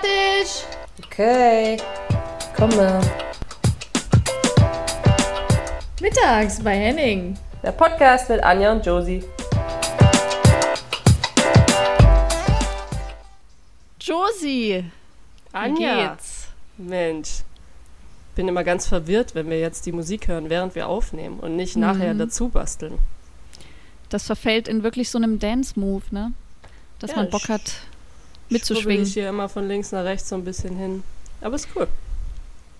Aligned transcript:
fertig. 0.00 0.64
Okay, 1.06 1.76
komme. 2.56 3.00
Mittags 6.00 6.60
bei 6.62 6.76
Henning. 6.76 7.36
Der 7.62 7.72
Podcast 7.72 8.28
mit 8.28 8.42
Anja 8.42 8.72
und 8.72 8.84
Josie. 8.84 9.24
Josie, 14.00 14.84
Anja. 15.52 15.76
wie 15.96 16.08
geht's? 16.08 16.48
Mensch, 16.78 17.28
bin 18.34 18.46
immer 18.46 18.62
ganz 18.62 18.86
verwirrt, 18.86 19.34
wenn 19.34 19.48
wir 19.50 19.58
jetzt 19.58 19.86
die 19.86 19.92
Musik 19.92 20.28
hören, 20.28 20.50
während 20.50 20.74
wir 20.74 20.88
aufnehmen 20.88 21.40
und 21.40 21.56
nicht 21.56 21.76
nachher 21.76 22.14
Mhm. 22.14 22.18
dazu 22.18 22.48
basteln. 22.48 22.98
Das 24.08 24.24
verfällt 24.24 24.68
in 24.68 24.82
wirklich 24.84 25.10
so 25.10 25.18
einem 25.18 25.38
Dance-Move, 25.40 26.04
ne? 26.10 26.32
Dass 27.00 27.10
Ja, 27.10 27.16
man 27.16 27.30
Bock 27.30 27.48
hat, 27.48 27.62
mitzuschwingen. 28.48 29.04
ich 29.04 29.14
hier 29.14 29.28
immer 29.28 29.48
von 29.48 29.68
links 29.68 29.92
nach 29.92 30.04
rechts 30.04 30.28
so 30.28 30.36
ein 30.36 30.44
bisschen 30.44 30.76
hin. 30.76 31.02
Aber 31.40 31.54
ist 31.56 31.68
cool. 31.74 31.88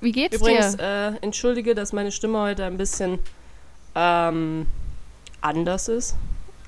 Wie 0.00 0.12
geht's 0.12 0.36
Übrigens, 0.36 0.76
dir? 0.76 1.16
äh, 1.20 1.24
entschuldige, 1.24 1.74
dass 1.74 1.92
meine 1.92 2.12
Stimme 2.12 2.40
heute 2.40 2.64
ein 2.64 2.76
bisschen 2.76 3.18
ähm, 3.94 4.66
anders 5.40 5.88
ist. 5.88 6.16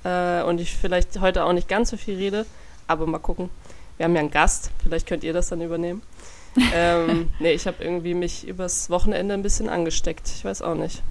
Äh, 0.04 0.42
und 0.42 0.60
ich 0.60 0.74
vielleicht 0.74 1.20
heute 1.20 1.44
auch 1.44 1.52
nicht 1.52 1.68
ganz 1.68 1.90
so 1.90 1.96
viel 1.96 2.16
rede. 2.16 2.46
Aber 2.86 3.06
mal 3.06 3.18
gucken. 3.18 3.50
Wir 3.96 4.04
haben 4.04 4.14
ja 4.14 4.20
einen 4.20 4.30
Gast. 4.30 4.70
Vielleicht 4.82 5.06
könnt 5.06 5.24
ihr 5.24 5.32
das 5.32 5.48
dann 5.48 5.60
übernehmen. 5.60 6.02
ähm, 6.74 7.30
nee, 7.38 7.52
ich 7.52 7.66
habe 7.66 7.84
irgendwie 7.84 8.14
mich 8.14 8.46
übers 8.48 8.90
Wochenende 8.90 9.34
ein 9.34 9.42
bisschen 9.42 9.68
angesteckt. 9.68 10.28
Ich 10.28 10.44
weiß 10.44 10.62
auch 10.62 10.74
nicht. 10.74 11.02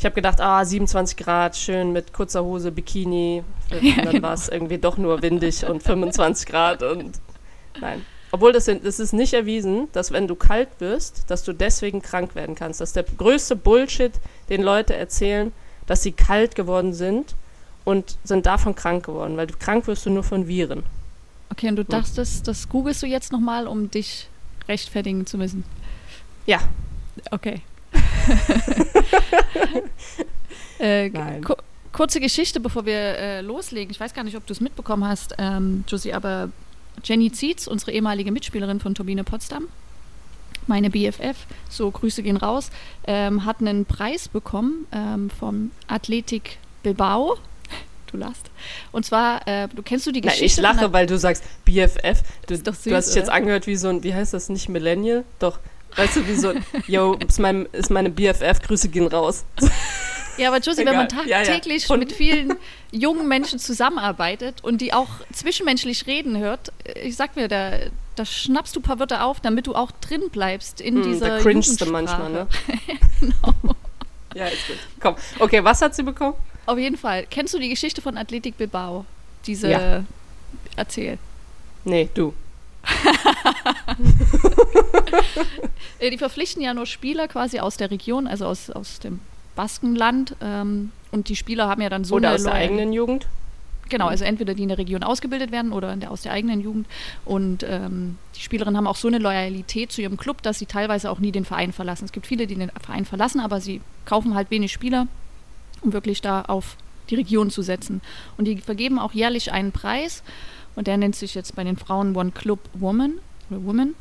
Ich 0.00 0.04
habe 0.06 0.14
gedacht, 0.14 0.40
ah, 0.40 0.64
27 0.64 1.14
Grad, 1.18 1.54
schön 1.58 1.92
mit 1.92 2.14
kurzer 2.14 2.42
Hose, 2.42 2.72
Bikini. 2.72 3.44
Und 3.70 3.82
Ja, 3.82 3.96
dann 3.96 4.12
genau. 4.12 4.28
war 4.28 4.32
es 4.32 4.48
irgendwie 4.48 4.78
doch 4.78 4.96
nur 4.96 5.20
windig 5.20 5.62
und 5.68 5.82
25 5.82 6.46
Grad 6.46 6.82
und 6.82 7.20
nein. 7.78 8.02
Obwohl 8.30 8.54
das, 8.54 8.64
das 8.64 8.98
ist 8.98 9.12
nicht 9.12 9.34
erwiesen, 9.34 9.88
dass 9.92 10.10
wenn 10.10 10.26
du 10.26 10.36
kalt 10.36 10.68
wirst, 10.78 11.30
dass 11.30 11.44
du 11.44 11.52
deswegen 11.52 12.00
krank 12.00 12.34
werden 12.34 12.54
kannst. 12.54 12.80
Das 12.80 12.88
ist 12.90 12.96
der 12.96 13.02
größte 13.02 13.56
Bullshit, 13.56 14.12
den 14.48 14.62
Leute 14.62 14.96
erzählen, 14.96 15.52
dass 15.86 16.02
sie 16.02 16.12
kalt 16.12 16.54
geworden 16.54 16.94
sind 16.94 17.34
und 17.84 18.16
sind 18.24 18.46
davon 18.46 18.74
krank 18.74 19.04
geworden, 19.04 19.36
weil 19.36 19.48
du 19.48 19.54
krank 19.58 19.86
wirst 19.86 20.06
du 20.06 20.10
nur 20.10 20.24
von 20.24 20.48
Viren. 20.48 20.82
Okay, 21.50 21.68
und 21.68 21.76
du 21.76 21.84
dachtest, 21.84 22.48
das 22.48 22.70
googelst 22.70 23.02
du 23.02 23.06
jetzt 23.06 23.32
nochmal, 23.32 23.66
um 23.66 23.90
dich 23.90 24.30
rechtfertigen 24.66 25.26
zu 25.26 25.36
müssen. 25.36 25.62
Ja. 26.46 26.60
Okay. 27.30 27.60
äh, 30.78 31.08
Nein. 31.08 31.44
ku 31.44 31.54
kurze 31.92 32.20
Geschichte, 32.20 32.60
bevor 32.60 32.86
wir 32.86 32.96
äh, 32.96 33.40
loslegen. 33.40 33.90
Ich 33.90 33.98
weiß 33.98 34.14
gar 34.14 34.24
nicht, 34.24 34.36
ob 34.36 34.46
du 34.46 34.52
es 34.52 34.60
mitbekommen 34.60 35.06
hast, 35.06 35.34
ähm, 35.38 35.84
Josie, 35.88 36.12
aber 36.12 36.50
Jenny 37.04 37.32
Zietz, 37.32 37.66
unsere 37.66 37.92
ehemalige 37.92 38.30
Mitspielerin 38.30 38.80
von 38.80 38.94
Turbine 38.94 39.24
Potsdam, 39.24 39.68
meine 40.66 40.90
BFF, 40.90 41.46
so 41.68 41.90
Grüße 41.90 42.22
gehen 42.22 42.36
raus, 42.36 42.70
ähm, 43.06 43.44
hat 43.44 43.60
einen 43.60 43.86
Preis 43.86 44.28
bekommen 44.28 44.86
ähm, 44.92 45.30
vom 45.30 45.70
Athletik 45.88 46.58
Bilbao. 46.82 47.36
Du 48.10 48.16
lachst. 48.16 48.50
Und 48.90 49.06
zwar, 49.06 49.46
äh, 49.46 49.68
du 49.68 49.84
kennst 49.84 50.04
du 50.04 50.10
die 50.10 50.20
Nein, 50.20 50.30
Geschichte? 50.30 50.60
ich 50.60 50.66
von 50.66 50.76
lache, 50.76 50.92
weil 50.92 51.06
du 51.06 51.16
sagst 51.16 51.44
BFF. 51.64 52.24
Du, 52.48 52.58
doch 52.58 52.64
du 52.64 52.72
hast 52.72 52.82
süß, 52.82 53.06
dich 53.06 53.14
jetzt 53.14 53.30
angehört 53.30 53.68
wie 53.68 53.76
so 53.76 53.88
ein, 53.88 54.02
wie 54.02 54.12
heißt 54.12 54.34
das, 54.34 54.48
nicht 54.48 54.68
Millennial? 54.68 55.22
Doch, 55.38 55.60
weißt 55.96 56.16
du, 56.16 56.26
wie 56.26 56.34
so 56.34 56.52
yo, 56.86 57.14
ist, 57.26 57.38
mein, 57.38 57.66
ist 57.72 57.90
meine 57.90 58.10
BFF, 58.10 58.60
Grüße 58.62 58.88
gehen 58.88 59.06
raus. 59.06 59.44
Ja, 60.36 60.48
aber 60.48 60.58
Josie, 60.58 60.86
wenn 60.86 60.96
man 60.96 61.06
Egal. 61.06 61.26
Ja, 61.28 61.38
ja. 61.38 61.44
tagtäglich 61.44 61.88
mit 61.90 62.12
vielen 62.12 62.54
jungen 62.92 63.28
Menschen 63.28 63.58
zusammenarbeitet 63.58 64.64
und 64.64 64.80
die 64.80 64.92
auch 64.92 65.08
zwischenmenschlich 65.32 66.06
reden 66.06 66.38
hört, 66.38 66.72
äh, 66.84 67.00
ich 67.00 67.16
sag 67.16 67.36
mir, 67.36 67.48
da, 67.48 67.72
da 68.16 68.24
schnappst 68.24 68.74
du 68.74 68.80
ein 68.80 68.82
paar 68.82 68.98
Wörter 68.98 69.24
auf, 69.26 69.40
damit 69.40 69.66
du 69.66 69.74
auch 69.74 69.90
drin 70.00 70.30
bleibst 70.30 70.80
in 70.80 70.96
Hm, 70.96 71.02
dieser 71.02 71.28
da 71.28 71.38
cringest 71.40 71.80
du 71.80 71.86
manchmal, 71.86 72.30
ne? 72.30 72.46
Ja, 74.34 74.46
ist 74.46 74.66
gut. 74.68 74.76
Komm. 75.00 75.16
Okay, 75.40 75.62
was 75.64 75.82
hat 75.82 75.94
sie 75.94 76.04
bekommen? 76.04 76.34
Auf 76.66 76.78
jeden 76.78 76.96
Fall. 76.96 77.26
Kennst 77.28 77.52
du 77.52 77.58
die 77.58 77.68
Geschichte 77.68 78.00
von 78.00 78.16
Athletik 78.16 78.56
Bilbao? 78.56 79.04
Diese 79.44 79.68
Ja. 79.68 80.04
Erzähl. 80.76 81.18
Nee, 81.84 82.08
du. 82.14 82.32
Äh, 85.98 86.10
Die 86.10 86.18
verpflichten 86.18 86.62
ja 86.62 86.72
nur 86.72 86.86
Spieler 86.86 87.28
quasi 87.28 87.60
aus 87.60 87.76
der 87.76 87.90
Region, 87.90 88.26
also 88.26 88.46
aus, 88.46 88.70
aus 88.70 89.00
dem 89.00 89.20
Baskenland. 89.54 90.34
Ähm, 90.40 90.92
und 91.10 91.28
die 91.28 91.36
Spieler 91.36 91.68
haben 91.68 91.82
ja 91.82 91.90
dann 91.90 92.04
so 92.04 92.14
Oder 92.14 92.28
eine 92.28 92.36
aus 92.36 92.44
der 92.44 92.54
eigenen 92.54 92.92
Jugend? 92.92 93.26
Genau, 93.90 94.06
also 94.06 94.24
entweder 94.24 94.54
die 94.54 94.62
in 94.62 94.68
der 94.68 94.78
Region 94.78 95.02
ausgebildet 95.02 95.50
werden 95.50 95.72
oder 95.72 95.94
der, 95.96 96.10
aus 96.12 96.22
der 96.22 96.32
eigenen 96.32 96.60
Jugend. 96.60 96.86
Und 97.24 97.64
ähm, 97.68 98.18
die 98.36 98.40
Spielerinnen 98.40 98.76
haben 98.76 98.86
auch 98.86 98.96
so 98.96 99.08
eine 99.08 99.18
Loyalität 99.18 99.90
zu 99.90 100.00
ihrem 100.00 100.16
Club, 100.16 100.42
dass 100.42 100.60
sie 100.60 100.66
teilweise 100.66 101.10
auch 101.10 101.18
nie 101.18 101.32
den 101.32 101.44
Verein 101.44 101.72
verlassen. 101.72 102.04
Es 102.04 102.12
gibt 102.12 102.26
viele, 102.26 102.46
die 102.46 102.54
den 102.54 102.70
Verein 102.80 103.04
verlassen, 103.04 103.40
aber 103.40 103.60
sie 103.60 103.80
kaufen 104.04 104.34
halt 104.34 104.50
wenig 104.50 104.72
Spieler, 104.72 105.08
um 105.82 105.92
wirklich 105.92 106.22
da 106.22 106.42
auf 106.42 106.76
die 107.10 107.16
Region 107.16 107.50
zu 107.50 107.62
setzen. 107.62 108.00
Und 108.38 108.44
die 108.44 108.58
vergeben 108.58 109.00
auch 109.00 109.12
jährlich 109.12 109.50
einen 109.50 109.72
Preis 109.72 110.22
und 110.76 110.86
der 110.86 110.96
nennt 110.96 111.16
sich 111.16 111.34
jetzt 111.34 111.56
bei 111.56 111.64
den 111.64 111.76
Frauen 111.76 112.14
One 112.16 112.30
Club 112.30 112.60
Woman 112.74 113.14
oder 113.50 113.64
Woman. 113.64 113.94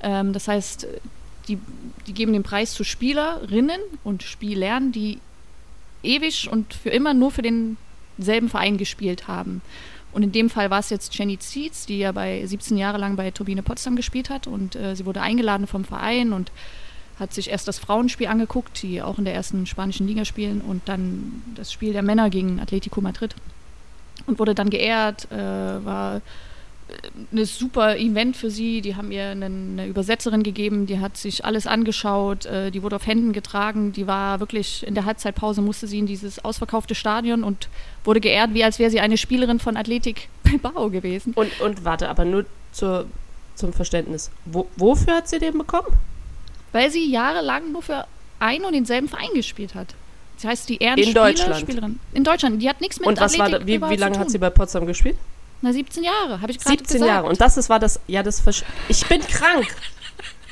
Ähm, 0.00 0.32
das 0.32 0.48
heißt, 0.48 0.86
die, 1.48 1.58
die 2.06 2.12
geben 2.12 2.32
den 2.32 2.42
Preis 2.42 2.74
zu 2.74 2.84
Spielerinnen 2.84 3.80
und 4.04 4.22
Spielern, 4.22 4.92
die 4.92 5.20
ewig 6.02 6.50
und 6.50 6.74
für 6.74 6.90
immer 6.90 7.14
nur 7.14 7.30
für 7.30 7.42
denselben 7.42 8.48
Verein 8.48 8.78
gespielt 8.78 9.28
haben. 9.28 9.62
Und 10.12 10.22
in 10.22 10.32
dem 10.32 10.48
Fall 10.48 10.70
war 10.70 10.78
es 10.78 10.90
jetzt 10.90 11.14
Jenny 11.14 11.38
Zietz, 11.38 11.84
die 11.84 11.98
ja 11.98 12.12
bei 12.12 12.44
17 12.46 12.78
Jahre 12.78 12.98
lang 12.98 13.16
bei 13.16 13.30
Turbine 13.30 13.62
Potsdam 13.62 13.96
gespielt 13.96 14.30
hat 14.30 14.46
und 14.46 14.74
äh, 14.74 14.96
sie 14.96 15.04
wurde 15.04 15.20
eingeladen 15.20 15.66
vom 15.66 15.84
Verein 15.84 16.32
und 16.32 16.50
hat 17.18 17.32
sich 17.32 17.50
erst 17.50 17.68
das 17.68 17.78
Frauenspiel 17.78 18.26
angeguckt, 18.26 18.82
die 18.82 19.02
auch 19.02 19.18
in 19.18 19.24
der 19.24 19.34
ersten 19.34 19.66
spanischen 19.66 20.06
Liga 20.06 20.24
spielen 20.24 20.60
und 20.60 20.82
dann 20.86 21.42
das 21.54 21.72
Spiel 21.72 21.92
der 21.92 22.02
Männer 22.02 22.30
gegen 22.30 22.60
Atletico 22.60 23.00
Madrid 23.00 23.34
und 24.26 24.38
wurde 24.38 24.54
dann 24.54 24.70
geehrt, 24.70 25.30
äh, 25.30 25.36
war 25.36 26.20
ein 27.32 27.44
super 27.44 27.96
Event 27.96 28.36
für 28.36 28.50
sie. 28.50 28.80
Die 28.80 28.96
haben 28.96 29.10
ihr 29.10 29.26
eine, 29.30 29.86
Übersetzerin 29.86 30.42
gegeben, 30.42 30.86
die 30.86 31.00
hat 31.00 31.16
sich 31.16 31.44
alles 31.44 31.66
angeschaut, 31.66 32.46
äh, 32.46 32.70
die 32.70 32.82
wurde 32.82 32.96
auf 32.96 33.06
Händen 33.06 33.32
getragen, 33.32 33.92
die 33.92 34.06
war 34.06 34.40
wirklich 34.40 34.86
in 34.86 34.94
der 34.94 35.04
Halbzeitpause 35.04 35.62
musste 35.62 35.86
sie 35.86 35.98
in 35.98 36.06
dieses 36.06 36.44
ausverkaufte 36.44 36.94
Stadion 36.94 37.42
und 37.42 37.68
wurde 38.04 38.20
geehrt, 38.20 38.54
wie 38.54 38.62
als 38.62 38.78
wäre 38.78 38.90
sie 38.90 39.00
eine 39.00 39.16
Spielerin 39.16 39.58
von 39.58 39.76
Athletik 39.76 40.28
Bilbao 40.44 40.90
gewesen. 40.90 41.32
Und, 41.34 41.60
und 41.60 41.84
warte, 41.84 42.08
aber 42.08 42.24
nur 42.24 42.46
zur, 42.72 43.06
zum 43.54 43.72
Verständnis. 43.72 44.30
Wo, 44.44 44.68
wofür 44.76 45.16
hat 45.16 45.28
sie 45.28 45.38
den 45.38 45.58
bekommen? 45.58 45.88
Weil 46.72 46.90
sie 46.90 47.10
jahrelang 47.10 47.72
nur 47.72 47.82
für 47.82 48.06
einen 48.38 48.64
und 48.64 48.74
denselben 48.74 49.08
Verein 49.08 49.30
gespielt 49.34 49.74
hat. 49.74 49.94
Das 50.36 50.44
heißt, 50.50 50.68
die 50.68 50.76
In 50.76 50.88
Ehrenspieler, 50.88 51.24
Deutschland? 51.24 51.60
Spielerin. 51.60 52.00
In 52.12 52.22
Deutschland. 52.22 52.62
Die 52.62 52.68
hat 52.68 52.80
nichts 52.80 53.00
mit 53.00 53.08
und 53.08 53.18
was 53.18 53.38
war 53.38 53.48
da, 53.48 53.56
Athletik 53.56 53.82
wie, 53.82 53.90
wie 53.90 53.96
lange 53.96 54.18
hat 54.18 54.30
sie 54.30 54.38
bei 54.38 54.50
Potsdam 54.50 54.86
gespielt? 54.86 55.16
Na, 55.66 55.72
17 55.72 56.04
Jahre, 56.04 56.40
habe 56.40 56.52
ich 56.52 56.58
gerade 56.58 56.70
17 56.78 56.94
gesagt. 56.94 57.08
Jahre. 57.08 57.26
Und 57.28 57.40
das 57.40 57.56
ist, 57.56 57.68
war 57.68 57.78
das, 57.80 57.98
ja, 58.06 58.22
das, 58.22 58.40
versch- 58.46 58.64
ich 58.88 59.04
bin 59.06 59.20
krank. 59.20 59.66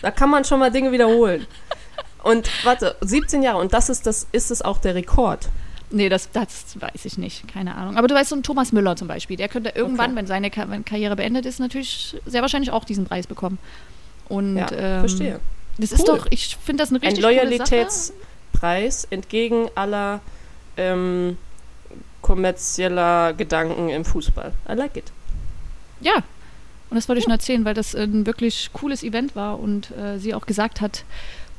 Da 0.02 0.10
kann 0.10 0.28
man 0.28 0.44
schon 0.44 0.58
mal 0.58 0.70
Dinge 0.70 0.90
wiederholen. 0.92 1.46
Und 2.22 2.48
warte, 2.64 2.96
17 3.00 3.42
Jahre. 3.42 3.58
Und 3.58 3.72
das 3.72 3.88
ist 3.88 4.06
das, 4.06 4.26
ist 4.32 4.50
es 4.50 4.60
auch 4.62 4.78
der 4.78 4.94
Rekord. 4.94 5.48
Nee, 5.90 6.08
das, 6.08 6.30
das 6.32 6.48
weiß 6.80 7.04
ich 7.04 7.18
nicht. 7.18 7.46
Keine 7.46 7.74
Ahnung. 7.76 7.96
Aber 7.96 8.08
du 8.08 8.14
weißt, 8.14 8.30
so 8.30 8.36
ein 8.36 8.42
Thomas 8.42 8.72
Müller 8.72 8.96
zum 8.96 9.06
Beispiel, 9.06 9.36
der 9.36 9.48
könnte 9.48 9.70
irgendwann, 9.74 10.10
Okay. 10.10 10.16
wenn 10.16 10.26
seine 10.26 10.50
Ka 10.50 10.64
wenn 10.68 10.84
Karriere 10.84 11.14
beendet 11.14 11.46
ist, 11.46 11.60
natürlich 11.60 12.16
sehr 12.26 12.42
wahrscheinlich 12.42 12.72
auch 12.72 12.84
diesen 12.84 13.04
Preis 13.04 13.26
bekommen. 13.28 13.58
Und 14.28 14.56
Ja, 14.56 14.66
ähm, 14.72 15.00
verstehe. 15.00 15.40
Das 15.78 15.92
ist 15.92 16.00
Cool. 16.08 16.18
doch, 16.18 16.26
ich 16.30 16.56
finde 16.64 16.82
das 16.82 16.90
eine 16.90 16.98
Ein 17.00 17.06
richtig 17.06 17.22
Sache. 17.22 17.34
Loyalitätspreis 17.34 19.04
entgegen 19.10 19.68
aller 19.74 20.20
ähm, 20.76 21.36
kommerzieller 22.24 23.34
Gedanken 23.34 23.90
im 23.90 24.02
Fußball. 24.04 24.52
I 24.66 24.72
like 24.72 24.96
it. 24.96 25.12
Ja. 26.00 26.16
Und 26.88 26.96
das 26.96 27.06
wollte 27.06 27.20
ich 27.20 27.26
nur 27.26 27.34
erzählen, 27.34 27.64
weil 27.66 27.74
das 27.74 27.94
ein 27.94 28.24
wirklich 28.24 28.70
cooles 28.72 29.02
Event 29.02 29.36
war 29.36 29.60
und 29.60 29.90
äh, 29.90 30.18
sie 30.18 30.32
auch 30.32 30.46
gesagt 30.46 30.80
hat, 30.80 31.04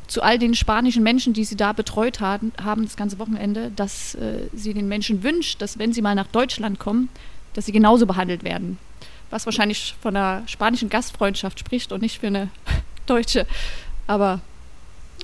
zu 0.08 0.24
all 0.24 0.40
den 0.40 0.56
spanischen 0.56 1.04
Menschen, 1.04 1.34
die 1.34 1.46
sie 1.46 1.56
da 1.56 1.72
betreut 1.74 2.20
haben, 2.20 2.52
haben 2.64 2.84
das 2.84 2.96
ganze 2.96 3.20
Wochenende, 3.20 3.72
dass 3.76 4.16
äh, 4.16 4.48
sie 4.54 4.74
den 4.74 4.88
Menschen 4.88 5.22
wünscht, 5.22 5.62
dass 5.62 5.78
wenn 5.78 5.94
sie 5.94 6.02
mal 6.02 6.16
nach 6.16 6.28
Deutschland 6.28 6.80
kommen, 6.80 7.10
dass 7.54 7.68
sie 7.68 7.72
genauso 7.72 8.08
behandelt 8.08 8.44
werden. 8.44 8.80
Was 9.30 9.46
wahrscheinlich 9.46 9.96
von 10.02 10.16
einer 10.16 10.48
spanischen 10.48 10.90
Gastfreundschaft 10.90 11.60
spricht 11.60 11.92
und 11.92 12.02
nicht 12.02 12.20
für 12.20 12.28
eine 12.28 12.50
deutsche. 13.06 13.46
Aber 14.08 14.42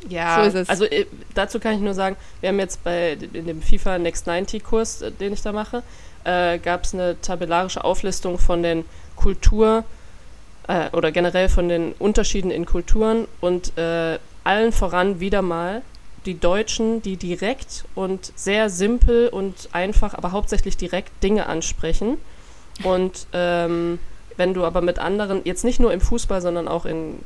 Ja, 0.10 0.50
So 0.50 0.64
also 0.68 0.86
äh, 0.86 1.06
dazu 1.34 1.60
kann 1.60 1.76
ich 1.76 1.80
nur 1.80 1.94
sagen, 1.94 2.16
wir 2.40 2.50
haben 2.50 2.60
jetzt 2.60 2.84
bei 2.84 3.14
in 3.34 3.46
dem 3.46 3.62
FIFA 3.62 4.00
Next 4.00 4.28
90 4.28 4.64
Kurs, 4.64 5.02
äh, 5.02 5.12
den 5.12 5.34
ich 5.34 5.42
da 5.42 5.52
mache, 5.52 5.84
äh, 6.24 6.58
gab 6.60 6.84
es 6.84 6.94
eine 6.94 7.20
tabellarische 7.22 7.84
Auflistung 7.84 8.38
von 8.38 8.64
den 8.64 8.86
Kultur 9.16 9.84
äh, 10.68 10.90
oder 10.92 11.12
generell 11.12 11.50
von 11.50 11.70
den 11.70 11.94
Unterschieden 11.94 12.52
in 12.52 12.66
Kulturen 12.66 13.28
und 13.40 13.78
äh, 13.78 14.18
allen 14.44 14.72
voran 14.72 15.20
wieder 15.20 15.42
mal 15.42 15.82
die 16.26 16.40
Deutschen, 16.40 17.02
die 17.02 17.18
direkt 17.18 17.86
und 17.96 18.32
sehr 18.36 18.70
simpel 18.70 19.28
und 19.30 19.70
einfach, 19.72 20.14
aber 20.14 20.32
hauptsächlich 20.32 20.78
direkt 20.78 21.12
Dinge 21.24 21.48
ansprechen. 21.48 22.18
Und 22.84 23.28
ähm, 23.34 24.00
wenn 24.38 24.54
du 24.54 24.64
aber 24.64 24.82
mit 24.82 25.00
anderen, 25.00 25.42
jetzt 25.46 25.64
nicht 25.64 25.80
nur 25.80 25.92
im 25.92 26.02
Fußball, 26.02 26.42
sondern 26.42 26.68
auch 26.68 26.86
in 26.86 27.20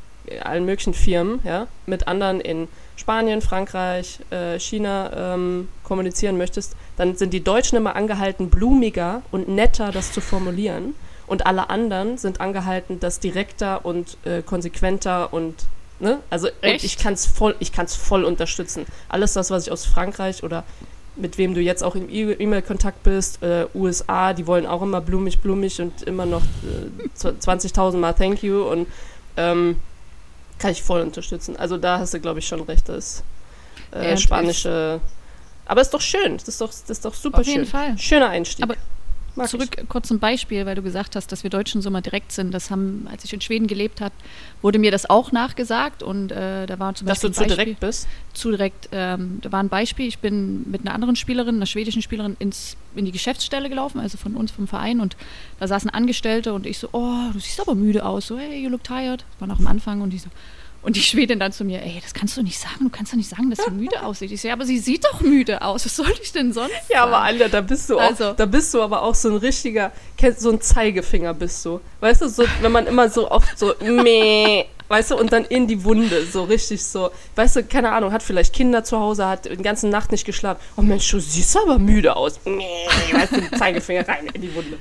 allen 0.44 0.66
möglichen 0.66 0.94
Firmen, 0.94 1.40
ja, 1.44 1.68
mit 1.86 2.08
anderen 2.08 2.42
in 2.42 2.68
Spanien, 2.96 3.42
Frankreich, 3.42 4.20
äh, 4.30 4.60
China 4.60 5.34
ähm, 5.36 5.68
kommunizieren 5.84 6.38
möchtest, 6.38 6.76
dann 6.98 7.16
sind 7.16 7.34
die 7.34 7.44
Deutschen 7.44 7.78
immer 7.78 7.96
angehalten, 7.96 8.50
blumiger 8.50 9.22
und 9.32 9.48
netter 9.48 9.92
das 9.92 10.12
zu 10.12 10.22
formulieren. 10.22 10.96
Und 11.28 11.46
alle 11.46 11.70
anderen 11.70 12.18
sind 12.18 12.40
angehalten, 12.40 13.00
das 13.00 13.20
direkter 13.20 13.84
und 13.84 14.18
äh, 14.26 14.42
konsequenter 14.44 15.34
und 15.34 15.56
ne? 16.00 16.20
Also 16.30 16.50
ich 16.62 16.98
kann 16.98 17.14
es 17.14 17.26
voll, 17.26 17.56
ich 17.60 17.72
kann 17.72 17.86
es 17.86 17.96
voll 17.96 18.24
unterstützen. 18.24 18.86
Alles 19.10 19.34
das, 19.34 19.50
was 19.50 19.66
ich 19.66 19.72
aus 19.72 19.86
Frankreich 19.86 20.44
oder 20.44 20.64
mit 21.16 21.38
wem 21.38 21.54
du 21.54 21.62
jetzt 21.62 21.84
auch 21.84 21.96
im 21.96 22.10
e- 22.10 22.34
E-Mail-Kontakt 22.34 23.04
bist, 23.04 23.42
äh, 23.42 23.66
USA, 23.74 24.34
die 24.34 24.48
wollen 24.48 24.66
auch 24.66 24.82
immer 24.82 25.02
blumig, 25.02 25.40
blumig 25.40 25.82
und 25.82 26.04
immer 26.04 26.26
noch 26.26 26.42
äh, 26.42 27.18
20.000 27.18 27.98
Mal 27.98 28.14
Thank 28.14 28.44
you 28.44 28.64
und 28.64 28.88
ähm, 29.38 29.78
kann 30.60 30.72
ich 30.72 30.82
voll 30.82 31.02
unterstützen. 31.02 31.56
Also 31.58 31.78
da 31.78 32.00
hast 32.00 32.14
du, 32.14 32.20
glaube 32.20 32.40
ich, 32.40 32.48
schon 32.48 32.62
recht, 32.62 32.88
das 32.90 33.24
äh, 33.92 34.18
spanische. 34.18 35.00
Aber 35.66 35.82
ist 35.82 35.94
doch 35.94 36.02
schön, 36.02 36.38
das 36.38 36.48
ist 36.48 36.62
doch, 36.62 36.70
das 36.70 36.90
ist 36.90 37.06
doch 37.06 37.14
super 37.14 37.40
Auf 37.40 37.46
jeden 37.48 37.66
schön. 37.66 37.72
Fall. 37.72 37.98
Schöner 37.98 38.30
Einstieg. 38.30 38.64
Aber 38.64 38.76
Mag 39.36 39.50
Zurück 39.50 39.78
ich. 39.78 39.90
kurz 39.90 40.08
zum 40.08 40.20
Beispiel, 40.20 40.66
weil 40.66 40.76
du 40.76 40.82
gesagt 40.82 41.16
hast, 41.16 41.32
dass 41.32 41.44
wir 41.44 41.50
Deutschen 41.50 41.82
so 41.82 41.92
mal 41.92 42.02
direkt 42.02 42.32
sind. 42.32 42.54
Das 42.54 42.72
haben, 42.72 43.08
als 43.12 43.24
ich 43.26 43.34
in 43.34 43.42
Schweden 43.42 43.68
gelebt 43.68 44.00
habe, 44.00 44.14
wurde 44.62 44.80
mir 44.80 44.92
das 44.92 45.10
auch 45.10 45.32
nachgesagt 45.32 46.04
und 46.04 46.32
äh, 46.32 46.66
da 46.66 46.80
war 46.80 46.96
zum 46.96 47.08
dass 47.08 47.20
Beispiel. 47.20 47.30
Dass 47.30 47.38
du 47.38 47.44
zu 47.44 47.56
direkt 47.56 47.80
bist? 47.82 48.08
Zu 48.34 48.52
direkt. 48.52 48.90
Ähm, 48.92 49.40
da 49.42 49.52
war 49.52 49.60
ein 49.60 49.70
Beispiel, 49.70 50.08
ich 50.08 50.20
bin 50.20 50.70
mit 50.70 50.82
einer 50.82 50.94
anderen 50.94 51.16
Spielerin, 51.16 51.56
einer 51.56 51.66
schwedischen 51.66 52.02
Spielerin, 52.02 52.38
ins, 52.40 52.78
in 52.96 53.06
die 53.06 53.12
Geschäftsstelle 53.12 53.70
gelaufen, 53.70 54.00
also 54.00 54.18
von 54.18 54.36
uns, 54.36 54.52
vom 54.52 54.68
Verein 54.68 55.02
und 55.02 55.18
da 55.60 55.68
saßen 55.68 55.90
Angestellte 55.90 56.54
und 56.54 56.66
ich 56.66 56.78
so, 56.78 56.90
oh, 56.94 57.32
du 57.34 57.40
siehst 57.40 57.60
aber 57.60 57.76
müde 57.76 58.06
aus, 58.06 58.28
so, 58.28 58.38
hey, 58.38 58.64
you 58.64 58.70
look 58.70 58.84
tired. 58.84 59.26
Das 59.32 59.42
war 59.42 59.48
noch 59.48 59.60
am 59.60 59.68
Anfang 59.68 60.02
und 60.02 60.12
die 60.12 60.20
so, 60.20 60.30
und 60.86 60.96
die 60.96 61.02
Schwedin 61.02 61.40
dann 61.40 61.52
zu 61.52 61.66
mir, 61.66 61.82
ey, 61.82 62.00
das 62.02 62.14
kannst 62.14 62.38
du 62.38 62.44
nicht 62.44 62.60
sagen, 62.60 62.76
du 62.82 62.90
kannst 62.90 63.12
doch 63.12 63.18
nicht 63.18 63.30
sagen, 63.30 63.50
dass 63.50 63.66
sie 63.66 63.72
müde 63.72 64.04
aussieht. 64.04 64.32
Ich 64.32 64.42
so, 64.42 64.48
ja, 64.48 64.54
aber 64.54 64.66
sie 64.66 64.78
sieht 64.78 65.04
doch 65.04 65.20
müde 65.20 65.64
aus, 65.64 65.84
was 65.84 65.96
soll 65.96 66.14
ich 66.22 66.32
denn 66.32 66.54
sonst 66.54 66.74
Ja, 66.90 67.04
aber 67.04 67.22
Alter, 67.22 67.50
da 67.50 67.62
bist 67.62 67.90
du 67.90 67.98
auch, 67.98 68.04
also. 68.04 68.34
da 68.34 68.46
bist 68.46 68.72
du 68.72 68.84
aber 68.84 69.02
auch 69.02 69.16
so 69.16 69.30
ein 69.30 69.38
richtiger, 69.38 69.92
so 70.38 70.52
ein 70.52 70.62
Zeigefinger 70.62 71.34
bist 71.34 71.66
du. 71.66 71.82
Weißt 72.02 72.22
du, 72.22 72.28
so, 72.30 72.44
wenn 72.62 72.72
man 72.72 72.86
immer 72.86 73.10
so 73.10 73.32
oft 73.32 73.58
so, 73.58 73.74
meh, 73.82 74.66
weißt 74.88 75.10
du, 75.10 75.18
und 75.18 75.34
dann 75.34 75.46
in 75.46 75.66
die 75.66 75.84
Wunde, 75.84 76.24
so 76.24 76.44
richtig 76.44 76.84
so, 76.84 77.10
weißt 77.36 77.56
du, 77.56 77.64
keine 77.64 77.92
Ahnung, 77.92 78.12
hat 78.12 78.22
vielleicht 78.22 78.54
Kinder 78.54 78.84
zu 78.84 79.00
Hause, 79.00 79.26
hat 79.26 79.46
die 79.46 79.58
ganze 79.58 79.88
Nacht 79.88 80.12
nicht 80.12 80.24
geschlafen. 80.26 80.62
Oh 80.78 80.84
Mensch, 80.84 81.10
du 81.10 81.20
siehst 81.20 81.58
aber 81.58 81.80
müde 81.80 82.16
aus. 82.16 82.40
Meh, 82.46 82.64
weißt 83.12 83.32
du, 83.32 83.52
Zeigefinger 83.58 84.08
rein 84.08 84.28
in 84.28 84.42
die 84.42 84.54
Wunde. 84.54 84.78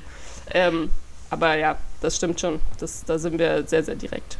Ähm, 0.53 0.91
aber 1.31 1.57
ja, 1.57 1.79
das 2.01 2.17
stimmt 2.17 2.39
schon. 2.39 2.59
Das, 2.79 3.03
da 3.05 3.17
sind 3.17 3.39
wir 3.39 3.65
sehr, 3.65 3.83
sehr 3.83 3.95
direkt. 3.95 4.37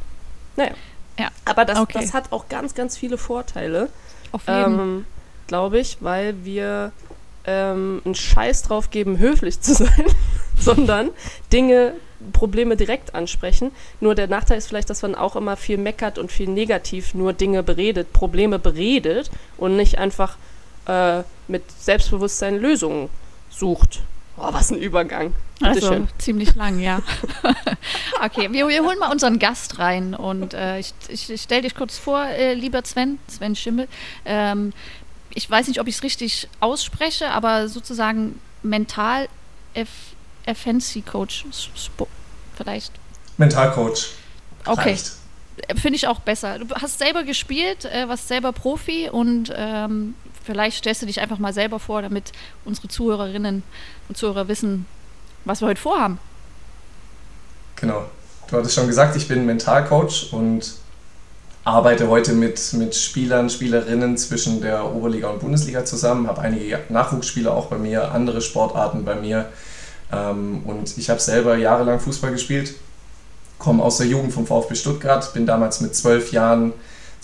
Naja. 0.56 0.74
Ja. 1.18 1.30
Aber 1.46 1.66
das, 1.66 1.80
okay. 1.80 2.00
das 2.02 2.14
hat 2.14 2.32
auch 2.32 2.50
ganz, 2.50 2.76
ganz 2.76 2.98
viele 2.98 3.18
Vorteile. 3.18 3.90
Auf 4.32 4.48
jeden 4.48 4.80
ähm, 4.80 5.06
Glaube 5.48 5.80
ich, 5.80 5.98
weil 6.02 6.44
wir 6.44 6.92
ähm, 7.46 8.02
einen 8.04 8.16
Scheiß 8.16 8.64
drauf 8.64 8.90
geben, 8.90 9.20
höflich 9.20 9.62
zu 9.62 9.74
sein, 9.76 10.06
sondern 10.58 11.12
Dinge, 11.54 11.94
Probleme 12.34 12.76
direkt 12.76 13.14
ansprechen. 13.14 13.72
Nur 14.00 14.16
der 14.16 14.28
Nachteil 14.28 14.58
ist 14.58 14.68
vielleicht, 14.68 14.90
dass 14.90 15.02
man 15.04 15.16
auch 15.16 15.36
immer 15.36 15.58
viel 15.58 15.78
meckert 15.78 16.18
und 16.18 16.32
viel 16.32 16.50
negativ 16.50 17.14
nur 17.14 17.34
Dinge 17.34 17.62
beredet, 17.62 18.14
Probleme 18.14 18.58
beredet 18.58 19.30
und 19.58 19.76
nicht 19.76 20.00
einfach 20.00 20.38
äh, 20.88 21.22
mit 21.48 21.64
Selbstbewusstsein 21.80 22.58
Lösungen 22.58 23.10
sucht. 23.50 24.02
Oh, 24.38 24.50
was 24.52 24.70
ein 24.72 24.78
Übergang. 24.78 25.34
Bitte 25.60 25.70
also 25.70 25.88
schön. 25.88 26.08
ziemlich 26.18 26.56
lang, 26.56 26.80
ja. 26.80 27.00
okay, 28.22 28.52
wir, 28.52 28.68
wir, 28.68 28.84
holen 28.84 29.00
mal 29.00 29.12
unseren 29.12 29.40
Gast 29.40 29.80
rein 29.80 30.14
und 30.14 30.54
äh, 30.54 30.80
ich, 30.80 30.94
ich, 31.08 31.30
ich 31.30 31.42
stelle 31.42 31.62
dich 31.62 31.76
kurz 31.76 31.98
vor, 31.98 32.26
äh, 32.26 32.54
lieber 32.54 32.84
Sven, 32.84 33.20
Sven 33.30 33.56
Schimmel. 33.56 33.88
Ähm, 34.26 34.74
ich 35.34 35.50
weiß 35.50 35.68
nicht, 35.68 35.80
ob 35.80 35.88
ich 35.88 35.96
es 35.96 36.04
richtig 36.04 36.50
ausspreche, 36.60 37.30
aber 37.30 37.70
sozusagen 37.70 38.40
mental 38.64 39.30
Offensive 40.46 41.10
Coach 41.10 41.46
vielleicht. 42.56 42.94
Mentalcoach. 43.38 44.10
Okay. 44.66 44.98
Finde 45.76 45.96
ich 45.96 46.08
auch 46.08 46.20
besser. 46.20 46.60
Du 46.60 46.76
hast 46.76 47.00
selber 47.00 47.24
gespielt, 47.24 47.86
äh, 47.86 48.08
warst 48.08 48.28
selber 48.28 48.52
Profi 48.52 49.10
und 49.10 49.54
ähm, 49.56 50.16
vielleicht 50.46 50.78
stellst 50.78 51.02
du 51.02 51.06
dich 51.06 51.20
einfach 51.20 51.40
mal 51.40 51.54
selber 51.54 51.80
vor, 51.80 52.02
damit 52.02 52.32
unsere 52.64 52.88
Zuhörerinnen 52.88 53.64
und 54.08 54.18
Zuhörer 54.18 54.48
wissen, 54.48 54.86
was 55.44 55.62
wir 55.62 55.68
heute 55.68 55.82
vorhaben. 55.82 56.20
Genau. 57.76 58.06
Du 58.48 58.58
hattest 58.58 58.76
schon 58.76 58.88
gesagt, 58.88 59.16
ich 59.16 59.28
bin 59.28 59.46
Mentalcoach 59.46 60.32
und 60.32 60.76
arbeite 61.64 62.08
heute 62.10 62.34
mit, 62.34 62.74
mit 62.74 62.96
Spielern, 62.96 63.50
Spielerinnen 63.50 64.18
zwischen 64.18 64.62
der 64.62 64.94
Oberliga 64.94 65.30
und 65.30 65.40
Bundesliga 65.40 65.84
zusammen, 65.84 66.28
habe 66.28 66.42
einige 66.42 66.80
Nachwuchsspieler 66.90 67.52
auch 67.52 67.66
bei 67.66 67.78
mir, 67.78 68.12
andere 68.12 68.42
Sportarten 68.42 69.04
bei 69.04 69.16
mir. 69.16 69.50
Ähm, 70.12 70.62
und 70.66 70.96
ich 70.98 71.10
habe 71.10 71.20
selber 71.20 71.58
jahrelang 71.58 72.00
Fußball 72.00 72.32
gespielt, 72.32 72.76
komme 73.58 73.84
aus 73.84 73.98
der 73.98 74.06
Jugend 74.06 74.32
vom 74.32 74.46
VfB 74.46 74.76
Stuttgart, 74.76 75.34
bin 75.34 75.48
damals 75.48 75.82
mit 75.82 75.96
zwölf 75.96 76.32
Jahren 76.32 76.72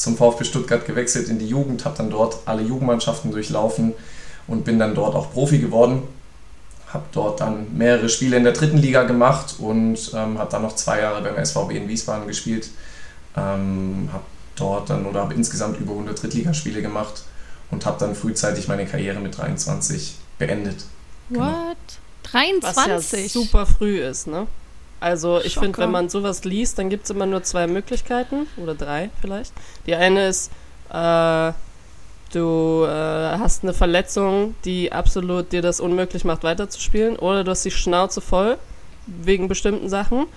zum 0.01 0.17
VfB 0.17 0.43
Stuttgart 0.43 0.85
gewechselt 0.85 1.29
in 1.29 1.39
die 1.39 1.47
Jugend, 1.47 1.85
habe 1.85 1.97
dann 1.97 2.09
dort 2.09 2.39
alle 2.45 2.63
Jugendmannschaften 2.63 3.31
durchlaufen 3.31 3.93
und 4.47 4.65
bin 4.65 4.79
dann 4.79 4.95
dort 4.95 5.15
auch 5.15 5.31
Profi 5.31 5.59
geworden. 5.59 6.03
Habe 6.87 7.05
dort 7.11 7.39
dann 7.39 7.77
mehrere 7.77 8.09
Spiele 8.09 8.35
in 8.35 8.43
der 8.43 8.53
dritten 8.53 8.77
Liga 8.77 9.03
gemacht 9.03 9.55
und 9.59 10.11
ähm, 10.13 10.37
habe 10.37 10.51
dann 10.51 10.63
noch 10.63 10.75
zwei 10.75 10.99
Jahre 10.99 11.21
beim 11.21 11.43
SVB 11.43 11.71
in 11.71 11.87
Wiesbaden 11.87 12.27
gespielt. 12.27 12.69
Ähm, 13.37 14.09
habe 14.11 14.23
dort 14.55 14.89
dann 14.89 15.05
oder 15.05 15.21
habe 15.21 15.33
insgesamt 15.33 15.79
über 15.79 15.91
100 15.91 16.21
Drittligaspiele 16.21 16.81
gemacht 16.81 17.23
und 17.69 17.85
habe 17.85 17.97
dann 17.99 18.15
frühzeitig 18.15 18.67
meine 18.67 18.85
Karriere 18.85 19.19
mit 19.19 19.37
23 19.37 20.15
beendet. 20.37 20.83
Genau. 21.29 21.45
What? 21.45 21.77
23? 22.23 22.93
Was 22.93 23.11
ja 23.11 23.27
super 23.29 23.65
früh 23.65 24.01
ist, 24.01 24.27
ne? 24.27 24.47
Also 25.01 25.41
ich 25.43 25.57
finde, 25.57 25.79
wenn 25.79 25.89
man 25.89 26.09
sowas 26.09 26.43
liest, 26.43 26.77
dann 26.77 26.91
gibt 26.91 27.05
es 27.05 27.09
immer 27.09 27.25
nur 27.25 27.41
zwei 27.41 27.65
Möglichkeiten 27.65 28.45
oder 28.55 28.75
drei 28.75 29.09
vielleicht. 29.19 29.51
Die 29.87 29.95
eine 29.95 30.27
ist, 30.27 30.51
äh, 30.93 31.51
du 32.31 32.85
äh, 32.85 33.37
hast 33.39 33.63
eine 33.63 33.73
Verletzung, 33.73 34.53
die 34.63 34.91
absolut 34.91 35.51
dir 35.51 35.63
das 35.63 35.79
unmöglich 35.79 36.23
macht, 36.23 36.43
weiterzuspielen, 36.43 37.15
oder 37.15 37.43
du 37.43 37.49
hast 37.49 37.65
die 37.65 37.71
Schnauze 37.71 38.21
voll 38.21 38.59
wegen 39.07 39.47
bestimmten 39.47 39.89
Sachen, 39.89 40.27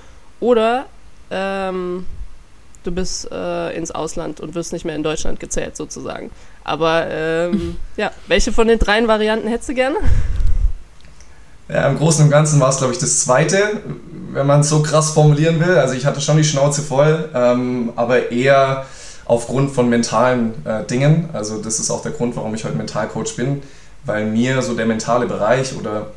oder 0.40 0.86
ähm, 1.30 2.06
du 2.84 2.90
bist 2.90 3.30
äh, 3.30 3.76
ins 3.76 3.90
Ausland 3.90 4.40
und 4.40 4.54
wirst 4.54 4.72
nicht 4.72 4.86
mehr 4.86 4.96
in 4.96 5.02
Deutschland 5.02 5.40
gezählt 5.40 5.76
sozusagen. 5.76 6.30
Aber 6.64 7.06
ähm, 7.10 7.76
ja, 7.98 8.12
welche 8.28 8.50
von 8.50 8.66
den 8.66 8.78
dreien 8.78 9.08
Varianten 9.08 9.46
hättest 9.48 9.68
du 9.68 9.74
gerne? 9.74 9.98
Ja, 11.68 11.88
Im 11.88 11.96
Großen 11.96 12.24
und 12.24 12.30
Ganzen 12.30 12.60
war 12.60 12.68
es, 12.68 12.76
glaube 12.76 12.92
ich, 12.92 12.98
das 12.98 13.20
zweite, 13.20 13.80
wenn 14.32 14.46
man 14.46 14.60
es 14.60 14.68
so 14.68 14.82
krass 14.82 15.10
formulieren 15.10 15.60
will. 15.60 15.78
Also 15.78 15.94
ich 15.94 16.04
hatte 16.04 16.20
schon 16.20 16.36
die 16.36 16.44
Schnauze 16.44 16.82
voll, 16.82 17.30
ähm, 17.34 17.92
aber 17.96 18.30
eher 18.30 18.84
aufgrund 19.24 19.70
von 19.70 19.88
mentalen 19.88 20.54
äh, 20.66 20.84
Dingen. 20.84 21.30
Also 21.32 21.62
das 21.62 21.80
ist 21.80 21.90
auch 21.90 22.02
der 22.02 22.12
Grund, 22.12 22.36
warum 22.36 22.54
ich 22.54 22.64
heute 22.64 22.76
Mentalcoach 22.76 23.36
bin, 23.36 23.62
weil 24.04 24.26
mir 24.26 24.60
so 24.60 24.74
der 24.74 24.84
mentale 24.84 25.26
Bereich 25.26 25.74
oder 25.74 26.08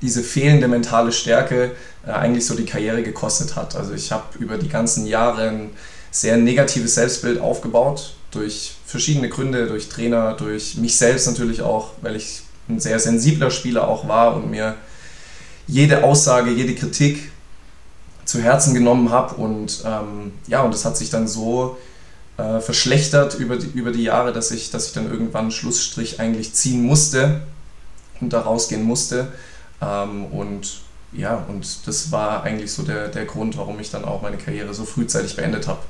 diese 0.00 0.22
fehlende 0.22 0.68
mentale 0.68 1.10
Stärke 1.10 1.72
äh, 2.06 2.12
eigentlich 2.12 2.46
so 2.46 2.54
die 2.54 2.64
Karriere 2.64 3.02
gekostet 3.02 3.56
hat. 3.56 3.74
Also 3.74 3.94
ich 3.94 4.12
habe 4.12 4.24
über 4.38 4.58
die 4.58 4.68
ganzen 4.68 5.06
Jahre 5.06 5.48
ein 5.48 5.70
sehr 6.12 6.36
negatives 6.36 6.94
Selbstbild 6.94 7.40
aufgebaut, 7.40 8.14
durch 8.30 8.76
verschiedene 8.86 9.28
Gründe, 9.28 9.66
durch 9.66 9.88
Trainer, 9.88 10.34
durch 10.34 10.76
mich 10.76 10.96
selbst 10.96 11.26
natürlich 11.26 11.62
auch, 11.62 11.90
weil 12.00 12.14
ich 12.14 12.42
ein 12.68 12.80
sehr 12.80 12.98
sensibler 12.98 13.50
Spieler 13.50 13.88
auch 13.88 14.08
war 14.08 14.36
und 14.36 14.50
mir 14.50 14.76
jede 15.66 16.04
Aussage, 16.04 16.50
jede 16.50 16.74
Kritik 16.74 17.30
zu 18.24 18.40
Herzen 18.42 18.74
genommen 18.74 19.10
habe. 19.10 19.34
Und 19.36 19.82
ähm, 19.84 20.32
ja, 20.46 20.62
und 20.62 20.74
das 20.74 20.84
hat 20.84 20.96
sich 20.96 21.10
dann 21.10 21.28
so 21.28 21.78
äh, 22.36 22.60
verschlechtert 22.60 23.34
über 23.34 23.56
die, 23.56 23.66
über 23.66 23.90
die 23.90 24.02
Jahre, 24.02 24.32
dass 24.32 24.50
ich, 24.50 24.70
dass 24.70 24.86
ich 24.86 24.92
dann 24.92 25.10
irgendwann 25.10 25.42
einen 25.42 25.50
Schlussstrich 25.50 26.20
eigentlich 26.20 26.54
ziehen 26.54 26.82
musste 26.82 27.42
und 28.20 28.32
da 28.32 28.40
rausgehen 28.40 28.82
musste. 28.82 29.32
Ähm, 29.80 30.26
und 30.26 30.80
ja, 31.12 31.44
und 31.48 31.86
das 31.86 32.12
war 32.12 32.42
eigentlich 32.42 32.72
so 32.72 32.82
der, 32.82 33.08
der 33.08 33.24
Grund, 33.24 33.56
warum 33.56 33.80
ich 33.80 33.90
dann 33.90 34.04
auch 34.04 34.22
meine 34.22 34.36
Karriere 34.36 34.74
so 34.74 34.84
frühzeitig 34.84 35.36
beendet 35.36 35.66
habe. 35.66 35.80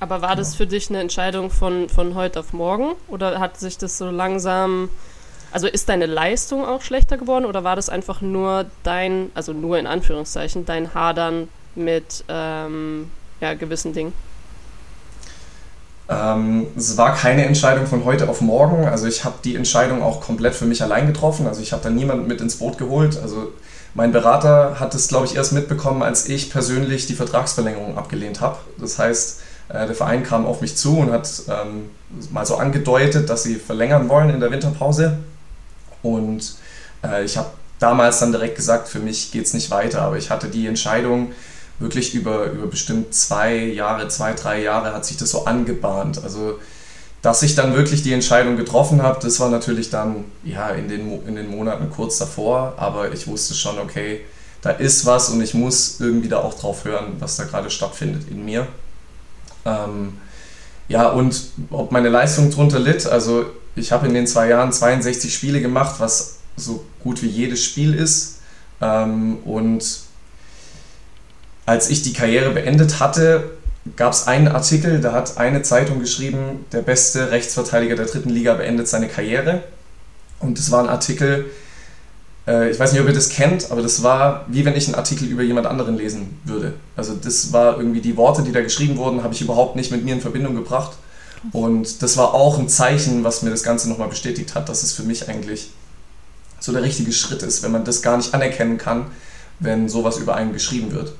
Aber 0.00 0.20
war 0.20 0.30
genau. 0.30 0.40
das 0.40 0.54
für 0.54 0.66
dich 0.66 0.90
eine 0.90 1.00
Entscheidung 1.00 1.50
von, 1.50 1.88
von 1.88 2.14
heute 2.14 2.40
auf 2.40 2.52
morgen? 2.52 2.94
Oder 3.08 3.40
hat 3.40 3.58
sich 3.58 3.78
das 3.78 3.98
so 3.98 4.10
langsam 4.10 4.88
also 5.56 5.68
ist 5.68 5.88
deine 5.88 6.04
Leistung 6.04 6.66
auch 6.66 6.82
schlechter 6.82 7.16
geworden 7.16 7.46
oder 7.46 7.64
war 7.64 7.76
das 7.76 7.88
einfach 7.88 8.20
nur 8.20 8.66
dein, 8.82 9.30
also 9.32 9.54
nur 9.54 9.78
in 9.78 9.86
Anführungszeichen, 9.86 10.66
dein 10.66 10.92
Hadern 10.92 11.48
mit 11.74 12.24
ähm, 12.28 13.10
ja, 13.40 13.54
gewissen 13.54 13.94
Dingen? 13.94 14.12
Ähm, 16.10 16.66
es 16.76 16.98
war 16.98 17.14
keine 17.14 17.46
Entscheidung 17.46 17.86
von 17.86 18.04
heute 18.04 18.28
auf 18.28 18.42
morgen. 18.42 18.84
Also 18.84 19.06
ich 19.06 19.24
habe 19.24 19.36
die 19.42 19.56
Entscheidung 19.56 20.02
auch 20.02 20.20
komplett 20.20 20.54
für 20.54 20.66
mich 20.66 20.82
allein 20.82 21.06
getroffen. 21.06 21.46
Also 21.46 21.62
ich 21.62 21.72
habe 21.72 21.82
da 21.82 21.88
niemanden 21.88 22.26
mit 22.26 22.42
ins 22.42 22.56
Boot 22.56 22.76
geholt. 22.76 23.18
Also 23.22 23.54
Mein 23.94 24.12
Berater 24.12 24.78
hat 24.78 24.94
es, 24.94 25.08
glaube 25.08 25.24
ich, 25.24 25.36
erst 25.36 25.54
mitbekommen, 25.54 26.02
als 26.02 26.28
ich 26.28 26.50
persönlich 26.50 27.06
die 27.06 27.14
Vertragsverlängerung 27.14 27.96
abgelehnt 27.96 28.42
habe. 28.42 28.58
Das 28.76 28.98
heißt, 28.98 29.40
äh, 29.70 29.86
der 29.86 29.94
Verein 29.94 30.22
kam 30.22 30.44
auf 30.44 30.60
mich 30.60 30.76
zu 30.76 30.98
und 30.98 31.12
hat 31.12 31.26
ähm, 31.48 31.88
mal 32.30 32.44
so 32.44 32.56
angedeutet, 32.56 33.30
dass 33.30 33.44
sie 33.44 33.54
verlängern 33.54 34.10
wollen 34.10 34.28
in 34.28 34.40
der 34.40 34.50
Winterpause. 34.50 35.16
Und 36.14 36.56
äh, 37.04 37.24
ich 37.24 37.36
habe 37.36 37.50
damals 37.78 38.20
dann 38.20 38.32
direkt 38.32 38.56
gesagt, 38.56 38.88
für 38.88 39.00
mich 39.00 39.32
geht 39.32 39.46
es 39.46 39.54
nicht 39.54 39.70
weiter. 39.70 40.02
Aber 40.02 40.16
ich 40.16 40.30
hatte 40.30 40.48
die 40.48 40.66
Entscheidung 40.66 41.32
wirklich 41.78 42.14
über, 42.14 42.46
über 42.46 42.66
bestimmt 42.66 43.14
zwei 43.14 43.56
Jahre, 43.56 44.08
zwei, 44.08 44.32
drei 44.32 44.62
Jahre 44.62 44.94
hat 44.94 45.04
sich 45.04 45.16
das 45.16 45.30
so 45.30 45.44
angebahnt. 45.44 46.22
Also 46.22 46.58
dass 47.26 47.42
ich 47.42 47.56
dann 47.56 47.74
wirklich 47.74 48.04
die 48.04 48.12
Entscheidung 48.12 48.56
getroffen 48.56 49.02
habe, 49.02 49.18
das 49.20 49.40
war 49.40 49.50
natürlich 49.50 49.90
dann 49.90 50.26
ja 50.44 50.68
in 50.68 50.88
den, 50.88 51.26
in 51.26 51.34
den 51.34 51.50
Monaten 51.50 51.90
kurz 51.90 52.18
davor, 52.18 52.74
aber 52.76 53.12
ich 53.12 53.26
wusste 53.26 53.54
schon, 53.54 53.80
okay, 53.80 54.20
da 54.62 54.70
ist 54.70 55.06
was 55.06 55.30
und 55.30 55.40
ich 55.40 55.52
muss 55.52 55.98
irgendwie 55.98 56.28
da 56.28 56.38
auch 56.38 56.54
drauf 56.54 56.84
hören, 56.84 57.16
was 57.18 57.34
da 57.36 57.42
gerade 57.42 57.68
stattfindet 57.68 58.30
in 58.30 58.44
mir. 58.44 58.68
Ähm, 59.64 60.18
ja, 60.88 61.08
und 61.08 61.50
ob 61.70 61.90
meine 61.90 62.10
Leistung 62.10 62.50
drunter 62.50 62.78
litt, 62.78 63.06
also 63.06 63.46
ich 63.76 63.92
habe 63.92 64.08
in 64.08 64.14
den 64.14 64.26
zwei 64.26 64.48
Jahren 64.48 64.72
62 64.72 65.32
Spiele 65.32 65.60
gemacht, 65.60 65.96
was 65.98 66.38
so 66.56 66.84
gut 67.02 67.22
wie 67.22 67.28
jedes 67.28 67.62
Spiel 67.62 67.94
ist. 67.94 68.38
Ähm, 68.80 69.38
und 69.44 70.00
als 71.66 71.90
ich 71.90 72.02
die 72.02 72.12
Karriere 72.12 72.50
beendet 72.50 73.00
hatte, 73.00 73.50
gab 73.96 74.12
es 74.12 74.26
einen 74.26 74.48
Artikel, 74.48 75.00
da 75.00 75.12
hat 75.12 75.36
eine 75.36 75.62
Zeitung 75.62 76.00
geschrieben, 76.00 76.64
der 76.72 76.80
beste 76.80 77.30
Rechtsverteidiger 77.30 77.94
der 77.94 78.06
dritten 78.06 78.30
Liga 78.30 78.54
beendet 78.54 78.88
seine 78.88 79.08
Karriere. 79.08 79.62
Und 80.40 80.58
das 80.58 80.70
war 80.70 80.82
ein 80.82 80.88
Artikel, 80.88 81.46
äh, 82.46 82.70
ich 82.70 82.78
weiß 82.78 82.92
nicht, 82.92 83.00
ob 83.00 83.08
ihr 83.08 83.14
das 83.14 83.28
kennt, 83.28 83.70
aber 83.70 83.82
das 83.82 84.02
war 84.02 84.46
wie 84.48 84.64
wenn 84.64 84.74
ich 84.74 84.86
einen 84.86 84.94
Artikel 84.94 85.28
über 85.28 85.42
jemand 85.42 85.66
anderen 85.66 85.96
lesen 85.96 86.40
würde. 86.44 86.74
Also 86.96 87.14
das 87.14 87.52
war 87.52 87.78
irgendwie 87.78 88.00
die 88.00 88.16
Worte, 88.16 88.42
die 88.42 88.52
da 88.52 88.62
geschrieben 88.62 88.96
wurden, 88.96 89.22
habe 89.22 89.34
ich 89.34 89.40
überhaupt 89.40 89.76
nicht 89.76 89.92
mit 89.92 90.04
mir 90.04 90.14
in 90.14 90.20
Verbindung 90.20 90.54
gebracht. 90.54 90.96
Und 91.52 92.02
das 92.02 92.16
war 92.16 92.34
auch 92.34 92.58
ein 92.58 92.68
Zeichen, 92.68 93.24
was 93.24 93.42
mir 93.42 93.50
das 93.50 93.62
Ganze 93.62 93.88
nochmal 93.88 94.08
bestätigt 94.08 94.54
hat, 94.54 94.68
dass 94.68 94.82
es 94.82 94.92
für 94.92 95.02
mich 95.02 95.28
eigentlich 95.28 95.70
so 96.60 96.72
der 96.72 96.82
richtige 96.82 97.12
Schritt 97.12 97.42
ist, 97.42 97.62
wenn 97.62 97.72
man 97.72 97.84
das 97.84 98.02
gar 98.02 98.16
nicht 98.16 98.34
anerkennen 98.34 98.78
kann, 98.78 99.06
wenn 99.60 99.88
sowas 99.88 100.18
über 100.18 100.34
einen 100.34 100.52
geschrieben 100.52 100.92
wird. 100.92 101.12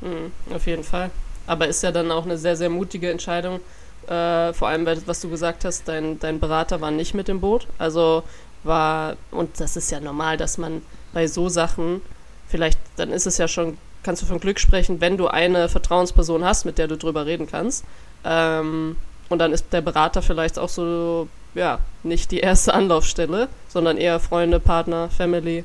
Mhm, 0.00 0.32
auf 0.54 0.66
jeden 0.66 0.84
Fall. 0.84 1.10
Aber 1.46 1.68
ist 1.68 1.82
ja 1.82 1.92
dann 1.92 2.10
auch 2.10 2.24
eine 2.24 2.38
sehr, 2.38 2.56
sehr 2.56 2.70
mutige 2.70 3.10
Entscheidung. 3.10 3.60
Äh, 4.06 4.52
vor 4.52 4.68
allem, 4.68 4.86
was 5.06 5.20
du 5.20 5.30
gesagt 5.30 5.64
hast, 5.64 5.88
dein, 5.88 6.18
dein 6.18 6.40
Berater 6.40 6.80
war 6.80 6.90
nicht 6.90 7.14
mit 7.14 7.28
im 7.28 7.40
Boot. 7.40 7.66
Also 7.78 8.22
war, 8.62 9.16
und 9.30 9.60
das 9.60 9.76
ist 9.76 9.90
ja 9.90 10.00
normal, 10.00 10.36
dass 10.36 10.58
man 10.58 10.82
bei 11.12 11.26
so 11.26 11.48
Sachen, 11.48 12.00
vielleicht, 12.48 12.78
dann 12.96 13.10
ist 13.10 13.26
es 13.26 13.38
ja 13.38 13.48
schon, 13.48 13.78
kannst 14.02 14.22
du 14.22 14.26
von 14.26 14.40
Glück 14.40 14.58
sprechen, 14.58 15.00
wenn 15.00 15.16
du 15.16 15.28
eine 15.28 15.68
Vertrauensperson 15.68 16.44
hast, 16.44 16.64
mit 16.64 16.78
der 16.78 16.88
du 16.88 16.96
drüber 16.96 17.26
reden 17.26 17.46
kannst. 17.46 17.84
Ähm, 18.24 18.96
und 19.28 19.38
dann 19.38 19.52
ist 19.52 19.72
der 19.72 19.80
Berater 19.80 20.22
vielleicht 20.22 20.58
auch 20.58 20.68
so, 20.68 21.28
ja, 21.54 21.78
nicht 22.02 22.30
die 22.30 22.40
erste 22.40 22.74
Anlaufstelle, 22.74 23.48
sondern 23.68 23.96
eher 23.96 24.20
Freunde, 24.20 24.60
Partner, 24.60 25.08
Family. 25.08 25.64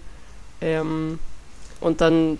Ähm, 0.62 1.20
und 1.82 2.01
dann 2.01 2.38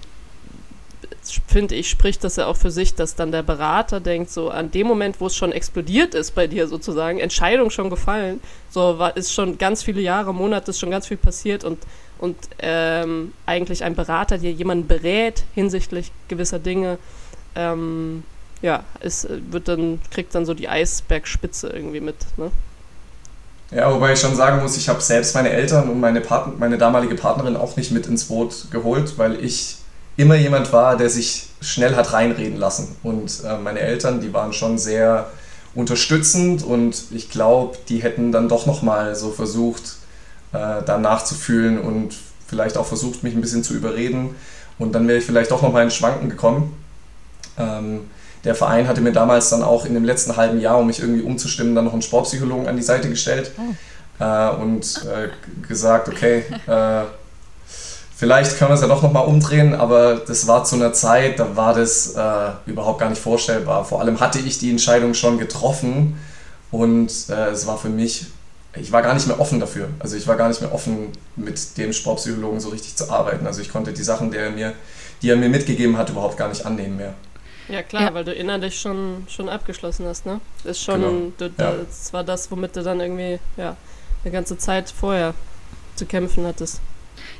finde 1.48 1.76
ich, 1.76 1.90
spricht 1.90 2.24
das 2.24 2.38
ja 2.38 2.48
auch 2.48 2.56
für 2.56 2.72
sich, 2.72 2.96
dass 2.96 3.16
dann 3.16 3.32
der 3.32 3.44
Berater 3.44 4.00
denkt, 4.00 4.32
so 4.32 4.50
an 4.50 4.72
dem 4.72 4.88
Moment, 4.88 5.20
wo 5.20 5.28
es 5.28 5.36
schon 5.36 5.52
explodiert 5.52 6.16
ist 6.16 6.36
bei 6.36 6.48
dir 6.48 6.68
sozusagen, 6.68 7.20
Entscheidung 7.20 7.70
schon 7.70 7.90
gefallen, 7.90 8.40
so 8.70 9.00
war, 9.00 9.16
ist 9.18 9.34
schon 9.34 9.58
ganz 9.58 9.84
viele 9.84 10.02
Jahre, 10.02 10.34
Monate, 10.34 10.72
ist 10.72 10.80
schon 10.80 10.92
ganz 10.92 11.08
viel 11.08 11.18
passiert 11.18 11.64
und, 11.64 11.80
und 12.18 12.38
ähm, 12.60 13.34
eigentlich 13.46 13.84
ein 13.84 13.96
Berater, 13.96 14.38
der 14.38 14.52
jemanden 14.52 14.88
berät 14.88 15.44
hinsichtlich 15.56 16.12
gewisser 16.28 16.60
Dinge, 16.60 16.98
ähm, 17.56 18.24
ja, 18.62 18.84
es 19.00 19.28
wird 19.50 19.68
dann, 19.68 20.00
kriegt 20.12 20.36
dann 20.36 20.46
so 20.46 20.54
die 20.54 20.68
Eisbergspitze 20.68 21.70
irgendwie 21.70 22.02
mit, 22.02 22.16
ne? 22.38 22.52
Ja, 23.72 23.94
wobei 23.94 24.14
ich 24.14 24.20
schon 24.20 24.36
sagen 24.36 24.62
muss, 24.62 24.78
ich 24.78 24.90
habe 24.90 25.00
selbst 25.00 25.36
meine 25.36 25.52
Eltern 25.52 25.90
und 25.90 26.00
meine, 26.00 26.22
Part 26.22 26.58
meine 26.58 26.80
damalige 26.80 27.14
Partnerin 27.14 27.56
auch 27.56 27.76
nicht 27.76 27.92
mit 27.92 28.08
ins 28.08 28.26
Boot 28.26 28.72
geholt, 28.72 29.18
weil 29.18 29.44
ich 29.44 29.78
immer 30.18 30.36
jemand 30.36 30.74
war, 30.74 30.98
der 30.98 31.10
sich 31.10 31.50
schnell 31.62 31.96
hat 31.96 32.12
reinreden 32.14 32.58
lassen. 32.58 32.96
Und 33.04 33.44
äh, 33.46 33.58
meine 33.58 33.80
Eltern, 33.80 34.22
die 34.22 34.34
waren 34.34 34.54
schon 34.54 34.80
sehr 34.80 35.30
unterstützend 35.76 36.64
und 36.64 37.06
ich 37.12 37.30
glaube, 37.30 37.78
die 37.90 38.02
hätten 38.02 38.32
dann 38.32 38.50
doch 38.50 38.66
nochmal 38.66 39.16
so 39.16 39.30
versucht, 39.30 39.98
äh, 40.52 40.82
da 40.84 40.98
nachzufühlen 40.98 41.80
und 41.80 42.16
vielleicht 42.48 42.76
auch 42.76 42.88
versucht, 42.88 43.24
mich 43.24 43.36
ein 43.36 43.42
bisschen 43.42 43.64
zu 43.64 43.76
überreden. 43.76 44.36
Und 44.80 44.94
dann 44.94 45.08
wäre 45.08 45.20
ich 45.20 45.26
vielleicht 45.26 45.52
doch 45.52 45.62
nochmal 45.62 45.84
in 45.84 45.92
Schwanken 45.92 46.30
gekommen. 46.30 46.76
Ähm, 47.58 48.10
der 48.44 48.56
Verein 48.56 48.88
hatte 48.88 49.02
mir 49.02 49.12
damals 49.12 49.50
dann 49.50 49.64
auch 49.64 49.86
in 49.86 49.94
dem 49.94 50.06
letzten 50.06 50.38
halben 50.38 50.60
Jahr, 50.60 50.78
um 50.80 50.88
mich 50.88 51.00
irgendwie 51.00 51.22
umzustimmen, 51.22 51.76
dann 51.76 51.86
noch 51.86 51.94
einen 51.94 52.02
Sportpsychologen 52.02 52.68
an 52.68 52.78
die 52.78 52.84
Seite 52.84 53.10
gestellt 53.10 53.52
oh. 53.58 54.24
äh, 54.24 54.50
und 54.56 55.06
äh, 55.06 55.30
gesagt, 55.68 56.08
okay, 56.08 56.44
äh, 56.68 57.04
vielleicht 58.16 58.58
können 58.58 58.72
wir 58.72 58.76
es 58.76 58.82
ja 58.82 58.88
doch 58.88 59.02
nochmal 59.02 59.26
umdrehen, 59.26 59.76
aber 59.76 60.16
das 60.16 60.48
war 60.48 60.64
zu 60.64 60.76
einer 60.76 60.94
Zeit, 60.94 61.40
da 61.40 61.56
war 61.58 61.74
das 61.74 62.16
äh, 62.16 62.52
überhaupt 62.66 63.00
gar 63.00 63.10
nicht 63.10 63.22
vorstellbar. 63.22 63.84
Vor 63.84 64.00
allem 64.00 64.20
hatte 64.20 64.40
ich 64.40 64.58
die 64.58 64.72
Entscheidung 64.72 65.14
schon 65.14 65.38
getroffen 65.38 66.18
und 66.72 67.12
äh, 67.30 67.50
es 67.50 67.68
war 67.68 67.78
für 67.78 67.90
mich, 67.90 68.28
ich 68.76 68.92
war 68.94 69.02
gar 69.02 69.16
nicht 69.16 69.28
mehr 69.28 69.40
offen 69.40 69.60
dafür. 69.60 69.90
Also 70.00 70.16
ich 70.16 70.28
war 70.28 70.38
gar 70.38 70.48
nicht 70.48 70.62
mehr 70.62 70.74
offen, 70.74 71.10
mit 71.36 71.78
dem 71.78 71.92
Sportpsychologen 71.92 72.62
so 72.62 72.70
richtig 72.70 72.96
zu 72.96 73.10
arbeiten. 73.10 73.46
Also 73.48 73.62
ich 73.62 73.70
konnte 73.70 73.92
die 73.92 74.04
Sachen, 74.04 74.32
die 74.32 74.38
er 74.38 74.52
mir, 74.52 74.74
die 75.22 75.30
er 75.30 75.36
mir 75.36 75.50
mitgegeben 75.50 75.98
hat, 75.98 76.10
überhaupt 76.10 76.38
gar 76.38 76.48
nicht 76.48 76.66
annehmen 76.66 76.96
mehr. 76.96 77.14
Ja 77.70 77.84
klar, 77.84 78.02
ja. 78.02 78.14
weil 78.14 78.24
du 78.24 78.34
innerlich 78.34 78.80
schon, 78.80 79.26
schon 79.30 79.48
abgeschlossen 79.48 80.06
hast, 80.06 80.26
ne? 80.26 80.42
Das 80.64 80.78
ist 80.78 80.84
schon, 80.84 81.02
genau. 81.02 81.32
du, 81.38 81.46
ja. 81.58 81.74
das 81.74 82.12
war 82.14 82.24
das, 82.24 82.50
womit 82.52 82.76
du 82.76 82.84
dann 82.84 83.00
irgendwie, 83.00 83.40
ja, 83.58 83.78
eine 84.24 84.32
ganze 84.32 84.58
Zeit 84.58 84.90
vorher 84.90 85.34
zu 85.96 86.06
kämpfen 86.06 86.46
hattest. 86.46 86.82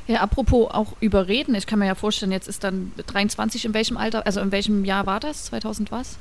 Ja, 0.06 0.20
apropos 0.20 0.70
auch 0.70 0.92
überreden, 1.00 1.54
ich 1.54 1.66
kann 1.66 1.78
mir 1.78 1.86
ja 1.86 1.94
vorstellen, 1.94 2.32
jetzt 2.32 2.48
ist 2.48 2.64
dann 2.64 2.92
23, 3.06 3.64
in 3.64 3.74
welchem 3.74 3.96
Alter, 3.96 4.26
also 4.26 4.40
in 4.40 4.52
welchem 4.52 4.84
Jahr 4.84 5.06
war 5.06 5.20
das? 5.20 5.46
2000 5.46 5.90
was? 5.90 6.16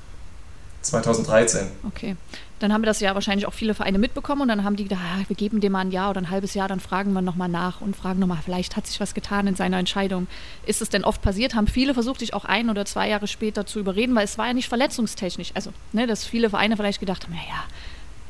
2013. 0.81 1.67
Okay. 1.88 2.15
Dann 2.59 2.74
haben 2.74 2.81
wir 2.81 2.88
das 2.88 3.00
ja 3.00 3.13
wahrscheinlich 3.13 3.48
auch 3.48 3.53
viele 3.53 3.74
Vereine 3.74 4.00
mitbekommen 4.00 4.41
und 4.41 4.48
dann 4.50 4.65
haben 4.65 4.75
die 4.75 4.83
gedacht, 4.83 5.00
ah, 5.01 5.24
wir 5.25 5.36
geben 5.36 5.62
dem 5.62 5.71
mal 5.71 5.79
ein 5.79 5.91
Jahr 5.91 6.09
oder 6.09 6.19
ein 6.19 6.29
halbes 6.29 6.53
Jahr, 6.53 6.67
dann 6.67 6.81
fragen 6.81 7.13
wir 7.13 7.21
nochmal 7.21 7.48
nach 7.48 7.79
und 7.79 7.95
fragen 7.95 8.19
nochmal, 8.19 8.39
vielleicht 8.43 8.75
hat 8.75 8.86
sich 8.86 9.00
was 9.00 9.13
getan 9.13 9.48
in 9.48 9.55
seiner 9.55 9.79
Entscheidung. 9.79 10.27
Ist 10.65 10.81
es 10.81 10.89
denn 10.89 11.05
oft 11.05 11.21
passiert? 11.21 11.55
Haben 11.55 11.67
viele 11.67 11.93
versucht, 11.93 12.19
dich 12.19 12.33
auch 12.33 12.43
ein 12.43 12.69
oder 12.69 12.83
zwei 12.83 13.07
Jahre 13.07 13.27
später 13.27 13.65
zu 13.65 13.79
überreden, 13.79 14.13
weil 14.13 14.25
es 14.25 14.38
war 14.38 14.48
ja 14.48 14.53
nicht 14.53 14.67
verletzungstechnisch. 14.67 15.51
Also, 15.53 15.71
ne, 15.93 16.05
dass 16.05 16.25
viele 16.25 16.50
Vereine 16.50 16.75
vielleicht 16.75 17.00
gedacht 17.00 17.24
haben, 17.24 17.33
naja, 17.33 17.63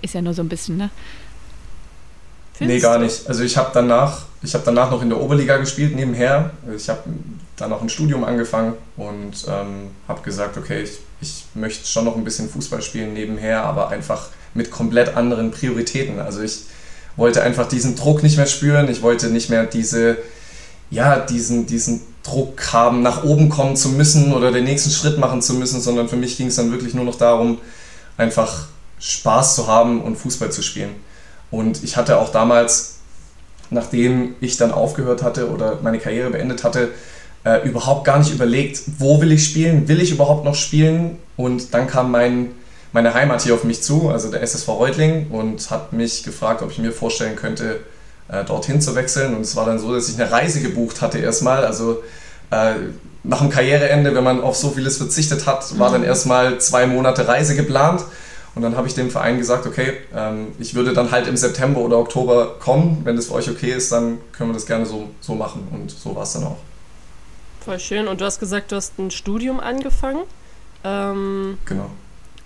ist 0.03 0.13
ja 0.13 0.21
nur 0.21 0.35
so 0.35 0.43
ein 0.43 0.49
bisschen, 0.49 0.77
ne? 0.77 0.91
Findest 2.53 2.75
nee, 2.75 2.81
gar 2.81 2.99
nicht. 2.99 3.27
Also 3.27 3.43
ich 3.43 3.55
habe 3.57 3.71
danach, 3.73 4.25
ich 4.43 4.53
habe 4.53 4.65
danach 4.65 4.91
noch 4.91 5.01
in 5.01 5.09
der 5.09 5.19
Oberliga 5.19 5.57
gespielt 5.57 5.95
nebenher. 5.95 6.51
Ich 6.75 6.89
habe 6.89 7.03
dann 7.55 7.69
noch 7.69 7.81
ein 7.81 7.89
Studium 7.89 8.25
angefangen 8.25 8.73
und 8.97 9.45
ähm, 9.47 9.91
habe 10.07 10.21
gesagt, 10.21 10.57
okay, 10.57 10.83
ich, 10.83 10.99
ich 11.21 11.45
möchte 11.53 11.87
schon 11.87 12.05
noch 12.05 12.15
ein 12.15 12.23
bisschen 12.23 12.49
Fußball 12.49 12.81
spielen 12.81 13.13
nebenher, 13.13 13.63
aber 13.63 13.89
einfach 13.89 14.29
mit 14.53 14.71
komplett 14.71 15.15
anderen 15.15 15.51
Prioritäten. 15.51 16.19
Also 16.19 16.41
ich 16.41 16.61
wollte 17.15 17.43
einfach 17.43 17.67
diesen 17.67 17.95
Druck 17.95 18.23
nicht 18.23 18.37
mehr 18.37 18.45
spüren. 18.45 18.89
Ich 18.89 19.01
wollte 19.01 19.27
nicht 19.27 19.49
mehr 19.49 19.65
diese, 19.65 20.17
ja, 20.89 21.19
diesen, 21.19 21.67
diesen 21.67 22.01
Druck 22.23 22.73
haben, 22.73 23.01
nach 23.01 23.23
oben 23.23 23.49
kommen 23.49 23.75
zu 23.75 23.89
müssen 23.89 24.33
oder 24.33 24.51
den 24.51 24.63
nächsten 24.63 24.91
Schritt 24.91 25.17
machen 25.17 25.41
zu 25.41 25.53
müssen, 25.53 25.81
sondern 25.81 26.09
für 26.09 26.15
mich 26.15 26.37
ging 26.37 26.47
es 26.47 26.55
dann 26.55 26.71
wirklich 26.71 26.93
nur 26.93 27.05
noch 27.05 27.17
darum, 27.17 27.59
einfach 28.17 28.67
Spaß 28.99 29.55
zu 29.55 29.67
haben 29.67 30.01
und 30.01 30.17
Fußball 30.17 30.51
zu 30.51 30.61
spielen. 30.61 30.95
Und 31.51 31.83
ich 31.83 31.97
hatte 31.97 32.19
auch 32.19 32.31
damals, 32.31 32.97
nachdem 33.69 34.35
ich 34.41 34.57
dann 34.57 34.71
aufgehört 34.71 35.23
hatte 35.23 35.49
oder 35.49 35.79
meine 35.81 35.99
Karriere 35.99 36.29
beendet 36.29 36.63
hatte, 36.63 36.89
äh, 37.43 37.67
überhaupt 37.67 38.05
gar 38.05 38.19
nicht 38.19 38.33
überlegt, 38.33 38.81
wo 38.97 39.21
will 39.21 39.31
ich 39.31 39.45
spielen, 39.45 39.87
will 39.87 40.01
ich 40.01 40.11
überhaupt 40.11 40.45
noch 40.45 40.55
spielen? 40.55 41.17
Und 41.37 41.73
dann 41.73 41.87
kam 41.87 42.11
mein, 42.11 42.51
meine 42.91 43.13
Heimat 43.13 43.41
hier 43.41 43.53
auf 43.53 43.63
mich 43.63 43.81
zu, 43.81 44.09
also 44.09 44.29
der 44.29 44.41
SSV 44.41 44.67
Reutling, 44.67 45.27
und 45.31 45.69
hat 45.71 45.93
mich 45.93 46.23
gefragt, 46.23 46.61
ob 46.61 46.71
ich 46.71 46.79
mir 46.79 46.91
vorstellen 46.91 47.35
könnte, 47.35 47.79
äh, 48.27 48.43
dorthin 48.43 48.81
zu 48.81 48.95
wechseln. 48.95 49.35
Und 49.35 49.41
es 49.41 49.55
war 49.55 49.65
dann 49.65 49.79
so, 49.79 49.93
dass 49.93 50.09
ich 50.09 50.19
eine 50.19 50.31
Reise 50.31 50.61
gebucht 50.61 51.01
hatte 51.01 51.19
erstmal. 51.19 51.65
Also 51.65 52.03
äh, 52.51 52.73
nach 53.23 53.39
dem 53.39 53.49
Karriereende, 53.49 54.15
wenn 54.15 54.23
man 54.23 54.41
auf 54.41 54.55
so 54.55 54.69
vieles 54.69 54.97
verzichtet 54.97 55.45
hat, 55.45 55.77
war 55.77 55.91
dann 55.91 56.01
mhm. 56.01 56.07
erstmal 56.07 56.59
zwei 56.59 56.87
Monate 56.87 57.27
Reise 57.27 57.55
geplant. 57.55 58.03
Und 58.55 58.63
dann 58.63 58.75
habe 58.75 58.87
ich 58.87 58.95
dem 58.95 59.09
Verein 59.09 59.37
gesagt, 59.37 59.65
okay, 59.67 59.93
ähm, 60.15 60.47
ich 60.59 60.75
würde 60.75 60.93
dann 60.93 61.11
halt 61.11 61.27
im 61.27 61.37
September 61.37 61.81
oder 61.81 61.97
Oktober 61.97 62.55
kommen. 62.59 63.01
Wenn 63.03 63.15
das 63.15 63.27
für 63.27 63.35
euch 63.35 63.49
okay 63.49 63.71
ist, 63.71 63.91
dann 63.91 64.17
können 64.31 64.49
wir 64.49 64.53
das 64.55 64.65
gerne 64.65 64.85
so, 64.85 65.09
so 65.21 65.35
machen. 65.35 65.67
Und 65.71 65.91
so 65.91 66.15
war 66.15 66.23
es 66.23 66.33
dann 66.33 66.43
auch. 66.45 66.57
Voll 67.69 67.79
schön. 67.79 68.07
Und 68.07 68.19
du 68.19 68.25
hast 68.25 68.39
gesagt, 68.39 68.71
du 68.71 68.77
hast 68.77 68.97
ein 68.97 69.11
Studium 69.11 69.59
angefangen. 69.59 70.23
Ähm, 70.83 71.59
genau. 71.65 71.91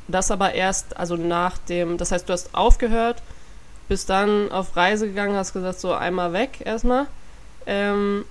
Das 0.09 0.31
aber 0.31 0.53
erst, 0.53 0.97
also 0.97 1.15
nach 1.15 1.57
dem, 1.57 1.97
das 1.97 2.11
heißt, 2.11 2.27
du 2.27 2.33
hast 2.33 2.53
aufgehört, 2.53 3.23
bist 3.87 4.09
dann 4.09 4.51
auf 4.51 4.75
Reise 4.75 5.07
gegangen, 5.07 5.37
hast 5.37 5.53
gesagt, 5.53 5.79
so 5.79 5.93
einmal 5.93 6.33
weg 6.33 6.59
erstmal. 6.65 7.07
Ähm, 7.65 8.25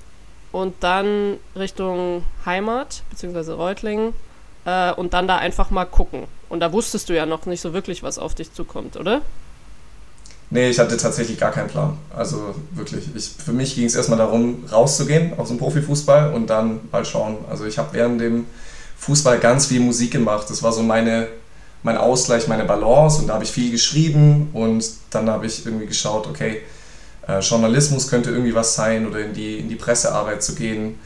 und 0.52 0.74
dann 0.80 1.38
Richtung 1.56 2.26
Heimat, 2.44 3.04
beziehungsweise 3.08 3.54
Reutlingen 3.54 4.12
äh, 4.66 4.92
und 4.92 5.14
dann 5.14 5.26
da 5.26 5.38
einfach 5.38 5.70
mal 5.70 5.86
gucken. 5.86 6.24
Und 6.50 6.60
da 6.60 6.74
wusstest 6.74 7.08
du 7.08 7.16
ja 7.16 7.24
noch 7.24 7.46
nicht 7.46 7.62
so 7.62 7.72
wirklich, 7.72 8.02
was 8.02 8.18
auf 8.18 8.34
dich 8.34 8.52
zukommt, 8.52 8.98
oder? 8.98 9.22
Nee, 10.52 10.68
ich 10.68 10.78
hatte 10.78 10.98
tatsächlich 10.98 11.38
gar 11.40 11.50
keinen 11.50 11.68
Plan. 11.68 11.96
Also 12.14 12.54
wirklich, 12.72 13.04
ich, 13.14 13.30
für 13.42 13.54
mich 13.54 13.74
ging 13.74 13.86
es 13.86 13.94
erstmal 13.94 14.18
darum, 14.18 14.66
rauszugehen 14.70 15.32
aus 15.38 15.48
dem 15.48 15.56
Profifußball 15.56 16.34
und 16.34 16.50
dann 16.50 16.80
mal 16.92 17.06
schauen. 17.06 17.38
Also 17.48 17.64
ich 17.64 17.78
habe 17.78 17.94
während 17.94 18.20
dem 18.20 18.44
Fußball 18.98 19.38
ganz 19.38 19.64
viel 19.64 19.80
Musik 19.80 20.10
gemacht. 20.10 20.50
Das 20.50 20.62
war 20.62 20.70
so 20.74 20.82
meine, 20.82 21.28
mein 21.82 21.96
Ausgleich, 21.96 22.48
meine 22.48 22.64
Balance 22.64 23.22
und 23.22 23.28
da 23.28 23.34
habe 23.34 23.44
ich 23.44 23.50
viel 23.50 23.70
geschrieben 23.70 24.50
und 24.52 24.84
dann 25.08 25.30
habe 25.30 25.46
ich 25.46 25.64
irgendwie 25.64 25.86
geschaut, 25.86 26.26
okay, 26.26 26.60
äh, 27.26 27.38
Journalismus 27.38 28.08
könnte 28.08 28.28
irgendwie 28.28 28.54
was 28.54 28.74
sein 28.74 29.06
oder 29.06 29.20
in 29.20 29.32
die, 29.32 29.58
in 29.58 29.70
die 29.70 29.76
Pressearbeit 29.76 30.42
zu 30.42 30.54
gehen 30.54 30.98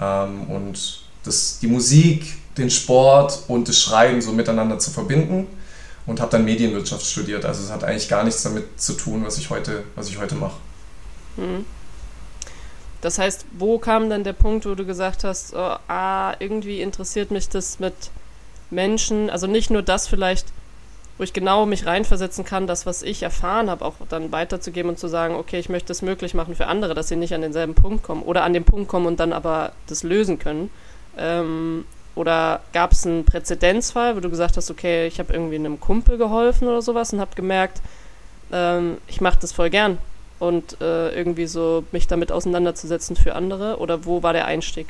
ähm, 0.00 0.44
und 0.44 1.00
das, 1.24 1.58
die 1.60 1.66
Musik, 1.66 2.36
den 2.56 2.70
Sport 2.70 3.42
und 3.48 3.68
das 3.68 3.78
Schreiben 3.78 4.22
so 4.22 4.32
miteinander 4.32 4.78
zu 4.78 4.90
verbinden 4.90 5.46
und 6.06 6.20
habe 6.20 6.30
dann 6.30 6.44
Medienwirtschaft 6.44 7.06
studiert. 7.06 7.44
Also 7.44 7.62
es 7.62 7.70
hat 7.70 7.84
eigentlich 7.84 8.08
gar 8.08 8.24
nichts 8.24 8.42
damit 8.42 8.80
zu 8.80 8.94
tun, 8.94 9.24
was 9.24 9.38
ich 9.38 9.50
heute, 9.50 9.84
was 9.94 10.08
ich 10.08 10.18
heute 10.18 10.34
mache. 10.34 10.56
Mhm. 11.36 11.64
Das 13.00 13.18
heißt, 13.18 13.44
wo 13.52 13.78
kam 13.78 14.08
dann 14.08 14.24
der 14.24 14.32
Punkt, 14.32 14.64
wo 14.64 14.74
du 14.74 14.86
gesagt 14.86 15.24
hast, 15.24 15.54
oh, 15.54 15.76
ah, 15.88 16.34
irgendwie 16.38 16.80
interessiert 16.80 17.30
mich 17.30 17.48
das 17.50 17.78
mit 17.78 17.94
Menschen, 18.70 19.28
also 19.28 19.46
nicht 19.46 19.70
nur 19.70 19.82
das 19.82 20.08
vielleicht, 20.08 20.46
wo 21.18 21.24
ich 21.24 21.34
genau 21.34 21.66
mich 21.66 21.84
reinversetzen 21.84 22.44
kann, 22.46 22.66
das, 22.66 22.86
was 22.86 23.02
ich 23.02 23.22
erfahren 23.22 23.68
habe, 23.68 23.84
auch 23.84 23.94
dann 24.08 24.32
weiterzugeben 24.32 24.88
und 24.88 24.98
zu 24.98 25.08
sagen, 25.08 25.34
okay, 25.34 25.58
ich 25.58 25.68
möchte 25.68 25.92
es 25.92 26.00
möglich 26.00 26.32
machen 26.32 26.56
für 26.56 26.66
andere, 26.66 26.94
dass 26.94 27.08
sie 27.08 27.16
nicht 27.16 27.34
an 27.34 27.42
denselben 27.42 27.74
Punkt 27.74 28.02
kommen 28.02 28.22
oder 28.22 28.42
an 28.42 28.54
den 28.54 28.64
Punkt 28.64 28.88
kommen 28.88 29.06
und 29.06 29.20
dann 29.20 29.34
aber 29.34 29.72
das 29.86 30.02
lösen 30.02 30.38
können. 30.38 30.70
Ähm, 31.18 31.84
oder 32.14 32.60
gab 32.72 32.92
es 32.92 33.06
einen 33.06 33.24
Präzedenzfall, 33.24 34.16
wo 34.16 34.20
du 34.20 34.30
gesagt 34.30 34.56
hast, 34.56 34.70
okay, 34.70 35.06
ich 35.06 35.18
habe 35.18 35.32
irgendwie 35.32 35.56
einem 35.56 35.80
Kumpel 35.80 36.18
geholfen 36.18 36.68
oder 36.68 36.82
sowas 36.82 37.12
und 37.12 37.20
habe 37.20 37.34
gemerkt, 37.34 37.80
ähm, 38.52 38.98
ich 39.06 39.20
mache 39.20 39.38
das 39.40 39.52
voll 39.52 39.70
gern 39.70 39.98
und 40.38 40.80
äh, 40.80 41.14
irgendwie 41.14 41.46
so 41.46 41.84
mich 41.92 42.06
damit 42.06 42.30
auseinanderzusetzen 42.32 43.16
für 43.16 43.34
andere? 43.34 43.78
Oder 43.78 44.04
wo 44.04 44.22
war 44.22 44.32
der 44.32 44.46
Einstieg? 44.46 44.88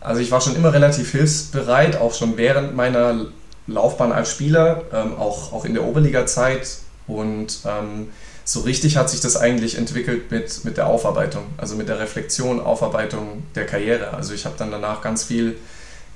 Also 0.00 0.20
ich 0.20 0.30
war 0.30 0.40
schon 0.40 0.54
immer 0.54 0.72
relativ 0.72 1.12
hilfsbereit, 1.12 1.96
auch 1.96 2.12
schon 2.12 2.36
während 2.36 2.76
meiner 2.76 3.26
Laufbahn 3.66 4.12
als 4.12 4.30
Spieler, 4.30 4.82
ähm, 4.92 5.16
auch, 5.18 5.52
auch 5.52 5.64
in 5.64 5.72
der 5.72 5.84
Oberliga-Zeit 5.84 6.78
und 7.06 7.60
ähm, 7.64 8.08
so 8.44 8.60
richtig 8.60 8.96
hat 8.96 9.08
sich 9.08 9.20
das 9.20 9.36
eigentlich 9.36 9.76
entwickelt 9.76 10.30
mit, 10.30 10.64
mit 10.64 10.76
der 10.76 10.86
Aufarbeitung, 10.86 11.44
also 11.56 11.76
mit 11.76 11.88
der 11.88 11.98
Reflexion, 11.98 12.60
Aufarbeitung 12.60 13.42
der 13.54 13.64
Karriere. 13.64 14.12
Also 14.12 14.34
ich 14.34 14.44
habe 14.44 14.56
dann 14.58 14.70
danach 14.70 15.00
ganz 15.00 15.24
viel 15.24 15.56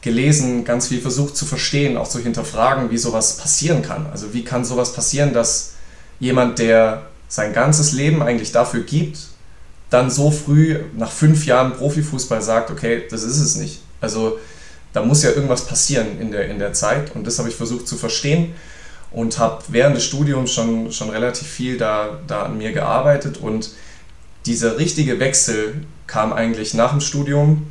gelesen, 0.02 0.64
ganz 0.64 0.88
viel 0.88 1.00
versucht 1.00 1.36
zu 1.36 1.46
verstehen, 1.46 1.96
auch 1.96 2.08
zu 2.08 2.18
hinterfragen, 2.18 2.90
wie 2.90 2.98
sowas 2.98 3.38
passieren 3.38 3.82
kann. 3.82 4.06
Also 4.12 4.34
wie 4.34 4.44
kann 4.44 4.64
sowas 4.64 4.92
passieren, 4.92 5.32
dass 5.32 5.72
jemand, 6.20 6.58
der 6.58 7.06
sein 7.28 7.52
ganzes 7.52 7.92
Leben 7.92 8.22
eigentlich 8.22 8.52
dafür 8.52 8.82
gibt, 8.82 9.18
dann 9.90 10.10
so 10.10 10.30
früh 10.30 10.78
nach 10.96 11.10
fünf 11.10 11.46
Jahren 11.46 11.72
Profifußball 11.72 12.42
sagt, 12.42 12.70
okay, 12.70 13.04
das 13.10 13.22
ist 13.22 13.38
es 13.38 13.56
nicht. 13.56 13.80
Also 14.02 14.38
da 14.92 15.02
muss 15.02 15.22
ja 15.22 15.30
irgendwas 15.30 15.66
passieren 15.66 16.20
in 16.20 16.30
der, 16.30 16.48
in 16.48 16.58
der 16.58 16.74
Zeit 16.74 17.14
und 17.14 17.26
das 17.26 17.38
habe 17.38 17.48
ich 17.48 17.54
versucht 17.54 17.88
zu 17.88 17.96
verstehen 17.96 18.54
und 19.10 19.38
habe 19.38 19.62
während 19.68 19.96
des 19.96 20.04
Studiums 20.04 20.52
schon, 20.52 20.92
schon 20.92 21.10
relativ 21.10 21.46
viel 21.46 21.78
da, 21.78 22.18
da 22.26 22.44
an 22.44 22.58
mir 22.58 22.72
gearbeitet 22.72 23.38
und 23.38 23.70
dieser 24.46 24.78
richtige 24.78 25.20
Wechsel 25.20 25.82
kam 26.06 26.32
eigentlich 26.32 26.74
nach 26.74 26.90
dem 26.90 27.00
Studium, 27.00 27.66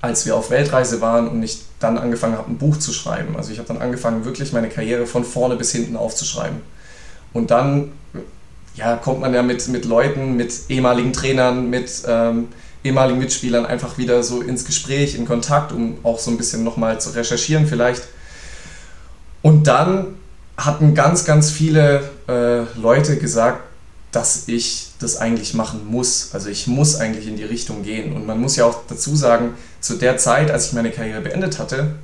als 0.00 0.26
wir 0.26 0.36
auf 0.36 0.50
Weltreise 0.50 1.00
waren 1.00 1.28
und 1.28 1.42
ich 1.42 1.62
dann 1.80 1.98
angefangen 1.98 2.36
habe, 2.36 2.50
ein 2.50 2.58
Buch 2.58 2.76
zu 2.76 2.92
schreiben. 2.92 3.36
Also 3.36 3.52
ich 3.52 3.58
habe 3.58 3.68
dann 3.68 3.78
angefangen, 3.78 4.24
wirklich 4.24 4.52
meine 4.52 4.68
Karriere 4.68 5.06
von 5.06 5.24
vorne 5.24 5.56
bis 5.56 5.72
hinten 5.72 5.96
aufzuschreiben. 5.96 6.60
Und 7.32 7.50
dann 7.50 7.92
ja, 8.76 8.96
kommt 8.96 9.20
man 9.20 9.34
ja 9.34 9.42
mit, 9.42 9.66
mit 9.68 9.84
Leuten, 9.84 10.36
mit 10.36 10.52
ehemaligen 10.68 11.12
Trainern, 11.12 11.70
mit 11.70 11.90
ähm, 12.06 12.48
ehemaligen 12.84 13.18
Mitspielern 13.18 13.66
einfach 13.66 13.98
wieder 13.98 14.22
so 14.22 14.42
ins 14.42 14.64
Gespräch, 14.64 15.16
in 15.16 15.26
Kontakt, 15.26 15.72
um 15.72 15.98
auch 16.02 16.18
so 16.18 16.30
ein 16.30 16.36
bisschen 16.36 16.62
nochmal 16.62 17.00
zu 17.00 17.10
recherchieren 17.10 17.66
vielleicht. 17.66 18.02
Und 19.42 19.66
dann 19.66 20.14
hatten 20.56 20.94
ganz, 20.94 21.24
ganz 21.24 21.50
viele 21.50 22.10
äh, 22.28 22.62
Leute 22.78 23.16
gesagt, 23.18 23.62
dass 24.12 24.48
ich 24.48 24.92
das 24.98 25.18
eigentlich 25.18 25.54
machen 25.54 25.86
muss. 25.90 26.30
Also 26.32 26.48
ich 26.48 26.66
muss 26.66 26.96
eigentlich 26.96 27.26
in 27.26 27.36
die 27.36 27.44
Richtung 27.44 27.82
gehen. 27.82 28.14
Und 28.14 28.26
man 28.26 28.40
muss 28.40 28.56
ja 28.56 28.64
auch 28.64 28.80
dazu 28.88 29.14
sagen, 29.14 29.54
zu 29.80 29.96
der 29.96 30.16
Zeit, 30.16 30.50
als 30.50 30.68
ich 30.68 30.72
meine 30.72 30.90
Karriere 30.90 31.20
beendet 31.20 31.58
hatte, 31.58 31.96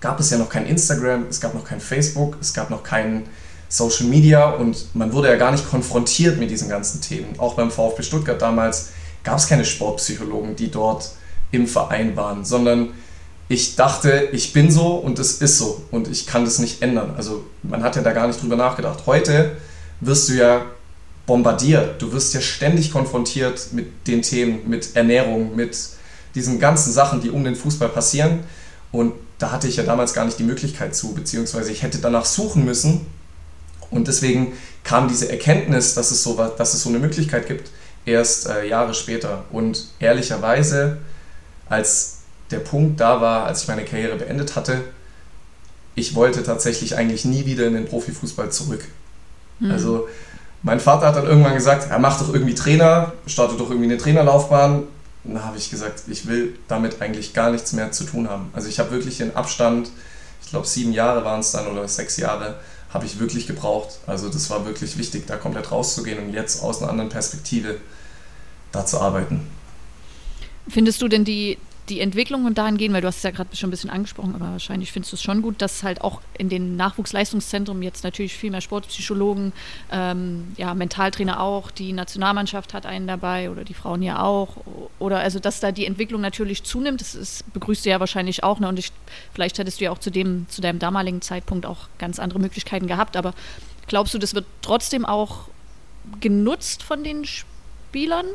gab 0.00 0.18
es 0.20 0.30
ja 0.30 0.38
noch 0.38 0.48
kein 0.48 0.66
Instagram, 0.66 1.26
es 1.28 1.40
gab 1.40 1.54
noch 1.54 1.64
kein 1.64 1.80
Facebook, 1.80 2.36
es 2.40 2.54
gab 2.54 2.70
noch 2.70 2.82
kein 2.82 3.24
Social 3.68 4.06
Media 4.06 4.48
und 4.48 4.94
man 4.94 5.12
wurde 5.12 5.28
ja 5.28 5.36
gar 5.36 5.52
nicht 5.52 5.68
konfrontiert 5.68 6.38
mit 6.38 6.50
diesen 6.50 6.70
ganzen 6.70 7.02
Themen. 7.02 7.38
Auch 7.38 7.54
beim 7.54 7.70
VfB 7.70 8.02
Stuttgart 8.02 8.40
damals 8.40 8.90
gab 9.24 9.36
es 9.36 9.46
keine 9.46 9.64
Sportpsychologen, 9.64 10.56
die 10.56 10.70
dort 10.70 11.10
im 11.50 11.66
Verein 11.66 12.16
waren, 12.16 12.44
sondern 12.44 12.90
ich 13.48 13.76
dachte, 13.76 14.28
ich 14.32 14.52
bin 14.52 14.70
so 14.70 14.94
und 14.94 15.18
es 15.18 15.40
ist 15.40 15.58
so 15.58 15.82
und 15.90 16.08
ich 16.08 16.26
kann 16.26 16.44
das 16.44 16.58
nicht 16.58 16.82
ändern. 16.82 17.14
Also 17.16 17.44
man 17.62 17.82
hat 17.82 17.96
ja 17.96 18.02
da 18.02 18.12
gar 18.12 18.26
nicht 18.26 18.42
drüber 18.42 18.56
nachgedacht. 18.56 19.04
Heute 19.06 19.56
wirst 20.00 20.28
du 20.28 20.34
ja 20.34 20.66
bombardiert, 21.26 22.00
du 22.00 22.12
wirst 22.12 22.34
ja 22.34 22.40
ständig 22.40 22.92
konfrontiert 22.92 23.68
mit 23.72 24.06
den 24.06 24.22
Themen, 24.22 24.68
mit 24.68 24.96
Ernährung, 24.96 25.56
mit 25.56 25.76
diesen 26.34 26.60
ganzen 26.60 26.92
Sachen, 26.92 27.22
die 27.22 27.30
um 27.30 27.42
den 27.42 27.56
Fußball 27.56 27.88
passieren. 27.88 28.40
Und 28.92 29.14
da 29.38 29.50
hatte 29.50 29.68
ich 29.68 29.76
ja 29.76 29.82
damals 29.82 30.12
gar 30.12 30.24
nicht 30.24 30.38
die 30.38 30.44
Möglichkeit 30.44 30.94
zu, 30.94 31.14
beziehungsweise 31.14 31.72
ich 31.72 31.82
hätte 31.82 31.98
danach 31.98 32.26
suchen 32.26 32.64
müssen. 32.64 33.06
Und 33.90 34.08
deswegen 34.08 34.52
kam 34.84 35.08
diese 35.08 35.30
Erkenntnis, 35.30 35.94
dass 35.94 36.10
es 36.10 36.22
so, 36.22 36.34
dass 36.34 36.74
es 36.74 36.82
so 36.82 36.90
eine 36.90 36.98
Möglichkeit 36.98 37.46
gibt, 37.46 37.70
erst 38.04 38.46
äh, 38.46 38.66
Jahre 38.66 38.92
später. 38.92 39.44
Und 39.50 39.86
ehrlicherweise, 40.00 40.98
als 41.68 42.17
der 42.50 42.58
Punkt 42.60 43.00
da 43.00 43.20
war, 43.20 43.44
als 43.44 43.62
ich 43.62 43.68
meine 43.68 43.84
Karriere 43.84 44.16
beendet 44.16 44.56
hatte, 44.56 44.82
ich 45.94 46.14
wollte 46.14 46.42
tatsächlich 46.42 46.96
eigentlich 46.96 47.24
nie 47.24 47.44
wieder 47.44 47.66
in 47.66 47.74
den 47.74 47.86
Profifußball 47.86 48.50
zurück. 48.50 48.84
Mhm. 49.58 49.70
Also 49.70 50.08
mein 50.62 50.80
Vater 50.80 51.06
hat 51.06 51.16
dann 51.16 51.26
irgendwann 51.26 51.54
gesagt, 51.54 51.90
er 51.90 51.98
macht 51.98 52.20
doch 52.20 52.32
irgendwie 52.32 52.54
Trainer, 52.54 53.12
startet 53.26 53.60
doch 53.60 53.70
irgendwie 53.70 53.90
eine 53.90 53.98
Trainerlaufbahn. 53.98 54.84
Und 55.24 55.34
da 55.34 55.44
habe 55.44 55.58
ich 55.58 55.70
gesagt, 55.70 56.04
ich 56.08 56.26
will 56.26 56.56
damit 56.68 57.02
eigentlich 57.02 57.34
gar 57.34 57.50
nichts 57.50 57.72
mehr 57.72 57.92
zu 57.92 58.04
tun 58.04 58.28
haben. 58.28 58.50
Also 58.54 58.68
ich 58.68 58.78
habe 58.78 58.90
wirklich 58.92 59.18
den 59.18 59.36
Abstand, 59.36 59.90
ich 60.42 60.50
glaube 60.50 60.66
sieben 60.66 60.92
Jahre 60.92 61.24
waren 61.24 61.40
es 61.40 61.50
dann 61.50 61.66
oder 61.66 61.86
sechs 61.86 62.16
Jahre, 62.16 62.56
habe 62.90 63.04
ich 63.04 63.18
wirklich 63.18 63.46
gebraucht. 63.46 63.98
Also 64.06 64.28
das 64.28 64.48
war 64.50 64.64
wirklich 64.64 64.96
wichtig, 64.96 65.26
da 65.26 65.36
komplett 65.36 65.70
rauszugehen 65.70 66.18
und 66.18 66.32
jetzt 66.32 66.62
aus 66.62 66.80
einer 66.80 66.90
anderen 66.90 67.10
Perspektive 67.10 67.76
da 68.72 68.86
zu 68.86 69.00
arbeiten. 69.00 69.46
Findest 70.68 71.02
du 71.02 71.08
denn 71.08 71.24
die, 71.24 71.58
die 71.88 72.00
Entwicklungen 72.00 72.54
dahingehend, 72.54 72.94
weil 72.94 73.00
du 73.00 73.08
hast 73.08 73.18
es 73.18 73.22
ja 73.22 73.30
gerade 73.30 73.54
schon 73.56 73.68
ein 73.68 73.70
bisschen 73.70 73.90
angesprochen, 73.90 74.34
aber 74.34 74.52
wahrscheinlich 74.52 74.92
findest 74.92 75.12
du 75.12 75.16
es 75.16 75.22
schon 75.22 75.42
gut, 75.42 75.60
dass 75.62 75.82
halt 75.82 76.02
auch 76.02 76.20
in 76.36 76.48
den 76.48 76.76
Nachwuchsleistungszentren 76.76 77.82
jetzt 77.82 78.04
natürlich 78.04 78.36
viel 78.36 78.50
mehr 78.50 78.60
Sportpsychologen, 78.60 79.52
ähm, 79.90 80.52
ja, 80.56 80.74
Mentaltrainer 80.74 81.40
auch, 81.40 81.70
die 81.70 81.92
Nationalmannschaft 81.92 82.74
hat 82.74 82.86
einen 82.86 83.06
dabei 83.06 83.50
oder 83.50 83.64
die 83.64 83.74
Frauen 83.74 84.02
ja 84.02 84.22
auch. 84.22 84.56
Oder 84.98 85.20
also, 85.20 85.38
dass 85.38 85.60
da 85.60 85.72
die 85.72 85.86
Entwicklung 85.86 86.20
natürlich 86.20 86.62
zunimmt, 86.64 87.00
das 87.00 87.14
ist, 87.14 87.50
begrüßt 87.52 87.84
du 87.86 87.90
ja 87.90 88.00
wahrscheinlich 88.00 88.44
auch. 88.44 88.60
Ne? 88.60 88.68
Und 88.68 88.78
ich, 88.78 88.92
vielleicht 89.32 89.58
hättest 89.58 89.80
du 89.80 89.84
ja 89.84 89.90
auch 89.90 89.98
zu 89.98 90.10
dem, 90.10 90.46
zu 90.48 90.60
deinem 90.60 90.78
damaligen 90.78 91.22
Zeitpunkt 91.22 91.66
auch 91.66 91.88
ganz 91.98 92.18
andere 92.18 92.38
Möglichkeiten 92.38 92.86
gehabt, 92.86 93.16
aber 93.16 93.34
glaubst 93.86 94.14
du, 94.14 94.18
das 94.18 94.34
wird 94.34 94.46
trotzdem 94.62 95.04
auch 95.04 95.48
genutzt 96.20 96.82
von 96.82 97.02
den 97.02 97.24
Spielern? 97.24 98.26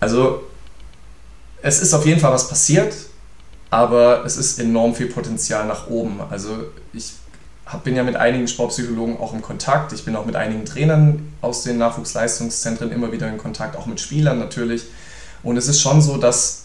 Also 0.00 0.42
es 1.62 1.80
ist 1.80 1.94
auf 1.94 2.06
jeden 2.06 2.20
Fall 2.20 2.32
was 2.32 2.48
passiert, 2.48 2.94
aber 3.70 4.24
es 4.24 4.36
ist 4.36 4.58
enorm 4.58 4.94
viel 4.94 5.08
Potenzial 5.08 5.66
nach 5.66 5.88
oben. 5.88 6.20
Also 6.30 6.56
ich 6.92 7.12
hab, 7.66 7.84
bin 7.84 7.96
ja 7.96 8.02
mit 8.02 8.16
einigen 8.16 8.48
Sportpsychologen 8.48 9.18
auch 9.18 9.34
im 9.34 9.42
Kontakt. 9.42 9.92
Ich 9.92 10.04
bin 10.04 10.16
auch 10.16 10.24
mit 10.24 10.36
einigen 10.36 10.64
Trainern 10.64 11.32
aus 11.42 11.62
den 11.62 11.78
Nachwuchsleistungszentren 11.78 12.90
immer 12.90 13.12
wieder 13.12 13.28
in 13.28 13.38
Kontakt, 13.38 13.76
auch 13.76 13.86
mit 13.86 14.00
Spielern 14.00 14.38
natürlich. 14.38 14.84
Und 15.42 15.56
es 15.56 15.68
ist 15.68 15.80
schon 15.80 16.00
so, 16.00 16.16
dass 16.16 16.64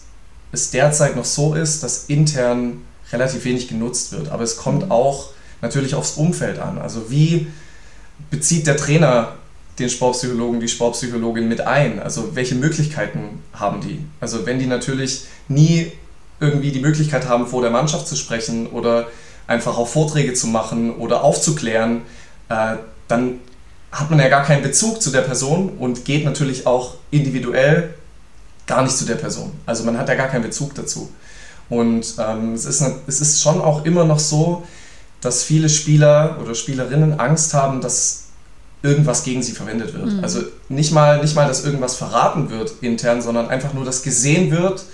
es 0.52 0.70
derzeit 0.70 1.16
noch 1.16 1.24
so 1.24 1.54
ist, 1.54 1.82
dass 1.82 2.04
intern 2.04 2.82
relativ 3.12 3.44
wenig 3.44 3.68
genutzt 3.68 4.12
wird. 4.12 4.30
Aber 4.30 4.42
es 4.42 4.56
kommt 4.56 4.90
auch 4.90 5.30
natürlich 5.60 5.94
aufs 5.94 6.12
Umfeld 6.12 6.58
an. 6.58 6.78
Also 6.78 7.10
wie 7.10 7.48
bezieht 8.30 8.66
der 8.66 8.76
Trainer 8.76 9.34
den 9.78 9.90
Sportpsychologen, 9.90 10.60
die 10.60 10.68
Sportpsychologin 10.68 11.48
mit 11.48 11.60
ein? 11.60 12.00
Also 12.00 12.34
welche 12.34 12.54
Möglichkeiten 12.54 13.42
haben 13.52 13.80
die? 13.80 14.04
Also 14.20 14.46
wenn 14.46 14.58
die 14.58 14.66
natürlich 14.66 15.24
nie 15.48 15.92
irgendwie 16.40 16.72
die 16.72 16.80
Möglichkeit 16.80 17.28
haben, 17.28 17.46
vor 17.46 17.62
der 17.62 17.70
Mannschaft 17.70 18.08
zu 18.08 18.16
sprechen 18.16 18.66
oder 18.68 19.06
einfach 19.46 19.76
auch 19.76 19.88
Vorträge 19.88 20.34
zu 20.34 20.46
machen 20.46 20.96
oder 20.96 21.22
aufzuklären, 21.22 22.02
äh, 22.48 22.76
dann 23.08 23.40
hat 23.92 24.10
man 24.10 24.18
ja 24.18 24.28
gar 24.28 24.44
keinen 24.44 24.62
Bezug 24.62 25.00
zu 25.00 25.10
der 25.10 25.20
Person 25.20 25.70
und 25.78 26.04
geht 26.04 26.24
natürlich 26.24 26.66
auch 26.66 26.96
individuell 27.10 27.94
gar 28.66 28.82
nicht 28.82 28.96
zu 28.96 29.04
der 29.04 29.14
Person. 29.14 29.52
Also 29.66 29.84
man 29.84 29.98
hat 29.98 30.08
ja 30.08 30.14
gar 30.14 30.28
keinen 30.28 30.42
Bezug 30.42 30.74
dazu. 30.74 31.10
Und 31.68 32.14
ähm, 32.18 32.54
es, 32.54 32.64
ist 32.64 32.82
eine, 32.82 32.96
es 33.06 33.20
ist 33.20 33.42
schon 33.42 33.60
auch 33.60 33.84
immer 33.84 34.04
noch 34.04 34.18
so, 34.18 34.64
dass 35.20 35.42
viele 35.42 35.68
Spieler 35.68 36.38
oder 36.42 36.54
Spielerinnen 36.54 37.18
Angst 37.18 37.54
haben, 37.54 37.80
dass 37.80 38.23
irgendwas 38.84 39.24
gegen 39.24 39.42
sie 39.42 39.52
verwendet 39.52 39.94
wird. 39.94 40.12
Mhm. 40.12 40.22
Also 40.22 40.42
nicht 40.68 40.92
mal, 40.92 41.20
nicht 41.22 41.34
mal, 41.34 41.48
dass 41.48 41.64
irgendwas 41.64 41.96
verraten 41.96 42.50
wird 42.50 42.74
intern, 42.82 43.22
sondern 43.22 43.48
einfach 43.48 43.72
nur, 43.72 43.84
dass 43.84 44.02
gesehen 44.02 44.50
wird, 44.50 44.84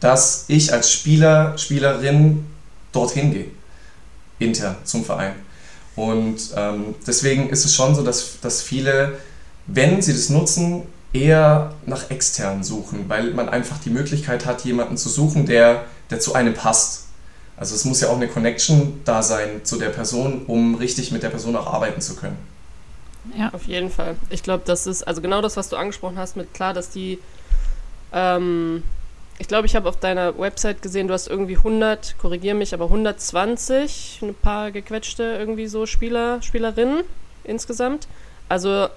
dass 0.00 0.46
ich 0.48 0.72
als 0.72 0.90
Spieler, 0.92 1.56
Spielerin 1.56 2.44
dorthin 2.92 3.32
gehe, 3.32 3.46
intern 4.40 4.74
zum 4.82 5.04
Verein. 5.04 5.34
Und 5.94 6.38
ähm, 6.56 6.96
deswegen 7.06 7.50
ist 7.50 7.64
es 7.64 7.74
schon 7.74 7.94
so, 7.94 8.02
dass, 8.02 8.40
dass 8.40 8.62
viele, 8.62 9.18
wenn 9.66 10.02
sie 10.02 10.12
das 10.12 10.28
nutzen, 10.28 10.82
eher 11.12 11.74
nach 11.86 12.10
extern 12.10 12.64
suchen, 12.64 13.08
weil 13.08 13.32
man 13.32 13.48
einfach 13.48 13.78
die 13.78 13.90
Möglichkeit 13.90 14.44
hat, 14.44 14.64
jemanden 14.64 14.96
zu 14.96 15.08
suchen, 15.08 15.46
der, 15.46 15.84
der 16.10 16.18
zu 16.18 16.34
einem 16.34 16.54
passt. 16.54 17.04
Also 17.56 17.76
es 17.76 17.84
muss 17.84 18.00
ja 18.00 18.08
auch 18.08 18.16
eine 18.16 18.28
Connection 18.28 19.00
da 19.04 19.22
sein 19.22 19.64
zu 19.64 19.78
der 19.78 19.90
Person, 19.90 20.46
um 20.46 20.74
richtig 20.76 21.12
mit 21.12 21.22
der 21.22 21.28
Person 21.28 21.54
auch 21.54 21.72
arbeiten 21.72 22.00
zu 22.00 22.16
können. 22.16 22.38
Ja. 23.36 23.50
Auf 23.52 23.64
jeden 23.64 23.90
Fall. 23.90 24.16
Ich 24.30 24.42
glaube, 24.42 24.62
das 24.66 24.86
ist 24.86 25.02
also 25.02 25.20
genau 25.20 25.42
das, 25.42 25.56
was 25.56 25.68
du 25.68 25.76
angesprochen 25.76 26.18
hast, 26.18 26.36
mit 26.36 26.54
klar, 26.54 26.72
dass 26.72 26.90
die 26.90 27.18
ähm, 28.12 28.82
ich 29.40 29.48
glaube, 29.48 29.66
ich 29.66 29.74
habe 29.74 29.88
auf 29.88 29.98
deiner 29.98 30.38
Website 30.38 30.82
gesehen, 30.82 31.08
du 31.08 31.14
hast 31.14 31.26
irgendwie 31.26 31.56
100, 31.56 32.16
korrigiere 32.18 32.54
mich, 32.54 32.74
aber 32.74 32.84
120, 32.84 34.20
ein 34.20 34.34
paar 34.34 34.70
gequetschte 34.70 35.22
irgendwie 35.22 35.66
so 35.66 35.86
Spieler, 35.86 36.42
Spielerinnen 36.42 37.04
insgesamt. 37.44 38.06
Also 38.50 38.88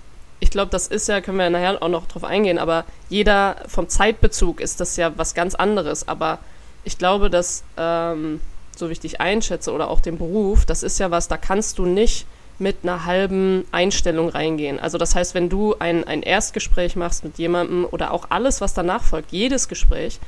ich 0.41 0.49
glaube, 0.51 0.69
das 0.69 0.87
ist 0.87 1.07
ja, 1.07 1.21
können 1.21 1.37
wir 1.37 1.49
nachher 1.49 1.81
auch 1.81 1.87
noch 1.87 2.07
drauf 2.07 2.25
eingehen, 2.25 2.59
aber 2.59 2.83
jeder 3.07 3.55
vom 3.67 3.87
Zeitbezug 3.87 4.59
ist 4.59 4.81
das 4.81 4.97
ja 4.97 5.17
was 5.17 5.33
ganz 5.33 5.55
anderes. 5.55 6.09
Aber 6.09 6.39
ich 6.83 6.97
glaube, 6.97 7.29
dass, 7.29 7.63
ähm, 7.77 8.41
so 8.75 8.89
wie 8.89 8.93
ich 8.93 8.99
dich 8.99 9.21
einschätze 9.21 9.71
oder 9.71 9.89
auch 9.89 10.01
den 10.01 10.17
Beruf, 10.17 10.65
das 10.65 10.83
ist 10.83 10.99
ja 10.99 11.09
was, 11.09 11.29
da 11.29 11.37
kannst 11.37 11.79
du 11.79 11.85
nicht 11.85 12.25
mit 12.59 12.77
einer 12.83 13.05
halben 13.05 13.65
Einstellung 13.71 14.29
reingehen. 14.29 14.79
Also 14.79 14.97
das 14.97 15.15
heißt, 15.15 15.33
wenn 15.33 15.49
du 15.49 15.75
ein, 15.79 16.03
ein 16.03 16.21
Erstgespräch 16.21 16.95
machst 16.95 17.23
mit 17.23 17.37
jemandem 17.37 17.85
oder 17.89 18.11
auch 18.11 18.27
alles, 18.29 18.61
was 18.61 18.73
danach 18.73 19.03
folgt, 19.03 19.31
jedes 19.31 19.67
Gespräch, 19.67 20.19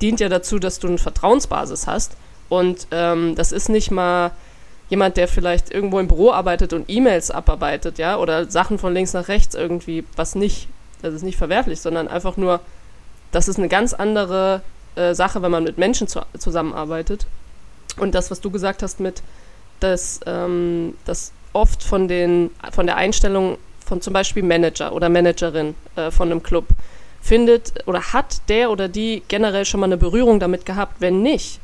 dient 0.00 0.20
ja 0.20 0.28
dazu, 0.28 0.58
dass 0.58 0.78
du 0.78 0.88
eine 0.88 0.98
Vertrauensbasis 0.98 1.86
hast. 1.86 2.16
Und 2.48 2.88
ähm, 2.90 3.34
das 3.36 3.52
ist 3.52 3.68
nicht 3.68 3.90
mal 3.90 4.32
jemand, 4.90 5.16
der 5.16 5.28
vielleicht 5.28 5.72
irgendwo 5.72 5.98
im 5.98 6.08
Büro 6.08 6.30
arbeitet 6.30 6.72
und 6.72 6.90
E-Mails 6.90 7.30
abarbeitet, 7.30 7.98
ja, 7.98 8.18
oder 8.18 8.50
Sachen 8.50 8.78
von 8.78 8.92
links 8.92 9.12
nach 9.12 9.28
rechts 9.28 9.54
irgendwie, 9.54 10.04
was 10.16 10.34
nicht, 10.34 10.68
das 11.02 11.14
ist 11.14 11.22
nicht 11.22 11.38
verwerflich, 11.38 11.80
sondern 11.80 12.08
einfach 12.08 12.36
nur, 12.36 12.60
das 13.32 13.48
ist 13.48 13.58
eine 13.58 13.68
ganz 13.68 13.94
andere 13.94 14.62
äh, 14.94 15.14
Sache, 15.14 15.40
wenn 15.42 15.50
man 15.50 15.64
mit 15.64 15.78
Menschen 15.78 16.06
zu, 16.06 16.20
zusammenarbeitet. 16.38 17.26
Und 17.96 18.14
das, 18.14 18.30
was 18.30 18.40
du 18.40 18.50
gesagt 18.50 18.82
hast 18.82 19.00
mit, 19.00 19.22
dass, 19.80 20.20
ähm, 20.26 20.94
dass 21.04 21.32
oft 21.54 21.82
von, 21.82 22.08
den, 22.08 22.50
von 22.72 22.86
der 22.86 22.96
Einstellung 22.96 23.56
von 23.84 24.00
zum 24.00 24.12
Beispiel 24.12 24.42
Manager 24.42 24.92
oder 24.92 25.08
Managerin 25.08 25.74
äh, 25.96 26.10
von 26.10 26.30
einem 26.30 26.42
Club 26.42 26.66
findet 27.22 27.72
oder 27.86 28.12
hat 28.12 28.42
der 28.48 28.70
oder 28.70 28.88
die 28.88 29.22
generell 29.28 29.64
schon 29.64 29.80
mal 29.80 29.86
eine 29.86 29.96
Berührung 29.96 30.40
damit 30.40 30.66
gehabt. 30.66 30.96
Wenn 31.00 31.22
nicht, 31.22 31.60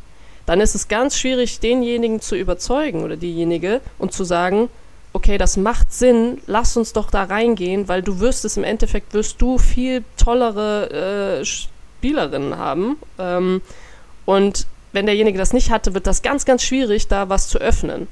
dann 0.47 0.61
ist 0.61 0.75
es 0.75 0.89
ganz 0.89 1.19
schwierig, 1.19 1.61
denjenigen 1.61 2.21
zu 2.21 2.35
überzeugen 2.35 3.05
oder 3.05 3.17
diejenige 3.17 3.81
und 3.99 4.13
zu 4.13 4.25
sagen, 4.25 4.69
okay, 5.13 5.39
das 5.39 5.57
macht 5.57 5.93
Sinn, 5.93 6.39
lass 6.47 6.77
uns 6.77 6.93
doch 6.93 7.11
da 7.11 7.25
reingehen, 7.25 7.89
weil 7.89 8.03
du 8.03 8.21
wirst 8.21 8.45
es 8.45 8.57
im 8.57 8.65
Endeffekt, 8.65 9.13
wirst 9.13 9.43
du 9.43 9.59
viel 9.59 10.05
tollere 10.17 11.41
äh, 11.41 11.45
Spielerinnen 11.45 12.57
haben. 12.57 12.97
Ähm, 13.19 13.61
und 14.25 14.67
wenn 14.93 15.07
derjenige 15.07 15.39
das 15.39 15.53
nicht 15.53 15.71
hatte, 15.71 15.95
wird 15.95 16.07
das 16.07 16.23
ganz, 16.23 16.45
ganz 16.45 16.63
schwierig, 16.63 17.09
da 17.09 17.29
was 17.29 17.49
zu 17.49 17.59
öffnen. 17.59 18.09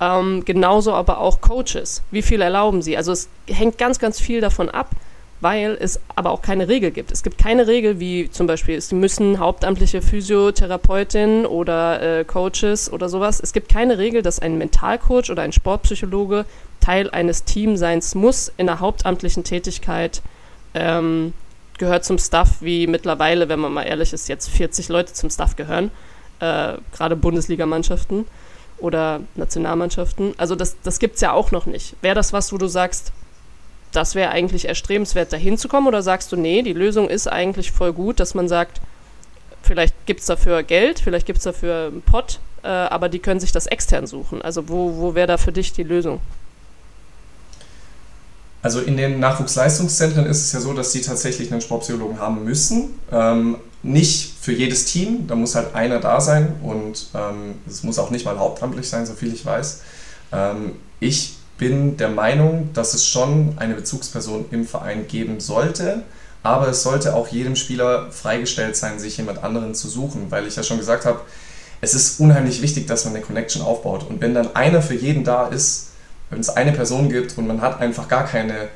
Ähm, 0.00 0.44
genauso 0.44 0.92
aber 0.92 1.18
auch 1.18 1.40
Coaches. 1.40 2.02
Wie 2.10 2.22
viel 2.22 2.40
erlauben 2.40 2.82
sie? 2.82 2.96
Also 2.96 3.12
es 3.12 3.28
hängt 3.46 3.78
ganz, 3.78 3.98
ganz 3.98 4.20
viel 4.20 4.40
davon 4.40 4.68
ab, 4.68 4.90
weil 5.40 5.76
es 5.78 6.00
aber 6.14 6.30
auch 6.30 6.42
keine 6.42 6.68
Regel 6.68 6.90
gibt. 6.90 7.12
Es 7.12 7.22
gibt 7.22 7.38
keine 7.38 7.66
Regel, 7.66 8.00
wie 8.00 8.30
zum 8.30 8.46
Beispiel, 8.46 8.80
sie 8.80 8.94
müssen 8.94 9.38
hauptamtliche 9.38 10.02
Physiotherapeutinnen 10.02 11.46
oder 11.46 12.20
äh, 12.20 12.24
Coaches 12.24 12.92
oder 12.92 13.08
sowas. 13.08 13.40
Es 13.40 13.52
gibt 13.52 13.68
keine 13.68 13.98
Regel, 13.98 14.22
dass 14.22 14.38
ein 14.38 14.58
Mentalcoach 14.58 15.30
oder 15.30 15.42
ein 15.42 15.52
Sportpsychologe 15.52 16.44
Teil 16.80 17.10
eines 17.10 17.44
Teamseins 17.44 18.14
muss 18.14 18.52
in 18.56 18.66
der 18.66 18.80
hauptamtlichen 18.80 19.44
Tätigkeit. 19.44 20.22
Ähm, 20.74 21.34
gehört 21.78 22.04
zum 22.04 22.18
Staff, 22.18 22.60
wie 22.60 22.86
mittlerweile, 22.86 23.48
wenn 23.48 23.60
man 23.60 23.72
mal 23.72 23.82
ehrlich 23.82 24.12
ist, 24.12 24.28
jetzt 24.28 24.48
40 24.48 24.88
Leute 24.88 25.12
zum 25.12 25.30
Staff 25.30 25.56
gehören, 25.56 25.90
äh, 26.40 26.74
gerade 26.92 27.16
Bundesligamannschaften 27.16 28.26
oder 28.78 29.20
Nationalmannschaften. 29.34 30.34
Also 30.36 30.54
das, 30.54 30.76
das 30.82 30.98
gibt 30.98 31.16
es 31.16 31.20
ja 31.20 31.32
auch 31.32 31.50
noch 31.50 31.66
nicht. 31.66 31.94
Wäre 32.02 32.14
das 32.14 32.32
was, 32.32 32.52
wo 32.52 32.58
du 32.58 32.66
sagst, 32.66 33.12
das 33.92 34.14
wäre 34.14 34.30
eigentlich 34.30 34.66
erstrebenswert, 34.66 35.32
da 35.32 35.36
hinzukommen? 35.36 35.88
Oder 35.88 36.02
sagst 36.02 36.32
du, 36.32 36.36
nee, 36.36 36.62
die 36.62 36.72
Lösung 36.72 37.08
ist 37.08 37.26
eigentlich 37.26 37.72
voll 37.72 37.92
gut, 37.92 38.20
dass 38.20 38.34
man 38.34 38.48
sagt, 38.48 38.80
vielleicht 39.62 39.94
gibt 40.06 40.20
es 40.20 40.26
dafür 40.26 40.62
Geld, 40.62 41.00
vielleicht 41.00 41.26
gibt 41.26 41.38
es 41.38 41.44
dafür 41.44 41.88
einen 41.88 42.02
Pott, 42.02 42.40
äh, 42.62 42.68
aber 42.68 43.08
die 43.08 43.18
können 43.18 43.40
sich 43.40 43.52
das 43.52 43.66
extern 43.66 44.06
suchen. 44.06 44.42
Also 44.42 44.68
wo, 44.68 44.96
wo 44.96 45.14
wäre 45.14 45.26
da 45.26 45.38
für 45.38 45.52
dich 45.52 45.72
die 45.72 45.84
Lösung? 45.84 46.20
Also 48.62 48.80
in 48.80 48.96
den 48.96 49.20
Nachwuchsleistungszentren 49.20 50.24
ist 50.26 50.42
es 50.42 50.52
ja 50.52 50.60
so, 50.60 50.72
dass 50.72 50.90
sie 50.90 51.02
tatsächlich 51.02 51.52
einen 51.52 51.60
Sportpsychologen 51.60 52.18
haben 52.18 52.44
müssen. 52.44 52.98
Ähm, 53.12 53.58
nicht 53.84 54.32
für 54.40 54.52
jedes 54.52 54.86
Team, 54.86 55.26
da 55.28 55.34
muss 55.34 55.54
halt 55.54 55.74
einer 55.74 56.00
da 56.00 56.20
sein 56.20 56.54
und 56.62 57.08
ähm, 57.14 57.56
es 57.68 57.82
muss 57.82 57.98
auch 57.98 58.10
nicht 58.10 58.24
mal 58.24 58.38
hauptamtlich 58.38 58.88
sein, 58.88 59.06
so 59.06 59.12
viel 59.12 59.32
ich 59.32 59.44
weiß. 59.44 59.82
Ähm, 60.32 60.72
ich 61.00 61.36
bin 61.58 61.96
der 61.98 62.08
Meinung, 62.08 62.70
dass 62.72 62.94
es 62.94 63.06
schon 63.06 63.54
eine 63.58 63.74
Bezugsperson 63.74 64.46
im 64.50 64.66
Verein 64.66 65.06
geben 65.06 65.38
sollte, 65.38 66.02
aber 66.42 66.68
es 66.68 66.82
sollte 66.82 67.14
auch 67.14 67.28
jedem 67.28 67.56
Spieler 67.56 68.10
freigestellt 68.10 68.74
sein, 68.76 68.98
sich 68.98 69.18
jemand 69.18 69.44
anderen 69.44 69.74
zu 69.74 69.88
suchen, 69.88 70.30
weil 70.30 70.46
ich 70.46 70.56
ja 70.56 70.62
schon 70.62 70.78
gesagt 70.78 71.04
habe, 71.04 71.20
es 71.80 71.94
ist 71.94 72.18
unheimlich 72.20 72.62
wichtig, 72.62 72.86
dass 72.86 73.04
man 73.04 73.14
eine 73.14 73.22
Connection 73.22 73.60
aufbaut 73.60 74.08
und 74.08 74.20
wenn 74.22 74.34
dann 74.34 74.56
einer 74.56 74.80
für 74.80 74.94
jeden 74.94 75.24
da 75.24 75.46
ist, 75.48 75.90
wenn 76.30 76.40
es 76.40 76.48
eine 76.48 76.72
Person 76.72 77.10
gibt 77.10 77.36
und 77.36 77.46
man 77.46 77.60
hat 77.60 77.80
einfach 77.80 78.08
gar 78.08 78.24
keine, 78.24 78.68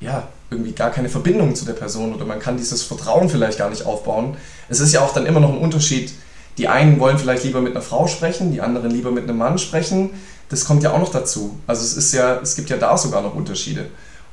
ja, 0.00 0.28
irgendwie 0.54 0.72
gar 0.72 0.90
keine 0.90 1.08
Verbindung 1.08 1.54
zu 1.54 1.64
der 1.64 1.74
Person 1.74 2.14
oder 2.14 2.24
man 2.24 2.38
kann 2.38 2.56
dieses 2.56 2.82
Vertrauen 2.82 3.28
vielleicht 3.28 3.58
gar 3.58 3.70
nicht 3.70 3.84
aufbauen. 3.86 4.36
Es 4.68 4.80
ist 4.80 4.92
ja 4.92 5.00
auch 5.00 5.12
dann 5.12 5.26
immer 5.26 5.40
noch 5.40 5.50
ein 5.50 5.58
Unterschied. 5.58 6.12
Die 6.56 6.68
einen 6.68 7.00
wollen 7.00 7.18
vielleicht 7.18 7.44
lieber 7.44 7.60
mit 7.60 7.72
einer 7.72 7.82
Frau 7.82 8.06
sprechen, 8.06 8.52
die 8.52 8.60
anderen 8.60 8.90
lieber 8.90 9.10
mit 9.10 9.24
einem 9.24 9.38
Mann 9.38 9.58
sprechen. 9.58 10.10
Das 10.48 10.64
kommt 10.64 10.82
ja 10.82 10.92
auch 10.92 10.98
noch 10.98 11.10
dazu. 11.10 11.58
Also 11.66 11.82
es 11.82 11.96
ist 11.96 12.12
ja, 12.12 12.40
es 12.40 12.54
gibt 12.54 12.70
ja 12.70 12.76
da 12.76 12.96
sogar 12.96 13.22
noch 13.22 13.34
Unterschiede. 13.34 13.86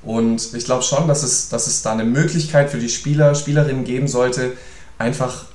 Und 0.04 0.54
ich 0.54 0.66
glaube 0.66 0.84
schon, 0.84 1.08
dass 1.08 1.24
es, 1.24 1.50
dass 1.50 1.68
es 1.68 1.82
da 1.82 1.92
eine 1.92 2.04
Möglichkeit 2.04 2.70
für 2.70 2.80
die 2.80 2.90
Spieler, 2.90 3.36
Spielerinnen 3.36 3.84
geben 3.84 4.08
sollte, 4.08 4.54
einfach 4.98 5.46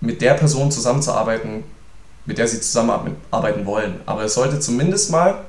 mit 0.00 0.20
der 0.20 0.34
Person 0.34 0.70
zusammenzuarbeiten, 0.70 1.64
mit 2.26 2.38
der 2.38 2.48
sie 2.48 2.60
zusammenarbeiten 2.60 3.66
wollen. 3.66 4.00
Aber 4.06 4.24
es 4.24 4.34
sollte 4.34 4.60
zumindest 4.60 5.10
mal 5.10 5.44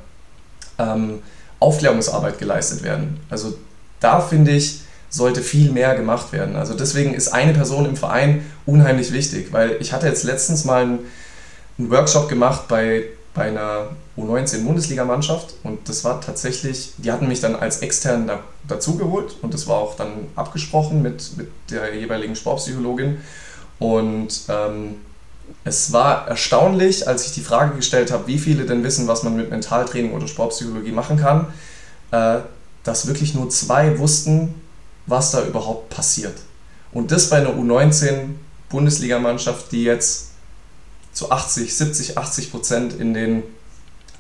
ähm, 0.80 1.20
Aufklärungsarbeit 1.60 2.40
geleistet 2.40 2.84
werden. 2.84 3.20
Also 3.30 3.58
da 4.04 4.20
finde 4.20 4.52
ich, 4.52 4.82
sollte 5.10 5.42
viel 5.42 5.72
mehr 5.72 5.96
gemacht 5.96 6.34
werden. 6.34 6.56
Also 6.56 6.74
deswegen 6.74 7.14
ist 7.14 7.30
eine 7.30 7.54
Person 7.54 7.86
im 7.86 7.96
Verein 7.96 8.44
unheimlich 8.66 9.14
wichtig, 9.14 9.54
weil 9.54 9.78
ich 9.80 9.94
hatte 9.94 10.08
jetzt 10.08 10.24
letztens 10.24 10.66
mal 10.66 10.84
einen, 10.84 11.00
Workshop 11.78 12.30
gemacht 12.30 12.68
bei, 12.68 13.06
bei 13.34 13.46
einer 13.46 13.88
U19-Bundesligamannschaft 14.16 15.56
und 15.64 15.90
das 15.90 16.04
war 16.04 16.22
tatsächlich, 16.22 16.94
die 17.00 17.12
hatten 17.12 17.28
mich 17.28 17.42
dann 17.42 17.56
als 17.56 17.80
extern 17.80 18.28
da, 18.28 18.42
dazugeholt 18.68 19.38
und 19.42 19.56
das 19.56 19.66
war 19.66 19.78
auch 19.78 19.96
dann 19.96 20.28
abgesprochen 20.36 21.02
mit, 21.02 21.36
mit 21.36 21.48
der 21.72 21.96
jeweiligen 21.96 22.36
Sportpsychologin 22.36 23.18
und 23.80 24.44
ähm, 24.50 24.98
es 25.64 25.92
war 25.92 26.28
erstaunlich, 26.28 27.08
als 27.08 27.26
ich 27.26 27.34
die 27.34 27.42
Frage 27.42 27.76
gestellt 27.76 28.12
habe, 28.12 28.28
wie 28.28 28.38
viele 28.38 28.66
denn 28.66 28.84
wissen, 28.84 29.08
was 29.08 29.24
man 29.24 29.36
mit 29.36 29.50
Mentaltraining 29.50 30.14
oder 30.14 30.28
Sportpsychologie 30.28 30.92
machen 30.92 31.18
kann, 31.18 31.48
äh, 32.12 32.42
dass 32.84 33.08
wirklich 33.08 33.34
nur 33.34 33.50
zwei 33.50 33.98
wussten, 34.00 34.54
was 35.06 35.32
da 35.32 35.46
überhaupt 35.46 35.90
passiert. 35.90 36.36
Und 36.92 37.12
das 37.12 37.30
bei 37.30 37.38
einer 37.38 37.52
U19-Bundesligamannschaft, 37.52 39.72
die 39.72 39.84
jetzt 39.84 40.32
zu 41.14 41.32
80, 41.32 41.74
70, 41.76 42.18
80 42.18 42.52
Prozent 42.52 42.94
in 42.94 43.14
den 43.14 43.44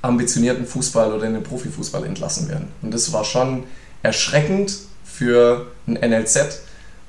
ambitionierten 0.02 0.65
Fußball 0.65 1.12
oder 1.13 1.26
in 1.26 1.34
den 1.34 1.43
Profifußball 1.43 2.06
entlassen 2.06 2.47
werden. 2.49 2.69
Und 2.82 2.93
das 2.93 3.13
war 3.13 3.23
schon 3.23 3.63
erschreckend 4.02 4.80
für 5.04 5.67
ein 5.88 5.93
NLZ. 5.93 6.60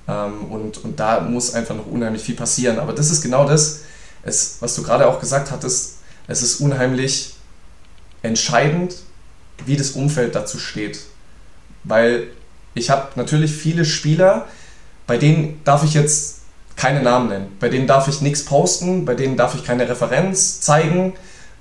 Ähm, 0.07 0.45
und, 0.51 0.85
und 0.85 1.01
da 1.01 1.21
muss 1.21 1.55
einfach 1.55 1.75
noch 1.75 1.87
unheimlich 1.87 2.23
viel 2.23 2.37
passieren. 2.37 2.79
Aber 2.79 2.93
das 2.93 3.11
ist 3.11 3.23
genau 3.23 3.49
das, 3.49 3.81
es, 4.23 4.59
was 4.61 4.75
du 4.75 4.83
gerade 4.83 5.07
auch 5.07 5.21
gesagt 5.21 5.51
hattest, 5.51 5.97
es 6.27 6.43
ist 6.43 6.61
unheimlich 6.61 7.35
entscheidend, 8.23 8.95
wie 9.67 9.77
das 9.77 9.93
Umfeld 9.93 10.35
dazu 10.35 10.59
steht. 10.59 11.01
Weil 11.85 12.25
ich 12.75 12.91
habe 12.91 13.09
natürlich 13.17 13.53
viele 13.53 13.85
Spieler, 13.85 14.47
bei 15.07 15.17
denen 15.17 15.61
darf 15.65 15.85
ich 15.85 15.95
jetzt 15.95 16.41
keine 16.77 17.03
Namen 17.03 17.29
nennen, 17.29 17.57
bei 17.61 17.69
denen 17.69 17.87
darf 17.87 18.09
ich 18.09 18.21
nichts 18.21 18.45
posten, 18.45 19.05
bei 19.05 19.15
denen 19.15 19.37
darf 19.37 19.55
ich 19.55 19.65
keine 19.65 19.89
Referenz 19.89 20.61
zeigen. 20.61 21.13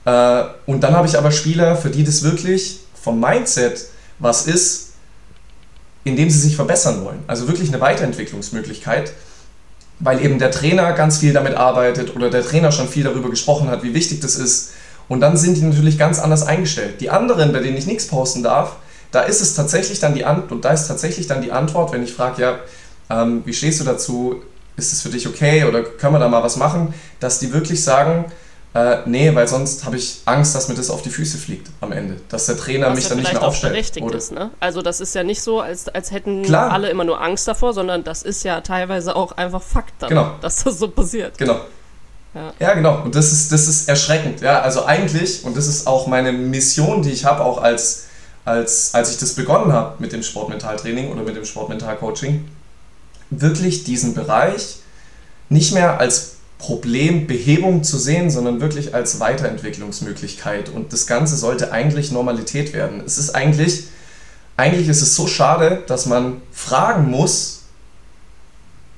Äh, 0.06 0.44
und 0.66 0.82
dann 0.82 0.96
habe 0.96 1.08
ich 1.08 1.18
aber 1.18 1.32
Spieler, 1.32 1.76
für 1.76 1.90
die 1.90 2.04
das 2.04 2.24
wirklich 2.24 2.80
vom 3.00 3.20
Mindset 3.20 3.86
was 4.20 4.48
ist, 4.48 4.94
indem 6.04 6.30
sie 6.30 6.40
sich 6.40 6.56
verbessern 6.56 7.04
wollen. 7.04 7.20
Also 7.28 7.48
wirklich 7.48 7.70
eine 7.70 7.82
Weiterentwicklungsmöglichkeit, 7.82 9.14
weil 10.00 10.24
eben 10.24 10.40
der 10.40 10.52
Trainer 10.52 10.92
ganz 10.94 11.20
viel 11.20 11.34
damit 11.34 11.56
arbeitet 11.56 12.16
oder 12.16 12.30
der 12.30 12.44
Trainer 12.44 12.72
schon 12.72 12.88
viel 12.88 13.04
darüber 13.04 13.30
gesprochen 13.30 13.70
hat, 13.70 13.84
wie 13.84 13.94
wichtig 13.94 14.20
das 14.22 14.36
ist. 14.36 14.72
Und 15.08 15.20
dann 15.20 15.38
sind 15.38 15.58
die 15.58 15.62
natürlich 15.62 15.98
ganz 15.98 16.20
anders 16.20 16.44
eingestellt. 16.46 17.02
Die 17.02 17.10
anderen, 17.10 17.54
bei 17.54 17.60
denen 17.60 17.78
ich 17.78 17.86
nichts 17.86 18.08
posten 18.08 18.42
darf, 18.42 18.78
da 19.14 19.22
ist 19.22 19.42
es 19.42 19.54
tatsächlich 19.54 20.00
dann 20.00 20.16
die 20.16 20.26
Antwort, 20.26 20.52
und 20.52 20.66
da 20.66 20.72
ist 20.72 20.88
tatsächlich 20.88 21.28
dann 21.28 21.42
die 21.42 21.52
Antwort, 21.52 21.94
wenn 21.94 22.04
ich 22.04 22.14
frage, 22.14 22.42
ja, 22.42 22.60
ähm, 23.10 23.44
wie 23.46 23.54
stehst 23.54 23.80
du 23.80 23.86
dazu? 23.86 24.42
Ist 24.76 24.92
es 24.92 25.04
für 25.04 25.10
dich 25.10 25.28
okay 25.28 25.66
oder 25.66 25.84
können 25.84 26.16
wir 26.16 26.20
da 26.20 26.28
mal 26.28 26.42
was 26.42 26.58
machen? 26.58 26.96
Dass 27.20 27.38
die 27.38 27.54
wirklich 27.54 27.84
sagen, 27.84 28.26
äh, 28.74 28.98
nee, 29.06 29.34
weil 29.36 29.48
sonst 29.48 29.86
habe 29.86 29.98
ich 29.98 30.22
Angst, 30.26 30.56
dass 30.56 30.68
mir 30.68 30.74
das 30.74 30.90
auf 30.90 31.04
die 31.04 31.12
Füße 31.12 31.38
fliegt 31.38 31.70
am 31.80 31.92
Ende. 31.92 32.16
Dass 32.30 32.48
der 32.48 32.58
Trainer 32.58 32.88
Was 32.88 32.96
mich 32.96 33.04
ja 33.04 33.10
dann 33.12 33.20
nicht 33.20 33.34
mehr 33.34 33.44
aufstellt. 33.44 33.74
Berechtigt 33.74 34.04
oder? 34.04 34.18
ist, 34.18 34.32
ne? 34.32 34.50
Also 34.60 34.82
das 34.82 35.00
ist 35.00 35.14
ja 35.14 35.24
nicht 35.24 35.44
so, 35.44 35.60
als, 35.60 35.90
als 35.90 36.10
hätten 36.10 36.42
Klar. 36.42 36.72
alle 36.72 36.90
immer 36.90 37.04
nur 37.04 37.22
Angst 37.22 37.48
davor, 37.48 37.74
sondern 37.74 38.04
das 38.04 38.24
ist 38.24 38.44
ja 38.44 38.62
teilweise 38.62 39.16
auch 39.16 39.34
einfach 39.34 39.62
Fakt 39.62 39.94
dann, 40.00 40.10
genau. 40.10 40.32
dass 40.42 40.64
das 40.64 40.80
so 40.80 40.88
passiert. 40.88 41.38
Genau. 41.38 41.60
Ja. 42.34 42.52
ja, 42.60 42.74
genau. 42.74 43.04
Und 43.04 43.14
das 43.14 43.32
ist, 43.32 43.52
das 43.52 43.68
ist 43.68 43.88
erschreckend. 43.88 44.42
Ja, 44.42 44.62
also 44.62 44.86
eigentlich, 44.86 45.44
und 45.44 45.56
das 45.56 45.68
ist 45.68 45.86
auch 45.86 46.08
meine 46.08 46.32
Mission, 46.32 47.04
die 47.04 47.12
ich 47.12 47.26
habe, 47.26 47.44
auch 47.44 47.62
als 47.62 48.08
als, 48.46 48.94
als 48.94 49.12
ich 49.12 49.18
das 49.18 49.34
begonnen 49.34 49.72
habe 49.72 49.96
mit 50.00 50.12
dem 50.12 50.24
Sportmentaltraining 50.24 51.12
oder 51.12 51.24
mit 51.24 51.36
dem 51.36 51.46
Sportmentalcoaching, 51.46 52.46
wirklich 53.30 53.84
diesen 53.84 54.14
Bereich 54.14 54.78
nicht 55.50 55.74
mehr 55.74 56.00
als 56.00 56.34
Problembehebung 56.58 57.84
zu 57.84 57.98
sehen, 57.98 58.30
sondern 58.30 58.62
wirklich 58.62 58.96
als 58.96 59.20
Weiterentwicklungsmöglichkeit. 59.20 60.70
Und 60.70 60.94
das 60.94 61.08
Ganze 61.08 61.36
sollte 61.36 61.72
eigentlich 61.72 62.12
Normalität 62.12 62.74
werden. 62.74 63.04
Es 63.06 63.18
ist 63.18 63.32
eigentlich, 63.32 63.86
eigentlich 64.56 64.88
ist 64.88 65.02
es 65.02 65.16
so 65.16 65.28
schade, 65.28 65.84
dass 65.88 66.06
man 66.06 66.42
fragen 66.52 67.10
muss, 67.10 67.64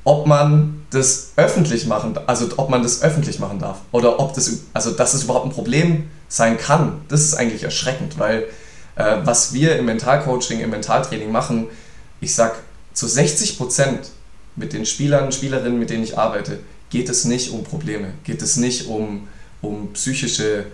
ob 0.04 0.28
man 0.28 0.86
das 0.92 1.32
öffentlich 1.36 1.88
machen, 1.88 2.18
also 2.28 2.48
ob 2.58 2.70
man 2.70 2.84
das 2.84 3.02
öffentlich 3.02 3.40
machen 3.40 3.58
darf 3.58 3.80
oder 3.92 4.20
ob 4.20 4.36
das, 4.36 4.60
also 4.72 4.92
dass 4.92 5.16
es 5.16 5.24
überhaupt 5.24 5.48
ein 5.48 5.52
Problem 5.52 6.10
sein 6.28 6.58
kann. 6.60 7.02
Das 7.08 7.22
ist 7.22 7.34
eigentlich 7.34 7.64
erschreckend, 7.64 8.20
weil 8.20 8.46
äh, 8.96 9.18
was 9.24 9.54
wir 9.54 9.78
im 9.78 9.86
Mentalcoaching, 9.86 10.60
im 10.60 10.70
Mentaltraining 10.70 11.32
machen, 11.32 11.68
ich 12.22 12.34
sag 12.34 12.56
zu 12.94 13.08
60 13.08 13.58
Prozent 13.58 14.10
mit 14.56 14.74
den 14.74 14.86
Spielern, 14.86 15.32
Spielerinnen, 15.32 15.78
mit 15.78 15.90
denen 15.90 16.04
ich 16.04 16.18
arbeite, 16.18 16.60
geht 16.90 17.10
es 17.10 17.26
nicht 17.26 17.52
um 17.52 17.64
Probleme, 17.64 18.14
geht 18.24 18.42
es 18.42 18.56
nicht 18.56 18.88
um, 18.88 19.28
um 19.62 19.92
psychische 19.94 20.66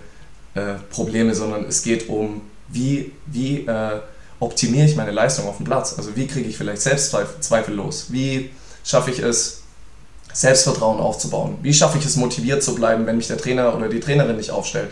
äh, 0.53 0.75
Probleme, 0.89 1.33
sondern 1.33 1.65
es 1.65 1.81
geht 1.81 2.09
um, 2.09 2.41
wie, 2.67 3.11
wie 3.25 3.65
äh, 3.65 3.99
optimiere 4.39 4.85
ich 4.85 4.95
meine 4.95 5.11
Leistung 5.11 5.47
auf 5.47 5.57
dem 5.57 5.65
Platz? 5.65 5.95
Also 5.97 6.15
wie 6.15 6.27
kriege 6.27 6.47
ich 6.47 6.57
vielleicht 6.57 6.81
Selbstzweifel 6.81 7.73
los? 7.73 8.07
Wie 8.09 8.49
schaffe 8.83 9.11
ich 9.11 9.19
es, 9.19 9.61
Selbstvertrauen 10.33 10.99
aufzubauen? 10.99 11.57
Wie 11.61 11.73
schaffe 11.73 11.97
ich 11.97 12.05
es, 12.05 12.15
motiviert 12.15 12.63
zu 12.63 12.75
bleiben, 12.75 13.05
wenn 13.05 13.17
mich 13.17 13.27
der 13.27 13.37
Trainer 13.37 13.75
oder 13.75 13.89
die 13.89 13.99
Trainerin 13.99 14.37
nicht 14.37 14.51
aufstellt? 14.51 14.91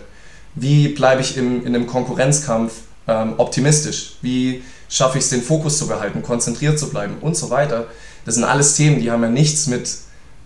Wie 0.56 0.90
bleibe 0.90 1.22
ich 1.22 1.38
im, 1.38 1.66
in 1.66 1.76
einem 1.76 1.88
Konkurrenzkampf 1.88 2.74
ähm, 3.10 3.34
optimistisch? 3.38 4.14
Wie 4.22 4.64
schaffe 4.88 5.18
ich 5.18 5.24
es, 5.24 5.30
den 5.30 5.42
Fokus 5.42 5.78
zu 5.78 5.88
behalten, 5.88 6.22
konzentriert 6.22 6.78
zu 6.78 6.90
bleiben 6.90 7.18
und 7.22 7.36
so 7.36 7.50
weiter? 7.50 7.88
Das 8.26 8.36
sind 8.36 8.44
alles 8.44 8.76
Themen, 8.76 9.02
die 9.02 9.10
haben 9.12 9.24
ja 9.24 9.30
nichts 9.30 9.68
mit, 9.68 9.90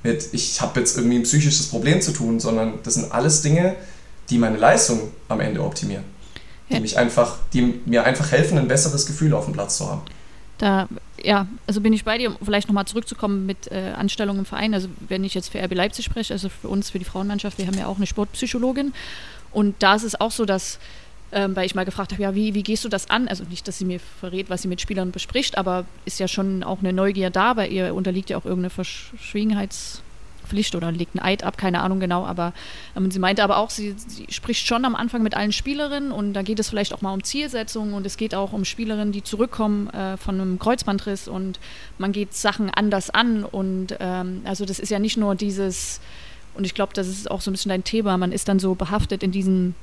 mit 0.03 0.29
ich 0.31 0.61
habe 0.61 0.79
jetzt 0.79 0.97
irgendwie 0.97 1.17
ein 1.17 1.23
psychisches 1.23 1.67
Problem 1.67 2.01
zu 2.01 2.11
tun, 2.11 2.39
sondern 2.39 2.79
das 2.83 2.95
sind 2.95 3.11
alles 3.11 3.41
Dinge, 3.41 3.75
die 4.29 4.37
meine 4.37 4.57
Leistung 4.57 5.11
am 5.27 5.39
Ende 5.41 5.61
optimieren. 5.61 6.05
Ja. 6.69 6.77
Die, 6.77 6.81
mich 6.81 6.97
einfach, 6.97 7.37
die 7.51 7.81
mir 7.85 8.05
einfach 8.05 8.31
helfen, 8.31 8.57
ein 8.57 8.67
besseres 8.67 9.05
Gefühl 9.05 9.33
auf 9.33 9.45
dem 9.45 9.53
Platz 9.53 9.77
zu 9.77 9.89
haben. 9.89 10.01
Da, 10.59 10.87
ja, 11.21 11.47
also 11.67 11.81
bin 11.81 11.91
ich 11.91 12.05
bei 12.05 12.17
dir, 12.17 12.29
um 12.29 12.37
vielleicht 12.41 12.69
nochmal 12.69 12.85
zurückzukommen 12.85 13.45
mit 13.45 13.69
äh, 13.71 13.91
Anstellung 13.97 14.39
im 14.39 14.45
Verein. 14.45 14.73
Also 14.73 14.87
wenn 15.09 15.23
ich 15.23 15.33
jetzt 15.33 15.49
für 15.49 15.61
RB 15.61 15.73
Leipzig 15.73 16.05
spreche, 16.05 16.31
also 16.31 16.47
für 16.47 16.69
uns, 16.69 16.89
für 16.89 16.99
die 16.99 17.05
Frauenmannschaft, 17.05 17.57
wir 17.57 17.67
haben 17.67 17.77
ja 17.77 17.87
auch 17.87 17.97
eine 17.97 18.07
Sportpsychologin. 18.07 18.93
Und 19.51 19.75
da 19.79 19.95
ist 19.95 20.03
es 20.03 20.19
auch 20.19 20.31
so, 20.31 20.45
dass 20.45 20.79
ähm, 21.33 21.55
weil 21.55 21.65
ich 21.65 21.75
mal 21.75 21.85
gefragt 21.85 22.11
habe, 22.11 22.21
ja, 22.21 22.35
wie, 22.35 22.53
wie 22.53 22.63
gehst 22.63 22.85
du 22.85 22.89
das 22.89 23.09
an? 23.09 23.27
Also 23.27 23.43
nicht, 23.45 23.67
dass 23.67 23.77
sie 23.77 23.85
mir 23.85 23.99
verrät, 23.99 24.49
was 24.49 24.61
sie 24.61 24.67
mit 24.67 24.81
Spielern 24.81 25.11
bespricht, 25.11 25.57
aber 25.57 25.85
ist 26.05 26.19
ja 26.19 26.27
schon 26.27 26.63
auch 26.63 26.79
eine 26.79 26.93
Neugier 26.93 27.29
da, 27.29 27.55
weil 27.55 27.71
ihr 27.71 27.93
unterliegt 27.93 28.29
ja 28.29 28.37
auch 28.37 28.45
irgendeine 28.45 28.69
Verschwiegenheitspflicht 28.69 30.75
oder 30.75 30.91
legt 30.91 31.15
einen 31.15 31.25
Eid 31.25 31.43
ab, 31.43 31.57
keine 31.57 31.81
Ahnung 31.81 31.99
genau, 31.99 32.25
aber 32.25 32.53
ähm, 32.95 33.11
sie 33.11 33.19
meinte 33.19 33.43
aber 33.43 33.57
auch, 33.57 33.69
sie, 33.69 33.95
sie, 33.97 34.27
spricht 34.29 34.67
schon 34.67 34.85
am 34.85 34.95
Anfang 34.95 35.23
mit 35.23 35.35
allen 35.35 35.51
Spielerinnen 35.51 36.11
und 36.11 36.33
da 36.33 36.43
geht 36.43 36.59
es 36.59 36.69
vielleicht 36.69 36.93
auch 36.93 37.01
mal 37.01 37.13
um 37.13 37.23
Zielsetzungen 37.23 37.93
und 37.93 38.05
es 38.05 38.17
geht 38.17 38.35
auch 38.35 38.53
um 38.53 38.65
Spielerinnen, 38.65 39.11
die 39.11 39.23
zurückkommen 39.23 39.89
äh, 39.89 40.17
von 40.17 40.39
einem 40.39 40.59
Kreuzbandriss 40.59 41.27
und 41.27 41.59
man 41.97 42.11
geht 42.11 42.33
Sachen 42.33 42.69
anders 42.69 43.09
an 43.09 43.43
und 43.43 43.95
ähm, 43.99 44.41
also 44.45 44.65
das 44.65 44.79
ist 44.79 44.89
ja 44.89 44.99
nicht 44.99 45.17
nur 45.17 45.35
dieses 45.35 45.99
und 46.55 46.65
ich 46.65 46.75
glaube, 46.75 46.93
das 46.93 47.07
ist 47.07 47.31
auch 47.31 47.41
so 47.41 47.49
ein 47.49 47.53
bisschen 47.53 47.69
dein 47.69 47.83
Thema, 47.83 48.17
man 48.17 48.31
ist 48.31 48.47
dann 48.47 48.59
so 48.59 48.75
behaftet 48.75 49.23
in 49.23 49.31
diesen 49.31 49.73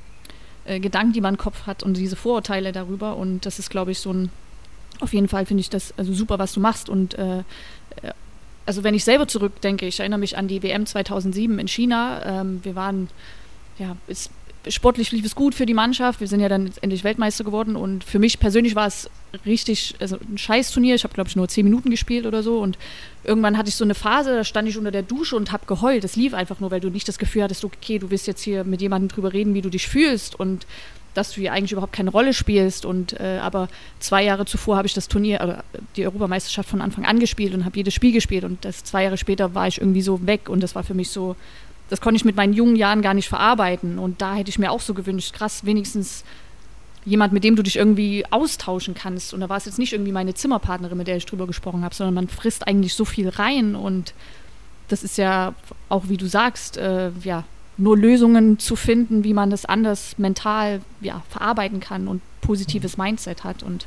äh, 0.65 0.79
Gedanken, 0.79 1.13
die 1.13 1.21
man 1.21 1.35
im 1.35 1.37
Kopf 1.37 1.65
hat 1.65 1.83
und 1.83 1.97
diese 1.97 2.15
Vorurteile 2.15 2.71
darüber. 2.71 3.17
Und 3.17 3.45
das 3.45 3.59
ist, 3.59 3.69
glaube 3.69 3.91
ich, 3.91 3.99
so 3.99 4.11
ein, 4.11 4.29
auf 4.99 5.13
jeden 5.13 5.27
Fall 5.27 5.45
finde 5.45 5.61
ich 5.61 5.69
das 5.69 5.93
also 5.97 6.13
super, 6.13 6.39
was 6.39 6.53
du 6.53 6.59
machst. 6.59 6.89
Und 6.89 7.15
äh, 7.15 7.39
äh, 7.39 7.43
also 8.65 8.83
wenn 8.83 8.93
ich 8.93 9.03
selber 9.03 9.27
zurückdenke, 9.27 9.87
ich 9.87 9.99
erinnere 9.99 10.19
mich 10.19 10.37
an 10.37 10.47
die 10.47 10.61
WM 10.63 10.85
2007 10.85 11.59
in 11.59 11.67
China. 11.67 12.41
Ähm, 12.41 12.59
wir 12.63 12.75
waren, 12.75 13.09
ja, 13.79 13.95
ist 14.07 14.31
sportlich 14.67 15.11
lief 15.11 15.25
es 15.25 15.35
gut 15.35 15.55
für 15.55 15.65
die 15.65 15.73
Mannschaft. 15.73 16.19
Wir 16.19 16.27
sind 16.27 16.39
ja 16.39 16.49
dann 16.49 16.71
endlich 16.81 17.03
Weltmeister 17.03 17.43
geworden 17.43 17.75
und 17.75 18.03
für 18.03 18.19
mich 18.19 18.39
persönlich 18.39 18.75
war 18.75 18.87
es 18.87 19.09
richtig, 19.45 19.95
also 19.99 20.17
ein 20.17 20.37
Scheißturnier. 20.37 20.95
Ich 20.95 21.03
habe, 21.03 21.13
glaube 21.13 21.29
ich, 21.29 21.35
nur 21.35 21.47
zehn 21.47 21.65
Minuten 21.65 21.89
gespielt 21.89 22.25
oder 22.25 22.43
so 22.43 22.59
und 22.59 22.77
irgendwann 23.23 23.57
hatte 23.57 23.69
ich 23.69 23.75
so 23.75 23.83
eine 23.83 23.95
Phase, 23.95 24.35
da 24.35 24.43
stand 24.43 24.67
ich 24.67 24.77
unter 24.77 24.91
der 24.91 25.03
Dusche 25.03 25.35
und 25.35 25.51
habe 25.51 25.65
geheult. 25.65 26.03
Es 26.03 26.15
lief 26.15 26.33
einfach 26.33 26.59
nur, 26.59 26.71
weil 26.71 26.79
du 26.79 26.89
nicht 26.89 27.07
das 27.07 27.17
Gefühl 27.17 27.43
hattest, 27.43 27.65
okay, 27.65 27.99
du 27.99 28.11
willst 28.11 28.27
jetzt 28.27 28.41
hier 28.41 28.63
mit 28.63 28.81
jemandem 28.81 29.09
drüber 29.09 29.33
reden, 29.33 29.53
wie 29.53 29.61
du 29.61 29.69
dich 29.69 29.87
fühlst 29.87 30.39
und 30.39 30.65
dass 31.13 31.33
du 31.33 31.41
hier 31.41 31.51
eigentlich 31.51 31.71
überhaupt 31.71 31.93
keine 31.93 32.09
Rolle 32.09 32.33
spielst. 32.33 32.85
Und 32.85 33.19
äh, 33.19 33.39
aber 33.41 33.67
zwei 33.99 34.23
Jahre 34.23 34.45
zuvor 34.45 34.77
habe 34.77 34.87
ich 34.87 34.93
das 34.93 35.07
Turnier, 35.07 35.41
oder 35.43 35.63
die 35.95 36.05
Europameisterschaft 36.05 36.69
von 36.69 36.81
Anfang 36.81 37.05
an 37.05 37.19
gespielt 37.19 37.53
und 37.53 37.65
habe 37.65 37.77
jedes 37.77 37.93
Spiel 37.93 38.11
gespielt. 38.11 38.43
Und 38.43 38.63
das 38.63 38.83
zwei 38.83 39.03
Jahre 39.03 39.17
später 39.17 39.53
war 39.53 39.67
ich 39.67 39.79
irgendwie 39.79 40.01
so 40.01 40.25
weg 40.25 40.49
und 40.49 40.61
das 40.61 40.75
war 40.75 40.83
für 40.83 40.93
mich 40.93 41.09
so 41.09 41.35
das 41.91 41.99
konnte 41.99 42.15
ich 42.15 42.23
mit 42.23 42.37
meinen 42.37 42.53
jungen 42.53 42.77
Jahren 42.77 43.01
gar 43.01 43.13
nicht 43.13 43.27
verarbeiten. 43.27 43.99
Und 43.99 44.21
da 44.21 44.33
hätte 44.33 44.49
ich 44.49 44.57
mir 44.57 44.71
auch 44.71 44.79
so 44.79 44.93
gewünscht, 44.93 45.33
krass, 45.33 45.65
wenigstens 45.65 46.23
jemand, 47.03 47.33
mit 47.33 47.43
dem 47.43 47.57
du 47.57 47.63
dich 47.63 47.75
irgendwie 47.75 48.23
austauschen 48.31 48.93
kannst. 48.93 49.33
Und 49.33 49.41
da 49.41 49.49
war 49.49 49.57
es 49.57 49.65
jetzt 49.65 49.77
nicht 49.77 49.91
irgendwie 49.91 50.13
meine 50.13 50.33
Zimmerpartnerin, 50.33 50.97
mit 50.97 51.07
der 51.07 51.17
ich 51.17 51.25
drüber 51.25 51.47
gesprochen 51.47 51.83
habe, 51.83 51.93
sondern 51.93 52.13
man 52.13 52.29
frisst 52.29 52.65
eigentlich 52.65 52.93
so 52.93 53.03
viel 53.03 53.27
rein. 53.27 53.75
Und 53.75 54.13
das 54.87 55.03
ist 55.03 55.17
ja 55.17 55.53
auch, 55.89 56.05
wie 56.07 56.15
du 56.15 56.27
sagst, 56.27 56.77
äh, 56.77 57.11
ja, 57.23 57.43
nur 57.75 57.97
Lösungen 57.97 58.57
zu 58.57 58.77
finden, 58.77 59.25
wie 59.25 59.33
man 59.33 59.49
das 59.49 59.65
anders 59.65 60.17
mental 60.17 60.79
ja, 61.01 61.23
verarbeiten 61.29 61.81
kann 61.81 62.07
und 62.07 62.21
positives 62.39 62.95
Mindset 62.95 63.43
hat. 63.43 63.63
Und 63.63 63.85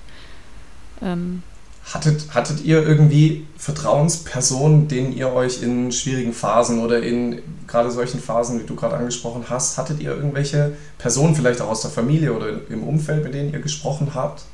ähm, 1.01 1.43
Hattet, 1.93 2.35
hattet 2.35 2.65
ihr 2.65 2.83
irgendwie 2.83 3.47
Vertrauenspersonen, 3.59 4.89
denen 4.89 5.13
ihr 5.13 5.33
euch 5.33 5.63
in 5.63 5.93
schwierigen 5.93 6.33
Phasen 6.33 6.81
oder 6.81 7.03
in 7.03 7.43
gerade 7.67 7.91
solchen 7.91 8.21
Phasen, 8.21 8.61
wie 8.61 8.67
du 8.67 8.75
gerade 8.75 8.97
angesprochen 8.97 9.45
hast, 9.51 9.77
hattet 9.77 10.01
ihr 10.01 10.11
irgendwelche 10.11 10.77
Personen 10.97 11.35
vielleicht 11.35 11.61
auch 11.61 11.69
aus 11.69 11.83
der 11.83 11.91
Familie 11.91 12.33
oder 12.33 12.49
im 12.71 12.83
Umfeld, 12.83 13.23
mit 13.23 13.35
denen 13.35 13.53
ihr 13.53 13.61
gesprochen 13.61 14.13
habt? 14.15 14.45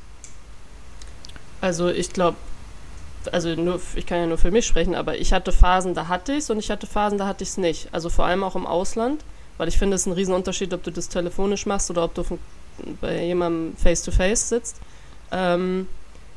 Also 1.61 1.89
ich 1.89 2.11
glaube, 2.11 2.35
also 3.31 3.49
nur, 3.55 3.79
ich 3.95 4.05
kann 4.05 4.17
ja 4.17 4.25
nur 4.25 4.37
für 4.37 4.51
mich 4.51 4.65
sprechen, 4.65 4.95
aber 4.95 5.17
ich 5.17 5.31
hatte 5.31 5.51
Phasen, 5.51 5.93
da 5.93 6.07
hatte 6.07 6.33
ich 6.33 6.39
es 6.39 6.49
und 6.49 6.59
ich 6.59 6.69
hatte 6.71 6.87
Phasen, 6.87 7.17
da 7.17 7.27
hatte 7.27 7.43
ich 7.43 7.49
es 7.49 7.57
nicht. 7.57 7.89
Also 7.91 8.09
vor 8.09 8.25
allem 8.25 8.43
auch 8.43 8.55
im 8.55 8.65
Ausland, 8.65 9.23
weil 9.57 9.67
ich 9.67 9.77
finde, 9.77 9.95
es 9.95 10.01
ist 10.01 10.07
ein 10.07 10.13
Riesenunterschied, 10.13 10.73
ob 10.73 10.83
du 10.83 10.91
das 10.91 11.07
telefonisch 11.07 11.65
machst 11.65 11.89
oder 11.91 12.03
ob 12.03 12.15
du 12.15 12.23
bei 12.99 13.23
jemandem 13.23 13.75
face-to-face 13.77 14.45
-face 14.45 14.47
sitzt. 14.47 14.75
Ähm, 15.31 15.87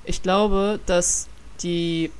ich 0.04 0.22
glaube, 0.22 0.80
dass 0.86 1.28
die, 1.62 2.10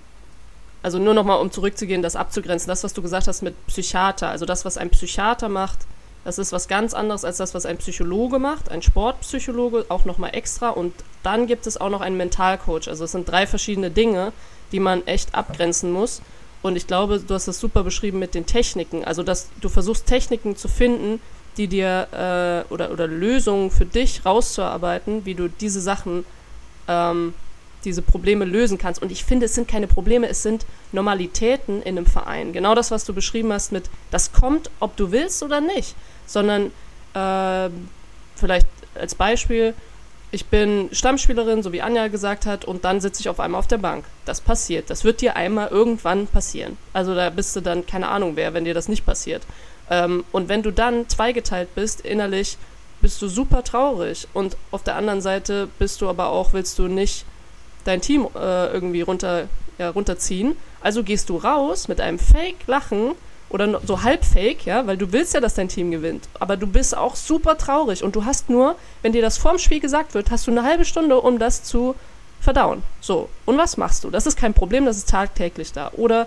also 0.83 0.99
nur 0.99 1.15
nochmal, 1.15 1.41
um 1.41 1.51
zurückzugehen, 1.51 2.03
das 2.03 2.17
abzugrenzen, 2.17 2.69
das, 2.69 2.85
was 2.85 2.95
du 2.95 3.03
gesagt 3.03 3.29
hast 3.29 3.43
mit 3.43 3.55
Psychiater, 3.67 4.29
also 4.29 4.47
das, 4.47 4.65
was 4.65 4.79
ein 4.79 4.91
Psychiater 4.91 5.49
macht, 5.49 5.81
das 6.25 6.39
ist 6.39 6.53
was 6.53 6.69
ganz 6.69 6.95
anderes 6.95 7.25
als 7.25 7.37
das, 7.37 7.55
was 7.55 7.67
ein 7.67 7.77
Psychologe 7.77 8.39
macht, 8.39 8.71
ein 8.71 8.81
Sportpsychologe 8.81 9.87
auch 9.91 10.07
nochmal 10.07 10.35
extra 10.35 10.71
und 10.71 10.95
dann 11.23 11.47
gibt 11.47 11.67
es 11.67 11.79
auch 11.79 11.91
noch 11.91 12.01
einen 12.01 12.17
Mentalcoach. 12.17 12.89
Also 12.89 13.05
es 13.05 13.13
sind 13.13 13.29
drei 13.29 13.47
verschiedene 13.47 13.91
Dinge, 13.91 14.33
die 14.73 14.81
man 14.81 15.07
echt 15.07 15.35
abgrenzen 15.35 15.93
muss. 15.93 16.23
Und 16.63 16.77
ich 16.77 16.87
glaube, 16.87 17.21
du 17.21 17.35
hast 17.35 17.47
das 17.47 17.61
super 17.61 17.85
beschrieben 17.85 18.19
mit 18.19 18.35
den 18.35 18.47
Techniken. 18.47 19.05
Also 19.05 19.23
dass 19.23 19.49
du 19.61 19.69
versuchst 19.69 20.07
Techniken 20.07 20.57
zu 20.57 20.69
finden, 20.69 21.21
die 21.59 21.69
dir 21.69 22.09
äh, 22.11 22.73
oder, 22.73 22.91
oder 22.91 23.07
Lösungen 23.07 23.71
für 23.71 23.85
dich 23.85 24.25
rauszuarbeiten, 24.25 25.27
wie 25.27 25.35
du 25.35 25.49
diese 25.49 25.83
Sachen 25.83 26.25
ähm, 26.89 27.35
diese 27.85 28.03
Probleme 28.03 28.45
lösen 28.45 28.79
kannst. 28.79 29.03
Und 29.03 29.13
ich 29.13 29.25
finde, 29.25 29.47
es 29.47 29.55
sind 29.55 29.69
keine 29.69 29.87
Probleme, 29.87 30.29
es 30.29 30.43
sind 30.43 30.67
Normalitäten 30.93 31.83
in 31.83 31.97
einem 31.97 32.07
Verein. 32.07 32.53
Genau 32.53 32.75
das, 32.75 32.91
was 32.91 33.05
du 33.05 33.13
beschrieben 33.13 33.53
hast 33.53 33.73
mit, 33.73 33.91
das 34.11 34.33
kommt, 34.33 34.71
ob 34.81 34.97
du 34.97 35.11
willst 35.13 35.43
oder 35.43 35.61
nicht. 35.61 35.95
Sondern 36.27 36.73
äh, 37.15 37.71
vielleicht 38.37 38.67
als 38.95 39.15
Beispiel, 39.15 39.75
ich 40.31 40.47
bin 40.47 40.89
Stammspielerin, 40.91 41.63
so 41.63 41.73
wie 41.73 41.83
Anja 41.83 42.09
gesagt 42.09 42.45
hat, 42.47 42.65
und 42.65 42.85
dann 42.85 43.01
sitze 43.01 43.21
ich 43.21 43.29
auf 43.29 43.39
einmal 43.39 43.61
auf 43.61 43.69
der 43.69 43.79
Bank. 43.79 44.05
Das 44.25 44.41
passiert. 44.41 44.91
Das 44.91 45.05
wird 45.05 45.21
dir 45.21 45.37
einmal 45.37 45.69
irgendwann 45.69 46.27
passieren. 46.27 46.77
Also 46.93 47.15
da 47.15 47.31
bist 47.31 47.55
du 47.55 47.61
dann 47.61 47.87
keine 47.87 48.09
Ahnung 48.09 48.33
wer, 48.35 48.53
wenn 48.55 48.65
dir 48.65 48.75
das 48.75 48.89
nicht 48.89 49.07
passiert. 49.07 49.43
Ähm, 49.91 50.25
und 50.33 50.49
wenn 50.49 50.63
du 50.63 50.73
dann 50.73 51.09
zweigeteilt 51.09 51.75
bist, 51.75 52.01
innerlich, 52.01 52.59
bist 53.01 53.21
du 53.23 53.29
super 53.29 53.63
traurig. 53.63 54.27
Und 54.33 54.57
auf 54.71 54.83
der 54.83 54.97
anderen 54.97 55.21
Seite 55.21 55.69
bist 55.79 56.01
du 56.01 56.09
aber 56.09 56.31
auch, 56.31 56.53
willst 56.53 56.79
du 56.79 56.89
nicht 56.89 57.25
dein 57.85 58.01
Team 58.01 58.29
äh, 58.35 58.73
irgendwie 58.73 59.03
runter, 59.03 59.49
ja, 59.79 59.91
runterziehen. 59.91 60.57
Also 60.81 61.03
gehst 61.03 61.29
du 61.31 61.37
raus 61.37 61.89
mit 61.89 62.01
einem 62.01 62.19
Fake-Lachen 62.19 63.13
oder 63.55 63.81
so 63.87 64.03
halb 64.03 64.25
fake, 64.25 64.67
ja, 64.67 64.87
weil 64.87 64.97
du 64.97 65.13
willst 65.13 65.33
ja, 65.35 65.41
dass 65.41 65.55
dein 65.55 65.69
Team 65.69 65.91
gewinnt, 65.91 66.29
aber 66.41 66.57
du 66.57 66.67
bist 66.67 66.97
auch 66.97 67.15
super 67.15 67.57
traurig 67.57 68.03
und 68.03 68.17
du 68.17 68.25
hast 68.25 68.51
nur, 68.51 68.75
wenn 69.03 69.13
dir 69.13 69.23
das 69.23 69.39
vorm 69.39 69.59
Spiel 69.59 69.79
gesagt 69.79 70.15
wird, 70.15 70.31
hast 70.33 70.47
du 70.47 70.51
eine 70.51 70.65
halbe 70.65 70.85
Stunde, 70.85 71.21
um 71.21 71.39
das 71.39 71.63
zu 71.63 71.95
verdauen. 72.41 72.83
So, 73.01 73.29
und 73.45 73.57
was 73.57 73.77
machst 73.77 74.03
du? 74.03 74.11
Das 74.11 74.27
ist 74.27 74.37
kein 74.37 74.55
Problem, 74.55 74.85
das 74.87 74.97
ist 74.97 75.09
tagtäglich 75.09 75.73
da. 75.73 75.93
Oder 75.93 76.27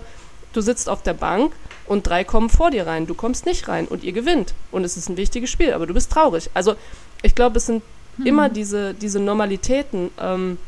du 0.52 0.60
sitzt 0.62 0.88
auf 0.88 1.02
der 1.02 1.12
Bank 1.12 1.52
und 1.86 2.06
drei 2.06 2.24
kommen 2.24 2.48
vor 2.48 2.70
dir 2.70 2.86
rein, 2.86 3.06
du 3.06 3.14
kommst 3.14 3.46
nicht 3.46 3.68
rein 3.68 3.86
und 3.86 4.04
ihr 4.04 4.12
gewinnt 4.12 4.54
und 4.72 4.84
es 4.84 4.96
ist 4.96 5.08
ein 5.08 5.16
wichtiges 5.16 5.50
Spiel, 5.50 5.74
aber 5.74 5.86
du 5.86 5.94
bist 5.94 6.10
traurig. 6.10 6.50
Also 6.54 6.76
ich 7.22 7.34
glaube, 7.34 7.58
es 7.58 7.66
sind 7.66 7.82
hm. 8.16 8.26
immer 8.26 8.48
diese, 8.48 8.94
diese 8.94 9.20
Normalitäten 9.20 10.10
ähm, 10.20 10.58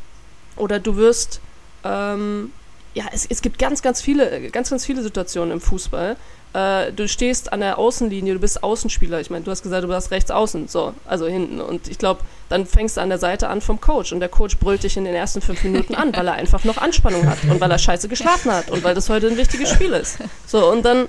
oder 0.61 0.79
du 0.79 0.97
wirst 0.97 1.41
ähm, 1.85 2.53
ja, 2.95 3.05
es, 3.13 3.27
es 3.27 3.41
gibt 3.43 3.59
ganz, 3.59 3.83
ganz 3.83 4.03
viele, 4.03 4.51
ganz, 4.51 4.71
ganz 4.71 4.85
viele 4.85 5.03
Situationen 5.03 5.53
im 5.53 5.61
Fußball, 5.61 6.17
äh, 6.53 6.93
du 6.93 7.07
stehst 7.07 7.53
an 7.53 7.61
der 7.61 7.79
Außenlinie, 7.79 8.35
du 8.35 8.41
bist 8.41 8.63
Außenspieler. 8.63 9.21
Ich 9.21 9.31
meine, 9.31 9.45
du 9.45 9.51
hast 9.51 9.63
gesagt, 9.63 9.85
du 9.85 9.89
warst 9.89 10.11
rechts 10.11 10.31
außen, 10.31 10.67
so, 10.67 10.95
also 11.07 11.27
hinten. 11.27 11.61
Und 11.61 11.87
ich 11.89 11.99
glaube, 11.99 12.23
dann 12.49 12.67
fängst 12.67 12.97
du 12.97 13.01
an 13.01 13.09
der 13.09 13.19
Seite 13.19 13.49
an 13.49 13.61
vom 13.61 13.81
Coach 13.81 14.13
und 14.13 14.19
der 14.19 14.29
Coach 14.29 14.57
brüllt 14.59 14.83
dich 14.83 14.97
in 14.97 15.05
den 15.05 15.15
ersten 15.15 15.41
fünf 15.41 15.63
Minuten 15.63 15.95
an, 15.95 16.15
weil 16.17 16.27
er 16.27 16.35
einfach 16.35 16.65
noch 16.65 16.79
Anspannung 16.79 17.27
hat 17.29 17.39
und 17.45 17.61
weil 17.61 17.71
er 17.71 17.79
scheiße 17.79 18.09
geschlafen 18.09 18.51
hat 18.51 18.71
und 18.71 18.83
weil 18.83 18.95
das 18.95 19.09
heute 19.09 19.29
ein 19.29 19.37
wichtiges 19.37 19.71
Spiel 19.71 19.93
ist. 19.93 20.19
So, 20.47 20.69
und 20.69 20.85
dann, 20.85 21.07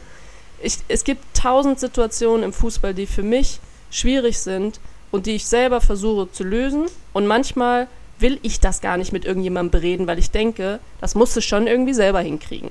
ich, 0.61 0.77
es 0.87 1.03
gibt 1.03 1.23
tausend 1.35 1.79
Situationen 1.79 2.43
im 2.43 2.53
Fußball, 2.53 2.93
die 2.93 3.07
für 3.07 3.23
mich 3.23 3.59
schwierig 3.89 4.39
sind 4.39 4.79
und 5.09 5.25
die 5.25 5.31
ich 5.31 5.47
selber 5.47 5.81
versuche 5.81 6.31
zu 6.31 6.43
lösen. 6.43 6.85
Und 7.13 7.25
manchmal 7.25 7.87
will 8.21 8.39
ich 8.41 8.60
das 8.60 8.81
gar 8.81 8.97
nicht 8.97 9.12
mit 9.12 9.25
irgendjemandem 9.25 9.71
bereden, 9.71 10.07
weil 10.07 10.19
ich 10.19 10.31
denke, 10.31 10.79
das 10.99 11.15
musst 11.15 11.36
du 11.36 11.41
schon 11.41 11.67
irgendwie 11.67 11.93
selber 11.93 12.21
hinkriegen. 12.21 12.69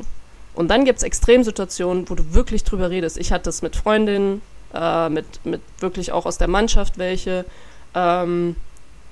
Und 0.55 0.69
dann 0.69 0.85
gibt 0.85 0.99
es 0.99 1.03
Extremsituationen, 1.05 2.09
wo 2.09 2.15
du 2.15 2.35
wirklich 2.35 2.65
drüber 2.65 2.91
redest. 2.91 3.19
Ich 3.19 3.33
hatte 3.33 3.45
das 3.45 3.63
mit 3.63 3.77
Freundinnen, 3.77 4.43
äh, 4.75 5.09
mit, 5.09 5.27
mit 5.45 5.61
wirklich 5.79 6.13
auch 6.13 6.27
aus 6.27 6.39
der 6.39 6.49
Mannschaft 6.49 6.99
welche. 6.99 7.45
Ähm, 7.95 8.57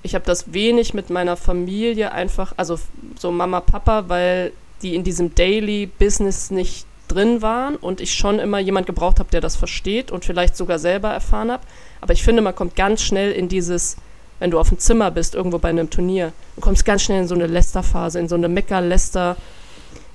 ich 0.03 0.15
habe 0.15 0.25
das 0.25 0.53
wenig 0.53 0.95
mit 0.95 1.11
meiner 1.11 1.37
Familie 1.37 2.13
einfach, 2.13 2.53
also 2.57 2.79
so 3.19 3.31
Mama, 3.33 3.61
Papa, 3.61 4.09
weil 4.09 4.53
die 4.83 4.95
in 4.95 5.05
diesem 5.05 5.35
Daily 5.35 5.87
Business 5.87 6.51
nicht 6.51 6.87
drin 7.09 7.43
waren 7.43 7.77
und 7.77 8.01
ich 8.01 8.15
schon 8.15 8.39
immer 8.39 8.59
jemand 8.59 8.87
gebraucht 8.87 9.19
habe, 9.19 9.31
der 9.31 9.41
das 9.41 9.57
versteht 9.57 10.11
und 10.11 10.25
vielleicht 10.25 10.57
sogar 10.57 10.79
selber 10.79 11.09
erfahren 11.09 11.51
habe. 11.51 11.65
Aber 12.01 12.13
ich 12.13 12.23
finde, 12.23 12.43
man 12.43 12.55
kommt 12.55 12.77
ganz 12.77 13.03
schnell 13.03 13.33
in 13.33 13.49
dieses, 13.49 13.97
wenn 14.39 14.51
du 14.51 14.59
auf 14.59 14.69
dem 14.69 14.79
Zimmer 14.79 15.11
bist, 15.11 15.35
irgendwo 15.35 15.59
bei 15.59 15.69
einem 15.69 15.91
Turnier, 15.91 16.33
du 16.55 16.61
kommst 16.61 16.85
ganz 16.85 17.03
schnell 17.03 17.23
in 17.23 17.29
so 17.29 17.35
eine 17.35 17.47
Lester-Phase, 17.47 18.19
in 18.19 18.29
so 18.29 18.37
eine 18.37 18.49
Mecker-Lester- 18.49 19.37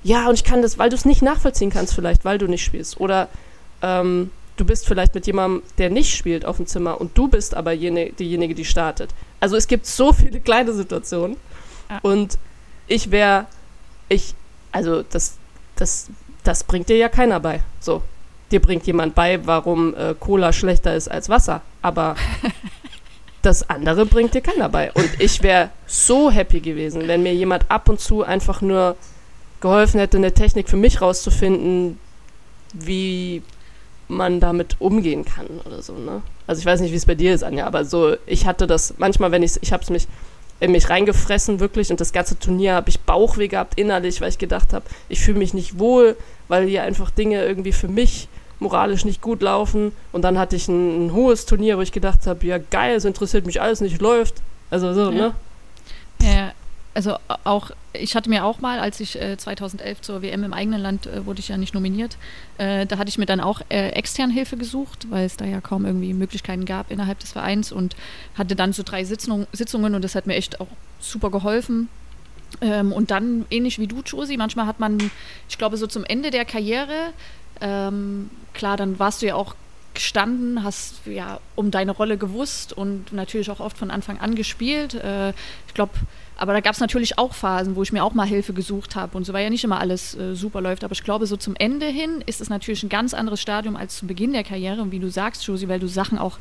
ja, 0.04 0.28
und 0.28 0.34
ich 0.34 0.44
kann 0.44 0.60
das, 0.60 0.78
weil 0.78 0.90
du 0.90 0.96
es 0.96 1.06
nicht 1.06 1.22
nachvollziehen 1.22 1.70
kannst, 1.70 1.94
vielleicht, 1.94 2.26
weil 2.26 2.36
du 2.36 2.46
nicht 2.46 2.62
spielst. 2.62 3.00
Oder 3.00 3.28
ähm, 3.80 4.30
du 4.56 4.64
bist 4.66 4.86
vielleicht 4.86 5.14
mit 5.14 5.26
jemandem, 5.26 5.62
der 5.78 5.88
nicht 5.88 6.14
spielt, 6.14 6.44
auf 6.44 6.58
dem 6.58 6.66
Zimmer 6.66 7.00
und 7.00 7.16
du 7.16 7.26
bist 7.26 7.54
aber 7.54 7.72
jene, 7.72 8.12
diejenige, 8.12 8.54
die 8.54 8.66
startet. 8.66 9.10
Also 9.40 9.56
es 9.56 9.66
gibt 9.66 9.86
so 9.86 10.12
viele 10.12 10.40
kleine 10.40 10.74
Situationen. 10.74 11.38
Ja. 11.88 12.00
Und 12.02 12.38
ich 12.86 13.10
wäre, 13.10 13.46
ich, 14.10 14.34
also 14.72 15.02
das, 15.02 15.38
das, 15.76 16.08
das 16.44 16.64
bringt 16.64 16.90
dir 16.90 16.98
ja 16.98 17.08
keiner 17.08 17.40
bei. 17.40 17.62
So. 17.80 18.02
Dir 18.50 18.60
bringt 18.60 18.86
jemand 18.86 19.14
bei, 19.14 19.44
warum 19.46 19.94
äh, 19.94 20.14
Cola 20.20 20.52
schlechter 20.52 20.94
ist 20.94 21.10
als 21.10 21.30
Wasser. 21.30 21.62
Aber 21.80 22.14
das 23.44 23.68
andere 23.68 24.06
bringt 24.06 24.34
dir 24.34 24.40
keiner 24.40 24.68
bei. 24.68 24.92
Und 24.92 25.08
ich 25.18 25.42
wäre 25.42 25.70
so 25.86 26.30
happy 26.30 26.60
gewesen, 26.60 27.06
wenn 27.06 27.22
mir 27.22 27.34
jemand 27.34 27.70
ab 27.70 27.88
und 27.88 28.00
zu 28.00 28.22
einfach 28.22 28.60
nur 28.60 28.96
geholfen 29.60 30.00
hätte, 30.00 30.16
eine 30.16 30.32
Technik 30.32 30.68
für 30.68 30.76
mich 30.76 31.00
rauszufinden, 31.00 31.98
wie 32.72 33.42
man 34.08 34.40
damit 34.40 34.76
umgehen 34.80 35.24
kann 35.24 35.46
oder 35.64 35.80
so, 35.82 35.94
ne? 35.94 36.22
Also 36.46 36.60
ich 36.60 36.66
weiß 36.66 36.80
nicht, 36.80 36.92
wie 36.92 36.96
es 36.96 37.06
bei 37.06 37.14
dir 37.14 37.34
ist, 37.34 37.42
Anja, 37.42 37.66
aber 37.66 37.84
so, 37.84 38.16
ich 38.26 38.46
hatte 38.46 38.66
das 38.66 38.94
manchmal, 38.98 39.32
wenn 39.32 39.42
ich 39.42 39.52
ich 39.62 39.72
habe 39.72 39.82
es 39.82 39.88
mich 39.88 40.06
in 40.60 40.72
mich 40.72 40.90
reingefressen 40.90 41.60
wirklich 41.60 41.90
und 41.90 42.00
das 42.00 42.12
ganze 42.12 42.38
Turnier 42.38 42.74
habe 42.74 42.90
ich 42.90 43.00
Bauchweh 43.00 43.48
gehabt 43.48 43.78
innerlich, 43.78 44.20
weil 44.20 44.28
ich 44.28 44.38
gedacht 44.38 44.72
habe, 44.72 44.84
ich 45.08 45.20
fühle 45.20 45.38
mich 45.38 45.54
nicht 45.54 45.78
wohl, 45.78 46.16
weil 46.48 46.66
hier 46.66 46.82
einfach 46.82 47.10
Dinge 47.10 47.44
irgendwie 47.44 47.72
für 47.72 47.88
mich 47.88 48.28
moralisch 48.58 49.04
nicht 49.04 49.20
gut 49.20 49.42
laufen 49.42 49.92
und 50.12 50.22
dann 50.22 50.38
hatte 50.38 50.56
ich 50.56 50.68
ein, 50.68 51.06
ein 51.06 51.12
hohes 51.12 51.46
Turnier, 51.46 51.76
wo 51.76 51.82
ich 51.82 51.92
gedacht 51.92 52.26
habe, 52.26 52.46
ja 52.46 52.58
geil, 52.58 52.96
es 52.96 53.04
interessiert 53.04 53.46
mich 53.46 53.60
alles 53.60 53.80
nicht, 53.80 54.00
läuft. 54.00 54.42
Also 54.70 54.92
so, 54.92 55.10
ja. 55.10 55.10
ne? 55.10 55.34
Ja, 56.22 56.52
also 56.94 57.16
auch, 57.42 57.70
ich 57.92 58.14
hatte 58.14 58.30
mir 58.30 58.44
auch 58.44 58.60
mal, 58.60 58.78
als 58.78 59.00
ich 59.00 59.20
äh, 59.20 59.36
2011 59.36 60.00
zur 60.00 60.22
WM 60.22 60.44
im 60.44 60.52
eigenen 60.52 60.80
Land 60.80 61.06
äh, 61.06 61.26
wurde 61.26 61.40
ich 61.40 61.48
ja 61.48 61.56
nicht 61.56 61.74
nominiert, 61.74 62.16
äh, 62.58 62.86
da 62.86 62.98
hatte 62.98 63.08
ich 63.08 63.18
mir 63.18 63.26
dann 63.26 63.40
auch 63.40 63.60
äh, 63.68 63.88
extern 63.90 64.30
Hilfe 64.30 64.56
gesucht, 64.56 65.10
weil 65.10 65.26
es 65.26 65.36
da 65.36 65.44
ja 65.44 65.60
kaum 65.60 65.84
irgendwie 65.84 66.14
Möglichkeiten 66.14 66.64
gab 66.64 66.90
innerhalb 66.90 67.18
des 67.18 67.32
Vereins 67.32 67.72
und 67.72 67.96
hatte 68.36 68.54
dann 68.54 68.72
so 68.72 68.84
drei 68.84 69.04
Sitzung, 69.04 69.46
Sitzungen 69.52 69.94
und 69.94 70.02
das 70.02 70.14
hat 70.14 70.26
mir 70.26 70.34
echt 70.36 70.60
auch 70.60 70.68
super 71.00 71.30
geholfen. 71.30 71.88
Ähm, 72.60 72.92
und 72.92 73.10
dann 73.10 73.44
ähnlich 73.50 73.80
wie 73.80 73.88
du, 73.88 74.02
Josi, 74.02 74.36
manchmal 74.36 74.66
hat 74.66 74.78
man, 74.78 75.10
ich 75.48 75.58
glaube, 75.58 75.76
so 75.76 75.88
zum 75.88 76.04
Ende 76.04 76.30
der 76.30 76.44
Karriere, 76.44 77.12
ähm, 77.60 78.30
klar, 78.52 78.76
dann 78.76 78.98
warst 78.98 79.22
du 79.22 79.26
ja 79.26 79.34
auch 79.34 79.54
gestanden, 79.94 80.64
hast 80.64 81.06
ja 81.06 81.38
um 81.54 81.70
deine 81.70 81.92
Rolle 81.92 82.18
gewusst 82.18 82.72
und 82.72 83.12
natürlich 83.12 83.50
auch 83.50 83.60
oft 83.60 83.78
von 83.78 83.90
Anfang 83.90 84.18
an 84.18 84.34
gespielt. 84.34 84.94
Äh, 84.94 85.30
ich 85.68 85.74
glaube, 85.74 85.92
aber 86.36 86.52
da 86.52 86.60
gab 86.60 86.74
es 86.74 86.80
natürlich 86.80 87.16
auch 87.16 87.32
Phasen, 87.32 87.76
wo 87.76 87.82
ich 87.82 87.92
mir 87.92 88.02
auch 88.02 88.12
mal 88.12 88.26
Hilfe 88.26 88.52
gesucht 88.52 88.96
habe 88.96 89.16
und 89.16 89.24
so, 89.24 89.32
weil 89.32 89.44
ja 89.44 89.50
nicht 89.50 89.62
immer 89.62 89.78
alles 89.78 90.16
äh, 90.16 90.34
super 90.34 90.60
läuft. 90.60 90.82
Aber 90.82 90.92
ich 90.92 91.04
glaube, 91.04 91.26
so 91.26 91.36
zum 91.36 91.54
Ende 91.56 91.86
hin 91.86 92.22
ist 92.26 92.40
es 92.40 92.50
natürlich 92.50 92.82
ein 92.82 92.88
ganz 92.88 93.14
anderes 93.14 93.40
Stadium 93.40 93.76
als 93.76 93.96
zu 93.96 94.06
Beginn 94.06 94.32
der 94.32 94.42
Karriere. 94.42 94.82
Und 94.82 94.90
wie 94.90 94.98
du 94.98 95.08
sagst, 95.08 95.46
Josi, 95.46 95.68
weil 95.68 95.78
du 95.78 95.86
Sachen 95.86 96.18
auch 96.18 96.38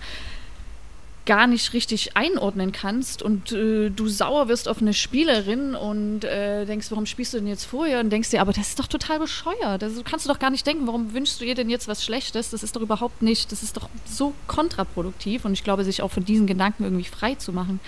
gar 1.26 1.48
nicht 1.48 1.74
richtig 1.74 2.18
einordnen 2.18 2.74
kannst 2.74 3.22
und 3.22 3.54
äh, 3.54 3.90
du 3.90 4.08
sauer 4.10 4.50
wirst 4.50 4.68
auf 4.68 4.82
eine 4.82 4.94
Spielerin 4.94 5.74
und 5.74 6.26
äh, 6.26 6.66
denkst, 6.66 6.92
warum 6.92 7.06
spielst 7.06 7.34
du 7.34 7.38
denn 7.38 7.48
jetzt 7.48 7.64
vorher? 7.64 8.02
Und 8.02 8.10
denkst 8.10 8.32
dir, 8.32 8.42
aber 8.42 8.52
das 8.52 8.70
ist 8.70 8.80
doch 8.80 8.88
total 8.88 9.20
bescheuert. 9.20 9.82
Das 9.82 9.94
kannst 10.04 10.26
du 10.26 10.30
doch 10.30 10.40
gar 10.40 10.50
nicht 10.50 10.68
denken, 10.68 10.86
warum 10.86 11.14
wünschst 11.14 11.40
du 11.40 11.46
ihr 11.46 11.56
denn 11.56 11.70
jetzt 11.70 11.88
was 11.88 12.04
Schlechtes? 12.04 12.50
Das 12.50 12.62
ist 12.62 12.76
doch 12.76 12.82
überhaupt 12.82 13.22
nicht, 13.22 13.54
das 13.54 13.64
ist 13.64 13.78
doch 13.78 13.90
so 14.06 14.34
kontraproduktiv. 14.48 15.46
Und 15.46 15.54
ich 15.54 15.64
glaube, 15.64 15.86
sich 15.86 16.02
auch 16.02 16.12
von 16.12 16.26
diesen 16.26 16.46
Gedanken 16.46 16.84
irgendwie 16.84 17.06
frei 17.06 17.36
zu 17.36 17.54
machen, 17.54 17.80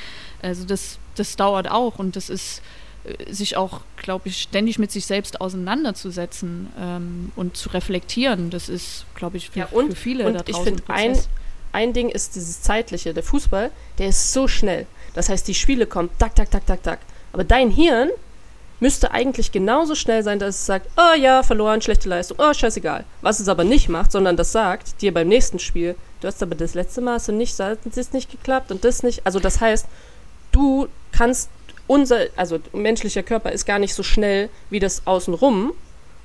also 0.42 0.64
das, 0.66 0.98
das 1.16 1.36
dauert 1.36 1.70
auch 1.70 2.00
und 2.00 2.16
das 2.16 2.30
ist 2.30 2.62
äh, 3.04 3.34
sich 3.34 3.58
auch, 3.58 3.82
glaube 3.98 4.30
ich, 4.30 4.42
ständig 4.42 4.80
mit 4.80 4.92
sich 4.92 5.06
selbst 5.06 5.42
auseinanderzusetzen 5.42 6.70
ähm, 6.80 7.32
und 7.36 7.58
zu 7.58 7.70
reflektieren. 7.70 8.50
Das 8.50 8.70
ist, 8.70 9.06
glaube 9.16 9.38
ich, 9.38 9.50
für, 9.50 9.60
ja, 9.60 9.68
und, 9.72 9.90
für 9.90 9.96
viele 9.96 10.28
und 10.28 10.36
da 10.36 10.44
draußen 10.44 10.76
ich 10.76 10.84
finde, 10.84 10.94
ein, 10.94 11.20
ein 11.76 11.92
Ding 11.92 12.10
ist 12.10 12.36
dieses 12.36 12.62
Zeitliche. 12.62 13.14
Der 13.14 13.22
Fußball, 13.22 13.70
der 14.00 14.08
ist 14.08 14.32
so 14.32 14.48
schnell. 14.48 14.88
Das 15.14 15.30
heißt, 15.30 15.48
die 15.48 15.54
Spiele 15.54 15.86
kommen, 15.86 16.10
tak, 16.18 16.34
tak, 16.36 16.50
tak, 16.50 16.66
tak, 16.66 16.82
tak. 16.82 17.00
Aber 17.34 17.44
dein 17.44 17.70
Hirn 17.70 18.10
müsste 18.80 19.12
eigentlich 19.12 19.52
genauso 19.52 19.94
schnell 19.94 20.24
sein, 20.24 20.40
dass 20.40 20.56
es 20.56 20.66
sagt, 20.66 20.88
oh 20.98 21.18
ja, 21.18 21.44
verloren, 21.44 21.82
schlechte 21.82 22.10
Leistung, 22.10 22.38
oh, 22.40 22.54
scheißegal. 22.54 23.04
Was 23.22 23.40
es 23.40 23.50
aber 23.50 23.66
nicht 23.66 23.90
macht, 23.90 24.12
sondern 24.12 24.38
das 24.38 24.54
sagt 24.54 25.02
dir 25.02 25.14
beim 25.14 25.28
nächsten 25.28 25.60
Spiel, 25.60 25.96
du 26.22 26.28
hast 26.28 26.42
aber 26.42 26.56
das 26.56 26.74
letzte 26.76 27.02
Mal 27.02 27.16
hast 27.16 27.28
du 27.28 27.34
nicht, 27.34 27.60
das 27.60 27.78
ist 27.96 28.14
nicht 28.14 28.32
geklappt 28.32 28.72
und 28.72 28.84
das 28.86 29.04
nicht. 29.04 29.26
Also 29.26 29.40
das 29.40 29.60
heißt, 29.60 29.86
du 30.52 30.88
kannst 31.12 31.50
unser, 31.88 32.28
also 32.38 32.60
menschlicher 32.74 33.24
Körper 33.24 33.52
ist 33.52 33.66
gar 33.66 33.80
nicht 33.80 33.94
so 33.94 34.04
schnell 34.04 34.50
wie 34.70 34.80
das 34.80 35.06
außenrum. 35.06 35.74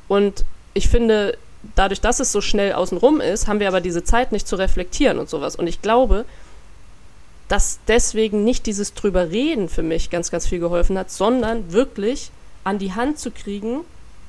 Und 0.09 0.45
ich 0.75 0.89
finde, 0.89 1.37
dadurch, 1.77 2.01
dass 2.01 2.21
es 2.21 2.33
so 2.33 2.41
schnell 2.41 2.73
außenrum 2.73 3.21
ist, 3.21 3.47
haben 3.47 3.61
wir 3.61 3.69
aber 3.69 3.81
diese 3.81 4.05
Zeit 4.05 4.33
nicht 4.33 4.49
zu 4.49 4.57
reflektieren 4.57 5.19
und 5.19 5.29
sowas. 5.29 5.57
Und 5.57 5.67
ich 5.67 5.83
glaube, 5.83 6.25
dass 7.49 7.81
deswegen 7.89 8.45
nicht 8.45 8.67
dieses 8.67 8.95
drüber 8.95 9.31
reden 9.31 9.69
für 9.69 9.83
mich 9.83 10.11
ganz, 10.11 10.31
ganz 10.31 10.47
viel 10.47 10.61
geholfen 10.61 10.97
hat, 10.97 11.11
sondern 11.11 11.73
wirklich 11.73 12.31
an 12.65 12.79
die 12.79 12.93
Hand 12.93 13.19
zu 13.19 13.31
kriegen, 13.31 13.81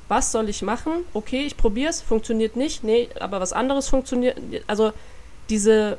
was 0.08 0.32
soll 0.32 0.50
ich 0.50 0.62
machen? 0.62 0.92
Okay, 1.14 1.46
ich 1.46 1.56
probiere 1.56 1.90
es, 1.90 2.02
funktioniert 2.02 2.56
nicht, 2.56 2.84
nee, 2.84 3.10
aber 3.20 3.40
was 3.40 3.54
anderes 3.54 3.88
funktioniert. 3.88 4.38
Also 4.68 4.92
diese 5.50 5.98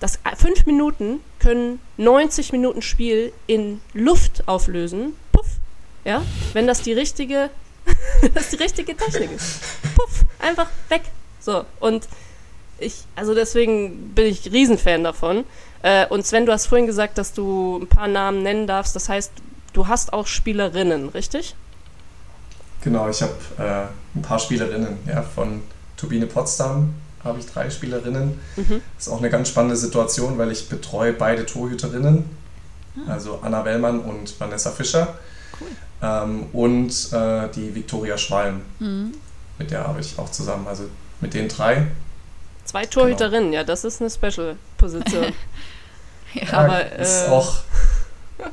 das 0.00 0.18
fünf 0.36 0.64
Minuten 0.64 1.20
können 1.38 1.78
90 1.98 2.52
Minuten 2.52 2.80
Spiel 2.80 3.32
in 3.46 3.80
Luft 3.92 4.48
auflösen. 4.48 5.14
Puff. 5.30 5.46
Ja, 6.04 6.22
wenn 6.54 6.66
das 6.66 6.80
die 6.80 6.94
richtige, 6.94 7.50
das 8.34 8.50
die 8.50 8.56
richtige 8.56 8.96
Technik 8.96 9.32
ist. 9.32 9.60
Puff, 9.96 10.24
einfach 10.38 10.68
weg. 10.88 11.02
So, 11.40 11.64
und 11.80 12.06
ich, 12.78 13.04
also 13.16 13.34
deswegen 13.34 14.14
bin 14.14 14.26
ich 14.26 14.50
Riesenfan 14.52 15.04
davon. 15.04 15.44
Äh, 15.82 16.06
und 16.06 16.26
Sven, 16.26 16.46
du 16.46 16.52
hast 16.52 16.66
vorhin 16.66 16.86
gesagt, 16.86 17.18
dass 17.18 17.32
du 17.32 17.78
ein 17.82 17.86
paar 17.86 18.08
Namen 18.08 18.42
nennen 18.42 18.66
darfst. 18.66 18.94
Das 18.96 19.08
heißt, 19.08 19.32
du 19.72 19.86
hast 19.86 20.12
auch 20.12 20.26
Spielerinnen, 20.26 21.08
richtig? 21.10 21.54
Genau, 22.82 23.08
ich 23.08 23.22
habe 23.22 23.34
äh, 23.58 24.18
ein 24.18 24.22
paar 24.22 24.38
Spielerinnen. 24.38 24.98
Ja, 25.06 25.22
von 25.22 25.62
Turbine 25.96 26.26
Potsdam 26.26 26.94
habe 27.22 27.38
ich 27.38 27.46
drei 27.46 27.68
Spielerinnen. 27.68 28.40
Mhm. 28.56 28.82
Das 28.96 29.06
ist 29.06 29.12
auch 29.12 29.18
eine 29.18 29.30
ganz 29.30 29.48
spannende 29.48 29.76
Situation, 29.76 30.38
weil 30.38 30.50
ich 30.50 30.68
betreue 30.68 31.12
beide 31.12 31.44
Torhüterinnen. 31.44 32.24
Ah. 33.06 33.12
Also 33.12 33.40
Anna 33.42 33.64
Wellmann 33.64 34.00
und 34.00 34.38
Vanessa 34.40 34.70
Fischer. 34.70 35.18
Ähm, 36.02 36.46
und 36.52 36.90
äh, 37.12 37.48
die 37.54 37.74
Viktoria 37.74 38.16
Schwalm. 38.16 38.62
Mhm. 38.78 39.12
Mit 39.58 39.70
der 39.70 39.84
arbeite 39.86 40.06
ich 40.06 40.18
auch 40.18 40.30
zusammen. 40.30 40.66
Also 40.66 40.84
mit 41.20 41.34
den 41.34 41.48
drei. 41.48 41.86
Zwei 42.64 42.86
Torhüterinnen, 42.86 43.50
genau. 43.50 43.56
ja, 43.56 43.64
das 43.64 43.84
ist 43.84 44.00
eine 44.00 44.10
Special-Position. 44.10 45.26
ja, 46.34 46.52
aber 46.52 46.92
ist 46.92 47.26
äh, 47.26 47.30
auch. 47.30 47.56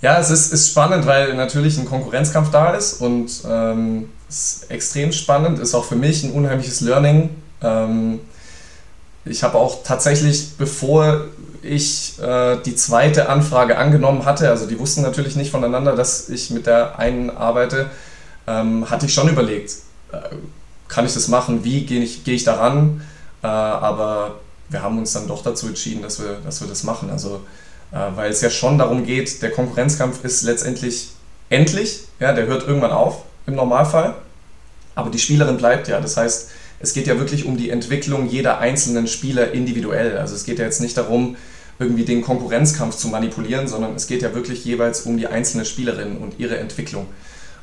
Ja, 0.00 0.18
es 0.18 0.28
ist, 0.28 0.52
ist 0.52 0.68
spannend, 0.68 1.06
weil 1.06 1.32
natürlich 1.32 1.78
ein 1.78 1.86
Konkurrenzkampf 1.86 2.50
da 2.50 2.74
ist 2.74 3.00
und 3.00 3.30
ähm, 3.48 4.10
es 4.28 4.36
ist 4.64 4.70
extrem 4.70 5.12
spannend, 5.12 5.58
ist 5.58 5.74
auch 5.74 5.86
für 5.86 5.96
mich 5.96 6.22
ein 6.24 6.32
unheimliches 6.32 6.82
Learning. 6.82 7.30
Ähm, 7.62 8.20
ich 9.24 9.42
habe 9.42 9.56
auch 9.56 9.82
tatsächlich, 9.82 10.58
bevor 10.58 11.24
ich 11.64 12.18
äh, 12.20 12.56
die 12.64 12.74
zweite 12.74 13.28
Anfrage 13.28 13.78
angenommen 13.78 14.24
hatte, 14.24 14.50
also 14.50 14.66
die 14.66 14.78
wussten 14.78 15.02
natürlich 15.02 15.36
nicht 15.36 15.50
voneinander, 15.50 15.96
dass 15.96 16.28
ich 16.28 16.50
mit 16.50 16.66
der 16.66 16.98
einen 16.98 17.30
arbeite, 17.30 17.90
ähm, 18.46 18.88
hatte 18.90 19.06
ich 19.06 19.14
schon 19.14 19.28
überlegt, 19.28 19.72
äh, 20.12 20.18
kann 20.88 21.06
ich 21.06 21.14
das 21.14 21.28
machen, 21.28 21.64
wie 21.64 21.86
gehe 21.86 22.02
ich, 22.02 22.24
geh 22.24 22.34
ich 22.34 22.44
daran, 22.44 23.02
äh, 23.42 23.46
aber 23.46 24.36
wir 24.68 24.82
haben 24.82 24.98
uns 24.98 25.12
dann 25.12 25.26
doch 25.26 25.42
dazu 25.42 25.66
entschieden, 25.66 26.02
dass 26.02 26.20
wir, 26.20 26.38
dass 26.44 26.60
wir 26.60 26.68
das 26.68 26.84
machen, 26.84 27.10
also 27.10 27.40
äh, 27.92 27.96
weil 28.14 28.30
es 28.30 28.40
ja 28.40 28.50
schon 28.50 28.78
darum 28.78 29.04
geht, 29.04 29.42
der 29.42 29.50
Konkurrenzkampf 29.50 30.24
ist 30.24 30.42
letztendlich 30.42 31.10
endlich, 31.48 32.04
ja, 32.20 32.32
der 32.32 32.46
hört 32.46 32.66
irgendwann 32.66 32.92
auf 32.92 33.22
im 33.46 33.54
Normalfall, 33.54 34.14
aber 34.94 35.10
die 35.10 35.18
Spielerin 35.18 35.56
bleibt 35.56 35.88
ja, 35.88 36.00
das 36.00 36.16
heißt, 36.16 36.50
es 36.80 36.92
geht 36.92 37.06
ja 37.06 37.18
wirklich 37.18 37.46
um 37.46 37.56
die 37.56 37.70
Entwicklung 37.70 38.28
jeder 38.28 38.58
einzelnen 38.58 39.06
Spieler 39.06 39.52
individuell. 39.52 40.18
Also 40.18 40.34
es 40.34 40.44
geht 40.44 40.58
ja 40.58 40.66
jetzt 40.66 40.80
nicht 40.80 40.96
darum, 40.96 41.36
irgendwie 41.78 42.04
den 42.04 42.22
Konkurrenzkampf 42.22 42.96
zu 42.96 43.08
manipulieren, 43.08 43.68
sondern 43.68 43.94
es 43.94 44.06
geht 44.06 44.22
ja 44.22 44.34
wirklich 44.34 44.64
jeweils 44.64 45.02
um 45.02 45.16
die 45.16 45.26
einzelne 45.26 45.64
Spielerin 45.64 46.18
und 46.18 46.38
ihre 46.38 46.58
Entwicklung. 46.58 47.06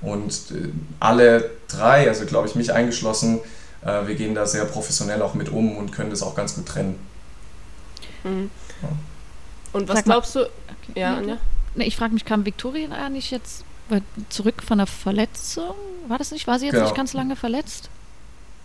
Und 0.01 0.34
äh, 0.51 0.70
alle 0.99 1.49
drei, 1.68 2.07
also 2.07 2.26
glaube 2.26 2.47
ich 2.47 2.55
mich 2.55 2.74
eingeschlossen, 2.74 3.39
äh, 3.84 4.07
wir 4.07 4.16
gehen 4.16 4.36
da 4.36 4.45
sehr 4.45 4.66
professionell 4.66 5.22
auch 5.22 5.34
mit 5.34 5.49
um 5.49 5.78
und 5.78 5.91
können 5.91 6.09
das 6.09 6.24
auch 6.24 6.36
ganz 6.36 6.55
gut 6.55 6.66
trennen. 6.66 6.99
Mhm. 8.24 8.49
Ja. 8.82 8.89
Und 9.74 9.88
was 9.88 9.97
Sag 9.97 10.05
glaubst 10.05 10.36
du? 10.36 10.41
Okay. 10.41 10.99
Ja, 10.99 11.18
Anja? 11.18 11.38
Nee, 11.76 11.86
ich 11.86 11.95
frage 11.95 12.14
mich, 12.14 12.26
kam 12.26 12.45
Viktoria 12.45 13.09
nicht 13.09 13.32
jetzt 13.32 13.64
zurück 14.30 14.64
von 14.64 14.78
der 14.78 14.88
Verletzung? 14.88 15.76
War 16.07 16.18
das 16.18 16.32
nicht? 16.32 16.47
War 16.47 16.59
sie 16.59 16.66
jetzt 16.66 16.74
genau. 16.74 16.86
nicht 16.86 16.95
ganz 16.95 17.14
lange 17.14 17.36
verletzt? 17.36 17.89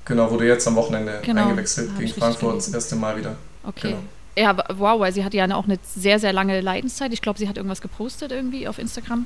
Genau, 0.04 0.30
wurde 0.30 0.46
jetzt 0.46 0.66
am 0.68 0.76
Wochenende 0.76 1.20
genau. 1.22 1.42
eingewechselt 1.42 1.96
gegen 1.98 2.12
Frankfurt 2.12 2.56
das 2.56 2.68
erste 2.68 2.96
Mal 2.96 3.16
wieder. 3.16 3.36
Okay. 3.64 3.90
Genau. 3.90 4.02
Ja, 4.38 4.56
wow, 4.76 5.00
weil 5.00 5.12
sie 5.12 5.24
hatte 5.24 5.36
ja 5.36 5.54
auch 5.54 5.64
eine 5.64 5.78
sehr, 5.82 6.18
sehr 6.18 6.32
lange 6.32 6.60
Leidenszeit. 6.60 7.12
Ich 7.12 7.22
glaube, 7.22 7.38
sie 7.38 7.48
hat 7.48 7.56
irgendwas 7.56 7.80
gepostet 7.80 8.32
irgendwie 8.32 8.68
auf 8.68 8.78
Instagram. 8.78 9.24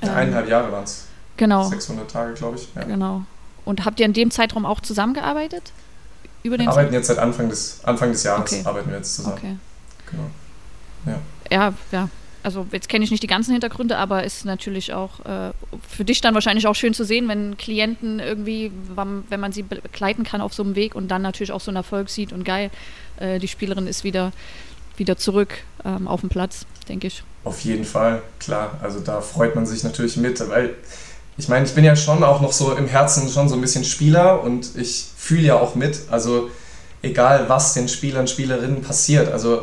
Ja, 0.00 0.08
ähm, 0.08 0.14
eineinhalb 0.14 0.48
Jahre 0.48 0.72
waren 0.72 0.84
es. 0.84 1.06
Genau. 1.36 1.64
600 1.64 2.10
Tage, 2.10 2.34
glaube 2.34 2.56
ich. 2.56 2.68
Ja. 2.74 2.84
Genau. 2.84 3.22
Und 3.64 3.84
habt 3.84 4.00
ihr 4.00 4.06
in 4.06 4.12
dem 4.12 4.30
Zeitraum 4.30 4.64
auch 4.64 4.80
zusammengearbeitet? 4.80 5.72
Über 6.42 6.58
den 6.58 6.66
wir 6.66 6.72
arbeiten 6.72 6.92
jetzt 6.92 7.06
seit 7.06 7.18
Anfang 7.18 7.48
des, 7.48 7.80
Anfang 7.84 8.12
des 8.12 8.22
Jahres, 8.22 8.52
okay. 8.52 8.62
arbeiten 8.64 8.90
wir 8.90 8.98
jetzt 8.98 9.14
zusammen. 9.16 9.36
Okay. 9.38 9.56
Genau. 10.10 10.30
Ja. 11.06 11.20
Ja, 11.50 11.74
ja 11.90 12.08
also 12.44 12.66
jetzt 12.72 12.90
kenne 12.90 13.04
ich 13.04 13.10
nicht 13.10 13.22
die 13.22 13.26
ganzen 13.26 13.52
Hintergründe, 13.52 13.96
aber 13.96 14.22
ist 14.22 14.44
natürlich 14.44 14.92
auch 14.92 15.20
äh, 15.20 15.52
für 15.88 16.04
dich 16.04 16.20
dann 16.20 16.34
wahrscheinlich 16.34 16.66
auch 16.66 16.74
schön 16.74 16.92
zu 16.92 17.02
sehen, 17.04 17.26
wenn 17.26 17.56
Klienten 17.56 18.20
irgendwie, 18.20 18.70
wenn 18.94 19.40
man 19.40 19.52
sie 19.52 19.62
begleiten 19.62 20.24
kann 20.24 20.42
auf 20.42 20.52
so 20.52 20.62
einem 20.62 20.74
Weg 20.74 20.94
und 20.94 21.08
dann 21.08 21.22
natürlich 21.22 21.52
auch 21.52 21.62
so 21.62 21.70
einen 21.70 21.76
Erfolg 21.76 22.10
sieht 22.10 22.34
und 22.34 22.44
geil, 22.44 22.70
äh, 23.18 23.38
die 23.38 23.48
Spielerin 23.48 23.86
ist 23.86 24.04
wieder, 24.04 24.32
wieder 24.96 25.16
zurück 25.16 25.58
ähm, 25.84 26.08
auf 26.08 26.20
dem 26.20 26.28
Platz, 26.28 26.66
denke 26.88 27.06
ich. 27.06 27.22
Auf 27.44 27.60
jeden 27.60 27.84
Fall, 27.84 28.22
klar. 28.38 28.78
Also 28.82 29.00
da 29.00 29.20
freut 29.20 29.54
man 29.54 29.66
sich 29.66 29.84
natürlich 29.84 30.16
mit, 30.16 30.40
weil 30.48 30.74
ich 31.36 31.48
meine, 31.48 31.66
ich 31.66 31.74
bin 31.74 31.84
ja 31.84 31.96
schon 31.96 32.22
auch 32.22 32.40
noch 32.40 32.52
so 32.52 32.72
im 32.74 32.86
Herzen 32.86 33.28
schon 33.28 33.48
so 33.48 33.54
ein 33.56 33.60
bisschen 33.60 33.84
Spieler 33.84 34.42
und 34.42 34.76
ich 34.76 35.06
fühle 35.16 35.42
ja 35.42 35.54
auch 35.56 35.74
mit. 35.74 36.02
Also 36.10 36.48
egal, 37.02 37.48
was 37.48 37.74
den 37.74 37.88
Spielern, 37.88 38.28
Spielerinnen 38.28 38.82
passiert, 38.82 39.32
also 39.32 39.62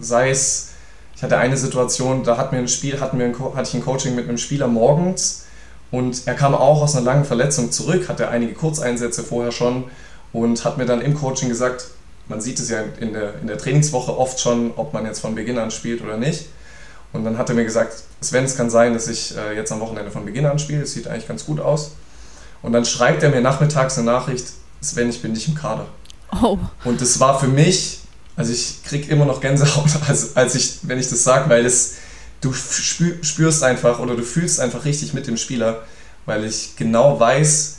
sei 0.00 0.30
es 0.30 0.74
ich 1.16 1.22
hatte 1.22 1.38
eine 1.38 1.56
Situation, 1.56 2.24
da 2.24 2.36
hat 2.36 2.52
mir 2.52 2.58
ein 2.58 2.68
Spiel, 2.68 3.00
hatten 3.00 3.18
wir 3.18 3.26
ein, 3.26 3.38
hatte 3.54 3.68
ich 3.68 3.74
ein 3.74 3.84
Coaching 3.84 4.14
mit 4.14 4.28
einem 4.28 4.38
Spieler 4.38 4.66
morgens 4.66 5.44
und 5.90 6.26
er 6.26 6.34
kam 6.34 6.54
auch 6.54 6.82
aus 6.82 6.96
einer 6.96 7.04
langen 7.04 7.24
Verletzung 7.24 7.70
zurück, 7.70 8.08
hatte 8.08 8.28
einige 8.28 8.54
Kurzeinsätze 8.54 9.22
vorher 9.22 9.52
schon 9.52 9.84
und 10.32 10.64
hat 10.64 10.76
mir 10.76 10.86
dann 10.86 11.00
im 11.00 11.14
Coaching 11.14 11.48
gesagt, 11.48 11.86
man 12.28 12.40
sieht 12.40 12.58
es 12.58 12.70
ja 12.70 12.82
in 13.00 13.12
der, 13.12 13.40
in 13.40 13.46
der 13.46 13.58
Trainingswoche 13.58 14.16
oft 14.16 14.40
schon, 14.40 14.72
ob 14.76 14.92
man 14.92 15.04
jetzt 15.06 15.20
von 15.20 15.34
Beginn 15.34 15.58
an 15.58 15.70
spielt 15.70 16.02
oder 16.02 16.16
nicht. 16.16 16.46
Und 17.12 17.24
dann 17.24 17.38
hat 17.38 17.48
er 17.48 17.54
mir 17.54 17.64
gesagt, 17.64 18.02
Sven, 18.20 18.44
es 18.44 18.56
kann 18.56 18.70
sein, 18.70 18.94
dass 18.94 19.08
ich 19.08 19.36
äh, 19.36 19.54
jetzt 19.54 19.70
am 19.70 19.80
Wochenende 19.80 20.10
von 20.10 20.24
Beginn 20.24 20.46
an 20.46 20.58
spiele, 20.58 20.82
es 20.82 20.92
sieht 20.92 21.06
eigentlich 21.06 21.28
ganz 21.28 21.44
gut 21.44 21.60
aus. 21.60 21.92
Und 22.62 22.72
dann 22.72 22.84
schreibt 22.84 23.22
er 23.22 23.30
mir 23.30 23.40
nachmittags 23.40 23.98
eine 23.98 24.06
Nachricht, 24.06 24.46
Sven, 24.80 25.10
ich 25.10 25.22
bin 25.22 25.32
nicht 25.32 25.46
im 25.48 25.54
Kader. 25.54 25.86
Oh. 26.42 26.58
Und 26.84 27.00
das 27.00 27.20
war 27.20 27.38
für 27.38 27.46
mich 27.46 28.00
also 28.36 28.52
ich 28.52 28.82
kriege 28.84 29.10
immer 29.12 29.24
noch 29.24 29.40
Gänsehaut, 29.40 29.90
als, 30.08 30.36
als 30.36 30.54
ich, 30.54 30.78
wenn 30.82 30.98
ich 30.98 31.08
das 31.08 31.22
sage, 31.24 31.48
weil 31.48 31.64
es, 31.64 31.94
du 32.40 32.52
spürst 32.52 33.62
einfach 33.62 34.00
oder 34.00 34.16
du 34.16 34.22
fühlst 34.22 34.60
einfach 34.60 34.84
richtig 34.84 35.14
mit 35.14 35.26
dem 35.26 35.36
Spieler, 35.36 35.82
weil 36.26 36.44
ich 36.44 36.76
genau 36.76 37.18
weiß, 37.18 37.78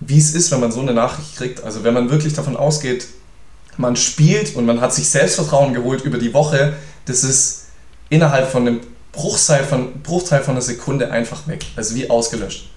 wie 0.00 0.18
es 0.18 0.34
ist, 0.34 0.50
wenn 0.50 0.60
man 0.60 0.72
so 0.72 0.80
eine 0.80 0.92
Nachricht 0.92 1.36
kriegt. 1.36 1.62
Also 1.62 1.84
wenn 1.84 1.94
man 1.94 2.10
wirklich 2.10 2.32
davon 2.34 2.56
ausgeht, 2.56 3.06
man 3.76 3.96
spielt 3.96 4.54
und 4.56 4.66
man 4.66 4.80
hat 4.80 4.94
sich 4.94 5.08
Selbstvertrauen 5.08 5.74
geholt 5.74 6.02
über 6.04 6.18
die 6.18 6.34
Woche, 6.34 6.74
das 7.06 7.24
ist 7.24 7.66
innerhalb 8.10 8.50
von 8.50 8.66
einem 8.66 8.80
Bruchteil 9.12 9.64
von, 9.64 10.00
Bruchteil 10.02 10.42
von 10.42 10.54
einer 10.54 10.62
Sekunde 10.62 11.10
einfach 11.10 11.46
weg. 11.46 11.64
Also 11.76 11.94
wie 11.94 12.08
ausgelöscht. 12.08 12.70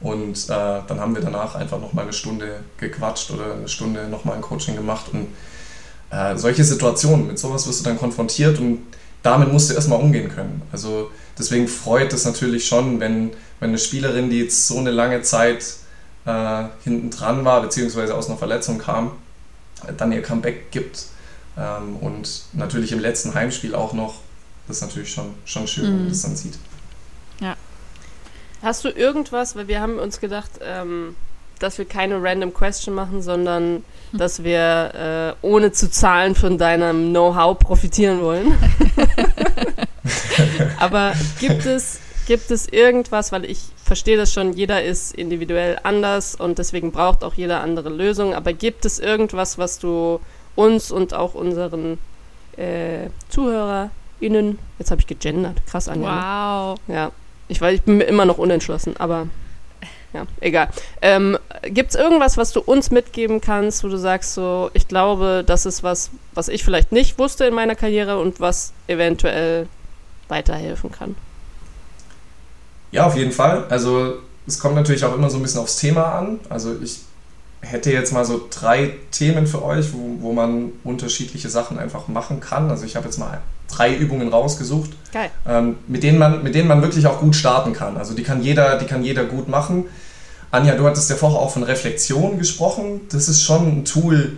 Und 0.00 0.36
äh, 0.46 0.48
dann 0.48 1.00
haben 1.00 1.14
wir 1.14 1.22
danach 1.22 1.54
einfach 1.54 1.80
nochmal 1.80 2.04
eine 2.04 2.12
Stunde 2.12 2.60
gequatscht 2.78 3.30
oder 3.30 3.54
eine 3.54 3.68
Stunde 3.68 4.08
nochmal 4.08 4.36
ein 4.36 4.42
Coaching 4.42 4.74
gemacht 4.74 5.06
und 5.12 5.28
äh, 6.10 6.36
solche 6.36 6.64
Situationen, 6.64 7.28
mit 7.28 7.38
sowas 7.38 7.66
wirst 7.68 7.80
du 7.80 7.84
dann 7.84 7.98
konfrontiert 7.98 8.58
und 8.58 8.80
damit 9.22 9.52
musst 9.52 9.70
du 9.70 9.74
erstmal 9.74 10.00
umgehen 10.00 10.28
können. 10.28 10.62
Also 10.72 11.10
deswegen 11.38 11.68
freut 11.68 12.12
es 12.12 12.24
natürlich 12.24 12.66
schon, 12.66 12.98
wenn, 12.98 13.30
wenn 13.60 13.70
eine 13.70 13.78
Spielerin, 13.78 14.28
die 14.28 14.40
jetzt 14.40 14.66
so 14.66 14.78
eine 14.78 14.90
lange 14.90 15.22
Zeit 15.22 15.64
äh, 16.26 16.64
hinten 16.82 17.10
dran 17.10 17.44
war, 17.44 17.62
beziehungsweise 17.62 18.16
aus 18.16 18.28
einer 18.28 18.38
Verletzung 18.38 18.78
kam, 18.78 19.12
dann 19.96 20.12
ihr 20.12 20.22
Comeback 20.22 20.70
gibt. 20.70 21.06
Ähm, 21.56 21.96
und 21.96 22.42
natürlich 22.52 22.92
im 22.92 23.00
letzten 23.00 23.34
Heimspiel 23.34 23.74
auch 23.74 23.92
noch, 23.92 24.14
das 24.66 24.78
ist 24.78 24.82
natürlich 24.82 25.12
schon, 25.12 25.34
schon 25.44 25.66
schön, 25.66 25.84
mhm. 25.84 25.88
wenn 25.88 25.96
man 25.96 26.04
mhm. 26.04 26.08
das 26.10 26.22
dann 26.22 26.36
sieht. 26.36 26.58
Ja. 27.40 27.56
Hast 28.62 28.84
du 28.84 28.88
irgendwas, 28.88 29.56
weil 29.56 29.68
wir 29.68 29.80
haben 29.80 29.98
uns 29.98 30.20
gedacht, 30.20 30.50
ähm, 30.62 31.16
dass 31.58 31.78
wir 31.78 31.84
keine 31.84 32.22
random 32.22 32.52
Question 32.54 32.94
machen, 32.94 33.22
sondern 33.22 33.84
hm. 34.10 34.18
dass 34.18 34.42
wir 34.42 35.36
äh, 35.42 35.46
ohne 35.46 35.72
zu 35.72 35.90
zahlen 35.90 36.34
von 36.34 36.58
deinem 36.58 37.10
Know-how 37.10 37.58
profitieren 37.58 38.20
wollen. 38.20 38.52
Aber 40.78 41.12
gibt 41.38 41.66
es, 41.66 42.00
gibt 42.26 42.50
es 42.50 42.68
irgendwas, 42.68 43.32
weil 43.32 43.44
ich 43.44 43.60
verstehe 43.84 44.16
das 44.16 44.32
schon, 44.32 44.52
jeder 44.52 44.82
ist 44.82 45.14
individuell 45.14 45.78
anders 45.82 46.34
und 46.34 46.58
deswegen 46.58 46.92
braucht 46.92 47.24
auch 47.24 47.34
jeder 47.34 47.60
andere 47.60 47.88
Lösungen, 47.88 48.34
aber 48.34 48.52
gibt 48.52 48.84
es 48.84 48.98
irgendwas, 48.98 49.58
was 49.58 49.78
du 49.78 50.20
uns 50.54 50.90
und 50.90 51.14
auch 51.14 51.34
unseren 51.34 51.98
äh, 52.56 53.08
ZuhörerInnen, 53.28 54.58
jetzt 54.78 54.90
habe 54.90 55.00
ich 55.00 55.06
gegendert, 55.06 55.66
krass 55.66 55.88
an. 55.88 56.00
Ne? 56.00 56.06
Wow. 56.06 56.78
Ja, 56.88 57.12
ich 57.48 57.60
weiß, 57.60 57.74
ich 57.74 57.82
bin 57.82 58.00
immer 58.00 58.24
noch 58.24 58.38
unentschlossen, 58.38 58.96
aber 58.98 59.28
ja, 60.12 60.26
egal. 60.40 60.68
Ähm, 61.00 61.38
Gibt 61.64 61.90
es 61.90 61.96
irgendwas, 61.96 62.36
was 62.36 62.52
du 62.52 62.60
uns 62.60 62.90
mitgeben 62.90 63.40
kannst, 63.40 63.82
wo 63.82 63.88
du 63.88 63.96
sagst, 63.96 64.34
so, 64.34 64.70
ich 64.74 64.86
glaube, 64.86 65.42
das 65.46 65.64
ist 65.64 65.82
was, 65.82 66.10
was 66.34 66.48
ich 66.48 66.64
vielleicht 66.64 66.92
nicht 66.92 67.18
wusste 67.18 67.46
in 67.46 67.54
meiner 67.54 67.74
Karriere 67.74 68.18
und 68.18 68.38
was 68.38 68.72
eventuell 68.88 69.68
weiterhelfen 70.28 70.92
kann? 70.92 71.16
Ja, 72.92 73.06
auf 73.06 73.16
jeden 73.16 73.32
Fall. 73.32 73.64
Also 73.68 74.14
es 74.46 74.58
kommt 74.58 74.76
natürlich 74.76 75.04
auch 75.04 75.14
immer 75.14 75.30
so 75.30 75.38
ein 75.38 75.42
bisschen 75.42 75.60
aufs 75.60 75.76
Thema 75.76 76.12
an. 76.12 76.38
Also 76.48 76.76
ich 76.82 77.00
hätte 77.60 77.92
jetzt 77.92 78.12
mal 78.12 78.24
so 78.24 78.48
drei 78.50 78.94
Themen 79.10 79.46
für 79.46 79.64
euch, 79.64 79.92
wo, 79.92 80.16
wo 80.20 80.32
man 80.32 80.72
unterschiedliche 80.84 81.48
Sachen 81.48 81.78
einfach 81.78 82.08
machen 82.08 82.40
kann. 82.40 82.70
Also 82.70 82.84
ich 82.84 82.96
habe 82.96 83.06
jetzt 83.06 83.18
mal 83.18 83.40
drei 83.68 83.94
Übungen 83.94 84.28
rausgesucht, 84.28 84.90
ähm, 85.48 85.76
mit, 85.88 86.02
denen 86.02 86.18
man, 86.18 86.42
mit 86.42 86.54
denen 86.54 86.68
man 86.68 86.82
wirklich 86.82 87.06
auch 87.06 87.20
gut 87.20 87.34
starten 87.34 87.72
kann. 87.72 87.96
Also 87.96 88.14
die 88.14 88.22
kann 88.22 88.42
jeder, 88.42 88.78
die 88.78 88.86
kann 88.86 89.02
jeder 89.02 89.24
gut 89.24 89.48
machen. 89.48 89.86
Anja, 90.50 90.74
du 90.74 90.84
hattest 90.86 91.08
ja 91.08 91.16
vorher 91.16 91.38
auch 91.38 91.50
von 91.50 91.62
Reflexion 91.62 92.38
gesprochen. 92.38 93.02
Das 93.10 93.28
ist 93.28 93.42
schon 93.42 93.66
ein 93.66 93.84
Tool, 93.86 94.36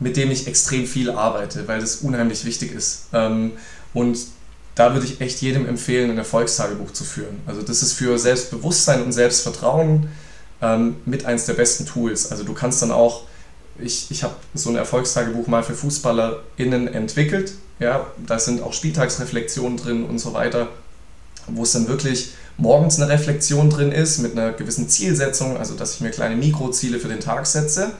mit 0.00 0.16
dem 0.16 0.32
ich 0.32 0.48
extrem 0.48 0.86
viel 0.86 1.10
arbeite, 1.10 1.68
weil 1.68 1.80
das 1.80 1.96
unheimlich 1.96 2.44
wichtig 2.44 2.72
ist. 2.72 3.06
Ähm, 3.12 3.52
und 3.92 4.18
da 4.74 4.92
würde 4.92 5.06
ich 5.06 5.20
echt 5.20 5.40
jedem 5.40 5.68
empfehlen, 5.68 6.10
ein 6.10 6.18
Erfolgstagebuch 6.18 6.92
zu 6.92 7.04
führen. 7.04 7.40
Also 7.46 7.62
das 7.62 7.82
ist 7.82 7.92
für 7.92 8.18
Selbstbewusstsein 8.18 9.02
und 9.02 9.12
Selbstvertrauen 9.12 10.08
ähm, 10.60 10.96
mit 11.04 11.26
eins 11.26 11.46
der 11.46 11.54
besten 11.54 11.86
Tools. 11.86 12.30
Also 12.30 12.44
du 12.44 12.54
kannst 12.54 12.82
dann 12.82 12.90
auch, 12.90 13.22
ich, 13.78 14.10
ich 14.10 14.24
habe 14.24 14.34
so 14.54 14.70
ein 14.70 14.76
Erfolgstagebuch 14.76 15.46
mal 15.46 15.62
für 15.62 15.74
FußballerInnen 15.74 16.88
entwickelt. 16.88 17.52
Ja, 17.78 18.06
da 18.26 18.38
sind 18.38 18.62
auch 18.62 18.72
Spieltagsreflexionen 18.72 19.76
drin 19.78 20.04
und 20.04 20.18
so 20.18 20.32
weiter, 20.32 20.68
wo 21.46 21.62
es 21.62 21.72
dann 21.72 21.88
wirklich 21.88 22.32
morgens 22.56 23.00
eine 23.00 23.10
Reflexion 23.10 23.68
drin 23.68 23.92
ist 23.92 24.18
mit 24.18 24.32
einer 24.32 24.52
gewissen 24.52 24.88
Zielsetzung, 24.88 25.56
also 25.56 25.74
dass 25.74 25.94
ich 25.94 26.00
mir 26.00 26.10
kleine 26.10 26.36
Mikroziele 26.36 27.00
für 27.00 27.08
den 27.08 27.20
Tag 27.20 27.46
setze 27.46 27.92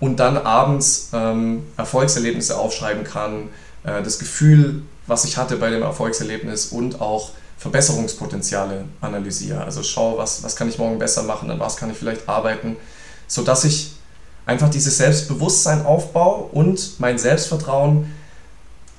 und 0.00 0.18
dann 0.18 0.38
abends 0.38 1.10
ähm, 1.12 1.64
Erfolgserlebnisse 1.76 2.56
aufschreiben 2.58 3.04
kann, 3.04 3.50
äh, 3.84 4.02
das 4.02 4.18
Gefühl, 4.18 4.82
was 5.06 5.24
ich 5.24 5.36
hatte 5.36 5.56
bei 5.56 5.70
dem 5.70 5.82
Erfolgserlebnis 5.82 6.66
und 6.66 7.00
auch 7.00 7.30
Verbesserungspotenziale 7.58 8.84
analysiere. 9.00 9.62
Also 9.64 9.82
schaue, 9.82 10.18
was, 10.18 10.42
was 10.42 10.56
kann 10.56 10.68
ich 10.68 10.78
morgen 10.78 10.98
besser 10.98 11.22
machen, 11.22 11.50
an 11.50 11.60
was 11.60 11.76
kann 11.76 11.90
ich 11.90 11.96
vielleicht 11.96 12.28
arbeiten, 12.28 12.76
sodass 13.28 13.64
ich 13.64 13.92
einfach 14.46 14.68
dieses 14.68 14.98
Selbstbewusstsein 14.98 15.86
aufbaue 15.86 16.44
und 16.52 16.98
mein 16.98 17.18
Selbstvertrauen 17.18 18.12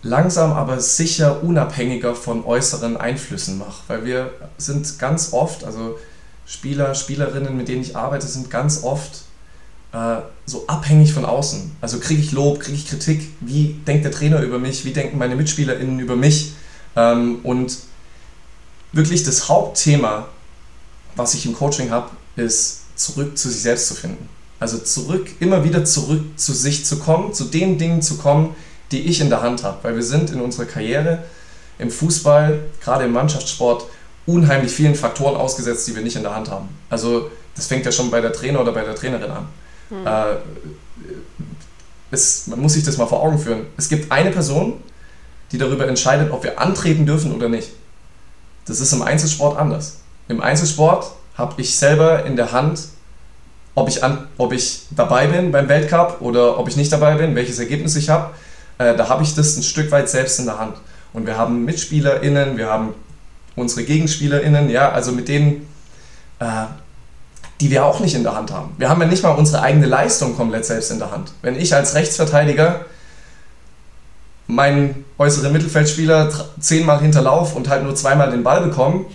langsam 0.02 0.52
aber 0.52 0.80
sicher 0.80 1.44
unabhängiger 1.44 2.16
von 2.16 2.46
äußeren 2.46 2.98
Einflüssen 2.98 3.58
mache. 3.58 3.84
Weil 3.88 4.06
wir 4.06 4.32
sind 4.58 5.00
ganz 5.00 5.34
oft, 5.34 5.64
also 5.64 5.98
Spieler, 6.46 6.94
Spielerinnen, 6.94 7.56
mit 7.56 7.68
denen 7.68 7.82
ich 7.82 7.96
arbeite, 7.96 8.28
sind 8.28 8.50
ganz 8.50 8.84
oft 8.84 9.24
äh, 9.94 10.22
so 10.46 10.66
abhängig 10.68 11.14
von 11.14 11.24
außen. 11.24 11.72
Also 11.80 12.00
kriege 12.00 12.22
ich 12.22 12.32
Lob, 12.32 12.60
kriege 12.60 12.78
ich 12.78 12.90
Kritik, 12.90 13.30
wie 13.40 13.80
denkt 13.88 14.04
der 14.04 14.12
Trainer 14.12 14.42
über 14.42 14.60
mich, 14.60 14.86
wie 14.86 14.92
denken 14.92 15.18
meine 15.18 15.36
MitspielerInnen 15.36 16.00
über 16.00 16.16
mich. 16.16 16.54
Ähm, 16.96 17.40
und 17.44 17.78
wirklich 18.92 19.24
das 19.24 19.50
Hauptthema, 19.50 20.28
was 21.16 21.34
ich 21.36 21.46
im 21.46 21.54
Coaching 21.54 21.92
habe, 21.92 22.10
ist 22.36 22.82
zurück 22.96 23.38
zu 23.38 23.50
sich 23.50 23.62
selbst 23.62 23.88
zu 23.88 23.94
finden. 23.94 24.28
Also 24.60 24.78
zurück, 24.78 25.30
immer 25.40 25.64
wieder 25.64 25.86
zurück 25.86 26.24
zu 26.38 26.54
sich 26.54 26.86
zu 26.86 26.98
kommen, 26.98 27.34
zu 27.34 27.46
den 27.46 27.78
Dingen 27.78 28.02
zu 28.02 28.18
kommen, 28.18 28.56
die 28.92 29.02
ich 29.02 29.22
in 29.22 29.30
der 29.30 29.42
Hand 29.42 29.64
habe. 29.64 29.78
Weil 29.84 29.96
wir 29.96 30.04
sind 30.04 30.30
in 30.30 30.42
unserer 30.42 30.66
Karriere 30.66 31.24
im 31.80 31.92
Fußball, 31.92 32.60
gerade 32.82 33.06
im 33.06 33.12
Mannschaftssport, 33.12 33.86
unheimlich 34.26 34.72
vielen 34.72 34.96
Faktoren 34.96 35.36
ausgesetzt, 35.36 35.88
die 35.88 35.96
wir 35.96 36.02
nicht 36.02 36.16
in 36.16 36.24
der 36.24 36.34
Hand 36.34 36.50
haben. 36.50 36.70
Also 36.90 37.30
das 37.56 37.68
fängt 37.68 37.86
ja 37.86 37.92
schon 37.92 38.10
bei 38.10 38.22
der 38.22 38.32
Trainer 38.32 38.62
oder 38.62 38.72
bei 38.72 38.84
der 38.84 38.96
Trainerin 38.96 39.32
an. 39.32 39.48
Hm. 39.90 40.06
Äh, 40.06 40.36
es, 42.12 42.48
man 42.48 42.60
muss 42.60 42.74
sich 42.74 42.84
das 42.84 42.98
mal 42.98 43.08
vor 43.08 43.22
Augen 43.22 43.40
führen. 43.40 43.66
Es 43.78 43.90
gibt 43.90 44.12
eine 44.12 44.32
Person, 44.32 44.82
die 45.52 45.58
darüber 45.58 45.88
entscheidet, 45.88 46.32
ob 46.32 46.44
wir 46.44 46.60
antreten 46.60 47.06
dürfen 47.06 47.34
oder 47.34 47.50
nicht. 47.50 47.70
Das 48.66 48.80
ist 48.80 48.94
im 48.94 49.02
Einzelsport 49.02 49.58
anders. 49.58 50.00
Im 50.28 50.42
Einzelsport 50.42 51.12
habe 51.36 51.62
ich 51.62 51.76
selber 51.76 52.26
in 52.26 52.36
der 52.36 52.52
Hand, 52.52 52.80
ob 53.76 53.90
ich, 53.90 54.04
an, 54.04 54.28
ob 54.38 54.54
ich 54.54 54.84
dabei 54.92 55.28
bin 55.28 55.52
beim 55.52 55.68
Weltcup 55.68 56.22
oder 56.22 56.60
ob 56.60 56.70
ich 56.70 56.76
nicht 56.76 56.92
dabei 56.92 57.16
bin, 57.16 57.36
welches 57.36 57.60
Ergebnis 57.60 57.96
ich 57.96 58.10
habe. 58.10 58.34
Äh, 58.78 58.96
da 58.96 59.10
habe 59.10 59.24
ich 59.24 59.36
das 59.36 59.58
ein 59.58 59.64
Stück 59.64 59.92
weit 59.92 60.10
selbst 60.10 60.40
in 60.40 60.46
der 60.46 60.60
Hand. 60.60 60.78
Und 61.12 61.26
wir 61.26 61.38
haben 61.38 61.66
MitspielerInnen, 61.66 62.58
wir 62.58 62.68
haben 62.68 62.94
unsere 63.56 63.84
GegenspielerInnen, 63.84 64.70
ja, 64.70 64.92
also 64.92 65.12
mit 65.12 65.28
denen, 65.28 65.68
äh, 66.40 66.66
die 67.64 67.72
wir 67.72 67.86
auch 67.86 68.02
nicht 68.02 68.14
in 68.14 68.24
der 68.24 68.36
Hand 68.36 68.52
haben. 68.52 68.76
Wir 68.78 68.90
haben 68.90 69.00
ja 69.00 69.08
nicht 69.08 69.24
mal 69.24 69.30
unsere 69.30 69.62
eigene 69.62 69.86
Leistung 69.86 70.36
komplett 70.36 70.66
selbst 70.66 70.92
in 70.92 71.00
der 71.00 71.12
Hand. 71.12 71.32
Wenn 71.42 71.56
ich 71.56 71.74
als 71.74 71.96
Rechtsverteidiger 71.96 72.82
meinen 74.48 75.06
äußeren 75.18 75.54
Mittelfeldspieler 75.54 76.30
zehnmal 76.60 77.00
hinterlauf 77.00 77.56
und 77.56 77.70
halt 77.70 77.84
nur 77.84 77.96
zweimal 77.96 78.32
den 78.32 78.44
Ball 78.44 78.60
bekomme, 78.60 79.06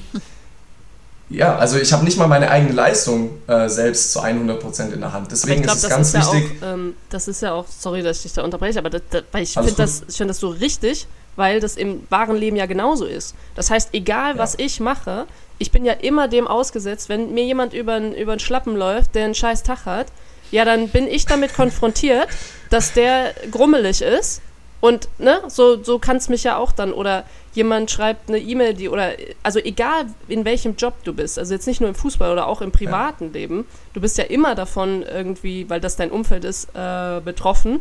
ja, 1.28 1.56
also 1.56 1.76
ich 1.76 1.92
habe 1.92 2.06
nicht 2.06 2.16
mal 2.16 2.26
meine 2.26 2.50
eigene 2.50 2.72
Leistung 2.72 3.32
äh, 3.48 3.68
selbst 3.68 4.12
zu 4.12 4.22
100% 4.22 4.94
in 4.94 5.00
der 5.00 5.12
Hand. 5.12 5.30
Deswegen 5.30 5.60
glaub, 5.62 5.76
ist 5.76 5.84
es 5.84 5.90
ganz 5.90 6.08
ist 6.08 6.14
wichtig. 6.14 6.58
Ja 6.62 6.68
auch, 6.68 6.72
ähm, 6.72 6.94
das 7.10 7.28
ist 7.28 7.42
ja 7.42 7.52
auch, 7.52 7.66
sorry, 7.68 8.02
dass 8.02 8.16
ich 8.16 8.22
dich 8.22 8.32
da 8.32 8.44
unterbreche, 8.44 8.78
aber 8.78 8.88
das, 8.88 9.02
das, 9.10 9.24
weil 9.30 9.42
ich 9.42 9.52
finde 9.52 9.72
das, 9.72 10.04
find 10.08 10.30
das 10.30 10.40
so 10.40 10.48
richtig, 10.48 11.06
weil 11.38 11.60
das 11.60 11.76
im 11.76 12.02
wahren 12.10 12.36
Leben 12.36 12.56
ja 12.56 12.66
genauso 12.66 13.06
ist. 13.06 13.34
Das 13.54 13.70
heißt, 13.70 13.90
egal 13.92 14.32
ja. 14.34 14.38
was 14.38 14.56
ich 14.58 14.80
mache, 14.80 15.26
ich 15.58 15.70
bin 15.70 15.84
ja 15.84 15.92
immer 15.92 16.26
dem 16.26 16.48
ausgesetzt, 16.48 17.08
wenn 17.08 17.32
mir 17.32 17.44
jemand 17.44 17.72
über 17.72 18.00
den 18.00 18.38
Schlappen 18.40 18.76
läuft, 18.76 19.14
der 19.14 19.24
einen 19.24 19.34
scheiß 19.34 19.62
Tag 19.62 19.86
hat, 19.86 20.08
ja, 20.50 20.64
dann 20.64 20.88
bin 20.88 21.06
ich 21.06 21.26
damit 21.26 21.54
konfrontiert, 21.54 22.28
dass 22.70 22.92
der 22.92 23.34
grummelig 23.52 24.02
ist 24.02 24.42
und 24.80 25.08
ne, 25.18 25.42
so, 25.46 25.82
so 25.82 26.00
kann 26.00 26.16
es 26.16 26.28
mich 26.28 26.42
ja 26.44 26.56
auch 26.56 26.72
dann, 26.72 26.92
oder 26.92 27.24
jemand 27.52 27.90
schreibt 27.90 28.28
eine 28.28 28.38
E-Mail, 28.38 28.74
die, 28.74 28.88
oder, 28.88 29.12
also 29.44 29.60
egal 29.60 30.06
in 30.26 30.44
welchem 30.44 30.74
Job 30.74 30.94
du 31.04 31.12
bist, 31.12 31.38
also 31.38 31.54
jetzt 31.54 31.66
nicht 31.66 31.80
nur 31.80 31.88
im 31.88 31.94
Fußball 31.94 32.32
oder 32.32 32.48
auch 32.48 32.62
im 32.62 32.72
privaten 32.72 33.26
ja. 33.26 33.32
Leben, 33.32 33.66
du 33.94 34.00
bist 34.00 34.18
ja 34.18 34.24
immer 34.24 34.56
davon 34.56 35.02
irgendwie, 35.02 35.70
weil 35.70 35.80
das 35.80 35.94
dein 35.96 36.10
Umfeld 36.10 36.44
ist, 36.44 36.68
äh, 36.74 37.20
betroffen. 37.20 37.80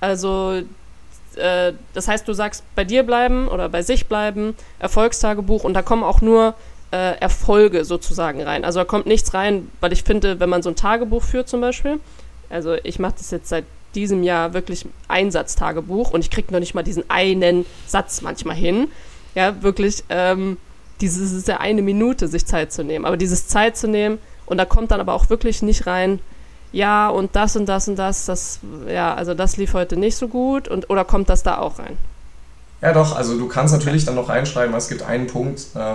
Also, 0.00 0.62
äh, 1.36 1.72
das 1.94 2.08
heißt, 2.08 2.26
du 2.26 2.32
sagst, 2.32 2.64
bei 2.74 2.84
dir 2.84 3.02
bleiben 3.02 3.48
oder 3.48 3.68
bei 3.68 3.82
sich 3.82 4.06
bleiben, 4.06 4.54
Erfolgstagebuch 4.78 5.64
und 5.64 5.74
da 5.74 5.82
kommen 5.82 6.02
auch 6.02 6.20
nur 6.20 6.54
äh, 6.90 7.18
Erfolge 7.18 7.84
sozusagen 7.84 8.42
rein. 8.42 8.64
Also 8.64 8.80
da 8.80 8.84
kommt 8.84 9.06
nichts 9.06 9.34
rein, 9.34 9.70
weil 9.80 9.92
ich 9.92 10.02
finde, 10.02 10.40
wenn 10.40 10.48
man 10.48 10.62
so 10.62 10.70
ein 10.70 10.76
Tagebuch 10.76 11.22
führt 11.22 11.48
zum 11.48 11.60
Beispiel, 11.60 12.00
also 12.48 12.74
ich 12.82 12.98
mache 12.98 13.14
das 13.18 13.30
jetzt 13.30 13.48
seit 13.48 13.64
diesem 13.94 14.22
Jahr 14.22 14.52
wirklich 14.52 14.86
Einsatztagebuch 15.08 16.10
und 16.10 16.20
ich 16.20 16.30
kriege 16.30 16.52
noch 16.52 16.60
nicht 16.60 16.74
mal 16.74 16.82
diesen 16.82 17.08
einen 17.08 17.66
Satz 17.86 18.20
manchmal 18.20 18.56
hin. 18.56 18.88
Ja, 19.34 19.62
wirklich, 19.62 20.04
ähm, 20.08 20.58
dieses 21.00 21.32
ist 21.32 21.48
ja 21.48 21.58
eine 21.58 21.82
Minute, 21.82 22.28
sich 22.28 22.46
Zeit 22.46 22.72
zu 22.72 22.84
nehmen. 22.84 23.04
Aber 23.04 23.16
dieses 23.16 23.48
Zeit 23.48 23.76
zu 23.76 23.88
nehmen 23.88 24.18
und 24.46 24.58
da 24.58 24.64
kommt 24.64 24.90
dann 24.90 25.00
aber 25.00 25.14
auch 25.14 25.28
wirklich 25.28 25.62
nicht 25.62 25.86
rein, 25.86 26.20
ja, 26.76 27.08
und 27.08 27.34
das 27.34 27.56
und 27.56 27.66
das 27.66 27.88
und 27.88 27.96
das, 27.96 28.26
das, 28.26 28.58
ja, 28.86 29.14
also 29.14 29.32
das 29.32 29.56
lief 29.56 29.72
heute 29.72 29.96
nicht 29.96 30.14
so 30.14 30.28
gut 30.28 30.68
und 30.68 30.90
oder 30.90 31.06
kommt 31.06 31.30
das 31.30 31.42
da 31.42 31.56
auch 31.56 31.78
rein? 31.78 31.96
Ja, 32.82 32.92
doch, 32.92 33.16
also 33.16 33.38
du 33.38 33.48
kannst 33.48 33.72
natürlich 33.72 34.04
dann 34.04 34.14
noch 34.14 34.28
reinschreiben, 34.28 34.74
es 34.74 34.88
gibt 34.88 35.00
einen 35.00 35.26
Punkt, 35.26 35.62
äh, 35.74 35.94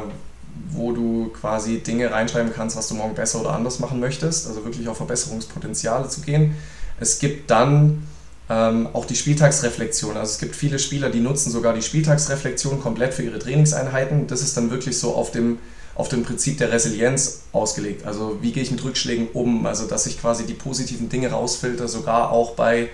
wo 0.72 0.92
du 0.92 1.32
quasi 1.40 1.82
Dinge 1.82 2.10
reinschreiben 2.10 2.52
kannst, 2.52 2.76
was 2.78 2.88
du 2.88 2.96
morgen 2.96 3.14
besser 3.14 3.42
oder 3.42 3.54
anders 3.54 3.80
machen 3.80 4.00
möchtest, 4.00 4.48
also 4.48 4.66
wirklich 4.66 4.88
auf 4.88 4.98
Verbesserungspotenziale 4.98 6.10
zu 6.10 6.22
gehen. 6.22 6.56
Es 7.00 7.20
gibt 7.20 7.52
dann 7.52 8.08
ähm, 8.50 8.88
auch 8.94 9.06
die 9.06 9.16
Spieltagsreflexion. 9.16 10.18
Also 10.18 10.32
es 10.32 10.40
gibt 10.40 10.56
viele 10.56 10.80
Spieler, 10.80 11.12
die 11.12 11.20
nutzen 11.20 11.52
sogar 11.52 11.76
die 11.76 11.84
Spieltagsreflexion 11.84 12.82
komplett 12.82 13.14
für 13.14 13.22
ihre 13.22 13.38
Trainingseinheiten. 13.38 14.26
Das 14.26 14.42
ist 14.42 14.58
dann 14.58 14.72
wirklich 14.72 14.98
so 14.98 15.14
auf 15.14 15.30
dem, 15.30 15.60
auf 15.96 16.10
dem 16.10 16.24
Prinzip 16.24 16.58
der 16.58 16.72
Resilienz 16.72 17.42
ausgelegt. 17.52 18.06
Also 18.06 18.38
wie 18.42 18.52
gehe 18.52 18.64
ich 18.64 18.72
mit 18.72 18.84
Rückschlägen 18.84 19.28
um? 19.34 19.66
Also 19.66 19.88
dass 19.88 20.06
ich 20.06 20.20
quasi 20.20 20.46
die 20.46 20.54
positiven 20.54 21.10
Dinge 21.10 21.32
rausfilter, 21.32 21.88
sogar 21.88 22.32
auch 22.32 22.52
bei 22.52 22.90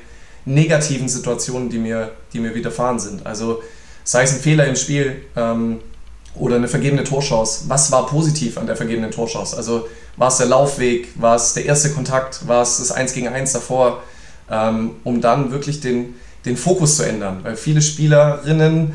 negativen 0.45 1.09
Situationen, 1.09 1.69
die 1.69 1.77
mir, 1.77 2.11
die 2.33 2.39
mir 2.39 2.55
widerfahren 2.55 2.99
sind. 2.99 3.25
Also 3.25 3.61
sei 4.03 4.23
es 4.23 4.33
ein 4.33 4.39
Fehler 4.39 4.65
im 4.65 4.75
Spiel 4.75 5.21
ähm, 5.35 5.79
oder 6.35 6.55
eine 6.55 6.67
vergebene 6.67 7.03
Torschance. 7.03 7.65
Was 7.67 7.91
war 7.91 8.07
positiv 8.07 8.57
an 8.57 8.65
der 8.65 8.75
vergebenen 8.75 9.11
Torschance? 9.11 9.55
Also 9.55 9.87
war 10.15 10.29
es 10.29 10.37
der 10.37 10.47
Laufweg? 10.47 11.09
War 11.15 11.35
es 11.35 11.53
der 11.53 11.65
erste 11.65 11.91
Kontakt? 11.91 12.47
War 12.47 12.63
es 12.63 12.77
das 12.77 12.91
1 12.91 13.13
gegen 13.13 13.27
1 13.27 13.53
davor? 13.53 14.01
Ähm, 14.49 14.91
um 15.03 15.19
dann 15.19 15.51
wirklich 15.51 15.81
den, 15.81 16.15
den 16.45 16.55
Fokus 16.55 16.95
zu 16.95 17.03
ändern. 17.03 17.39
Weil 17.43 17.57
viele 17.57 17.81
Spielerinnen 17.81 18.93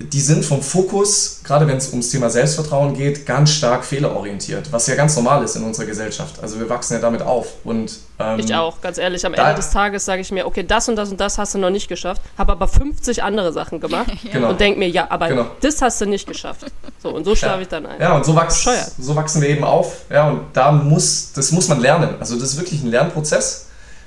die 0.00 0.20
sind 0.20 0.44
vom 0.44 0.62
Fokus, 0.62 1.40
gerade 1.42 1.66
wenn 1.66 1.76
es 1.76 1.90
ums 1.90 2.10
Thema 2.10 2.30
Selbstvertrauen 2.30 2.94
geht, 2.94 3.26
ganz 3.26 3.50
stark 3.50 3.84
fehlerorientiert, 3.84 4.70
was 4.70 4.86
ja 4.86 4.94
ganz 4.94 5.16
normal 5.16 5.42
ist 5.42 5.56
in 5.56 5.64
unserer 5.64 5.86
Gesellschaft. 5.86 6.40
Also 6.40 6.60
wir 6.60 6.68
wachsen 6.68 6.94
ja 6.94 7.00
damit 7.00 7.20
auf. 7.20 7.54
Und, 7.64 7.98
ähm, 8.20 8.38
ich 8.38 8.54
auch, 8.54 8.80
ganz 8.80 8.98
ehrlich. 8.98 9.26
Am 9.26 9.34
Ende 9.34 9.56
des 9.56 9.70
Tages 9.70 10.04
sage 10.04 10.22
ich 10.22 10.30
mir, 10.30 10.46
okay, 10.46 10.62
das 10.62 10.88
und 10.88 10.94
das 10.94 11.10
und 11.10 11.18
das 11.20 11.36
hast 11.36 11.54
du 11.54 11.58
noch 11.58 11.70
nicht 11.70 11.88
geschafft, 11.88 12.22
habe 12.36 12.52
aber 12.52 12.68
50 12.68 13.24
andere 13.24 13.52
Sachen 13.52 13.80
gemacht 13.80 14.12
ja. 14.22 14.32
genau. 14.34 14.50
und 14.50 14.60
denke 14.60 14.78
mir, 14.78 14.88
ja, 14.88 15.10
aber 15.10 15.28
genau. 15.28 15.46
das 15.60 15.82
hast 15.82 16.00
du 16.00 16.06
nicht 16.06 16.28
geschafft. 16.28 16.66
So, 17.02 17.10
und 17.10 17.24
so 17.24 17.34
schlafe 17.34 17.56
ja. 17.56 17.62
ich 17.62 17.68
dann 17.68 17.86
ein. 17.86 18.00
Ja, 18.00 18.14
und 18.14 18.24
so, 18.24 18.36
wachs 18.36 18.68
so 18.98 19.16
wachsen 19.16 19.42
wir 19.42 19.48
eben 19.48 19.64
auf. 19.64 20.02
Ja, 20.10 20.28
und 20.28 20.42
da 20.52 20.70
muss, 20.70 21.32
das 21.32 21.50
muss 21.50 21.66
man 21.66 21.80
lernen. 21.80 22.14
Also 22.20 22.38
das 22.38 22.50
ist 22.50 22.56
wirklich 22.56 22.82
ein 22.84 22.90
Lernprozess, 22.90 23.66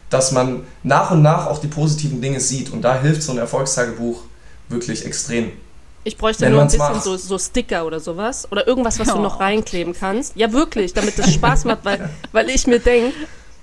dass 0.09 0.31
man 0.31 0.63
nach 0.83 1.11
und 1.11 1.21
nach 1.21 1.47
auch 1.47 1.59
die 1.59 1.67
positiven 1.67 2.21
Dinge 2.21 2.39
sieht. 2.39 2.71
Und 2.71 2.81
da 2.81 3.01
hilft 3.01 3.23
so 3.23 3.33
ein 3.33 3.37
Erfolgstagebuch 3.37 4.21
wirklich 4.69 5.05
extrem. 5.05 5.51
Ich 6.03 6.17
bräuchte 6.17 6.45
Wenn 6.45 6.53
nur 6.53 6.61
ein 6.61 6.67
bisschen 6.67 7.01
so, 7.01 7.15
so, 7.15 7.37
Sticker 7.37 7.85
oder 7.85 7.99
sowas. 7.99 8.47
Oder 8.51 8.67
irgendwas, 8.67 8.97
was 8.99 9.09
oh. 9.09 9.17
du 9.17 9.21
noch 9.21 9.39
reinkleben 9.39 9.93
kannst. 9.93 10.35
Ja, 10.35 10.51
wirklich, 10.51 10.93
damit 10.93 11.19
es 11.19 11.33
Spaß 11.33 11.65
macht, 11.65 11.85
weil, 11.85 12.09
weil 12.31 12.49
ich 12.49 12.65
mir 12.65 12.79
denke, 12.79 13.13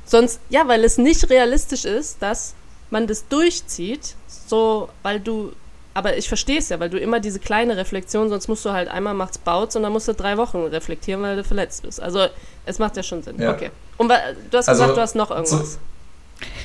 Sonst, 0.09 0.41
ja, 0.49 0.67
weil 0.67 0.85
es 0.85 0.97
nicht 0.97 1.29
realistisch 1.29 1.85
ist, 1.85 2.23
dass 2.23 2.55
man 2.91 3.07
das 3.07 3.29
durchzieht, 3.29 4.15
so, 4.47 4.89
weil 5.03 5.21
du, 5.21 5.53
aber 5.93 6.17
ich 6.17 6.29
verstehe 6.29 6.59
es 6.59 6.71
ja, 6.71 6.81
weil 6.81 6.89
du 6.89 6.99
immer 6.99 7.21
diese 7.21 7.39
kleine 7.39 7.77
Reflexion, 7.77 8.31
sonst 8.31 8.49
musst 8.49 8.65
du 8.65 8.73
halt 8.73 8.89
einmal 8.89 9.13
macht's 9.13 9.37
baut 9.37 9.77
und 9.77 9.83
dann 9.83 9.93
musst 9.93 10.09
du 10.09 10.15
drei 10.15 10.39
Wochen 10.39 10.63
reflektieren, 10.65 11.23
weil 11.23 11.37
du 11.37 11.45
verletzt 11.45 11.83
bist. 11.83 12.01
Also, 12.01 12.27
es 12.65 12.79
macht 12.79 12.97
ja 12.97 13.03
schon 13.03 13.23
Sinn. 13.23 13.39
Ja. 13.39 13.53
Okay. 13.53 13.71
Und 13.99 14.09
du 14.09 14.15
hast 14.57 14.69
Also, 14.69 14.83
gesagt, 14.83 14.97
du 14.97 15.03
hast 15.03 15.15
noch 15.15 15.31
irgendwas. 15.31 15.75
so- 15.75 15.79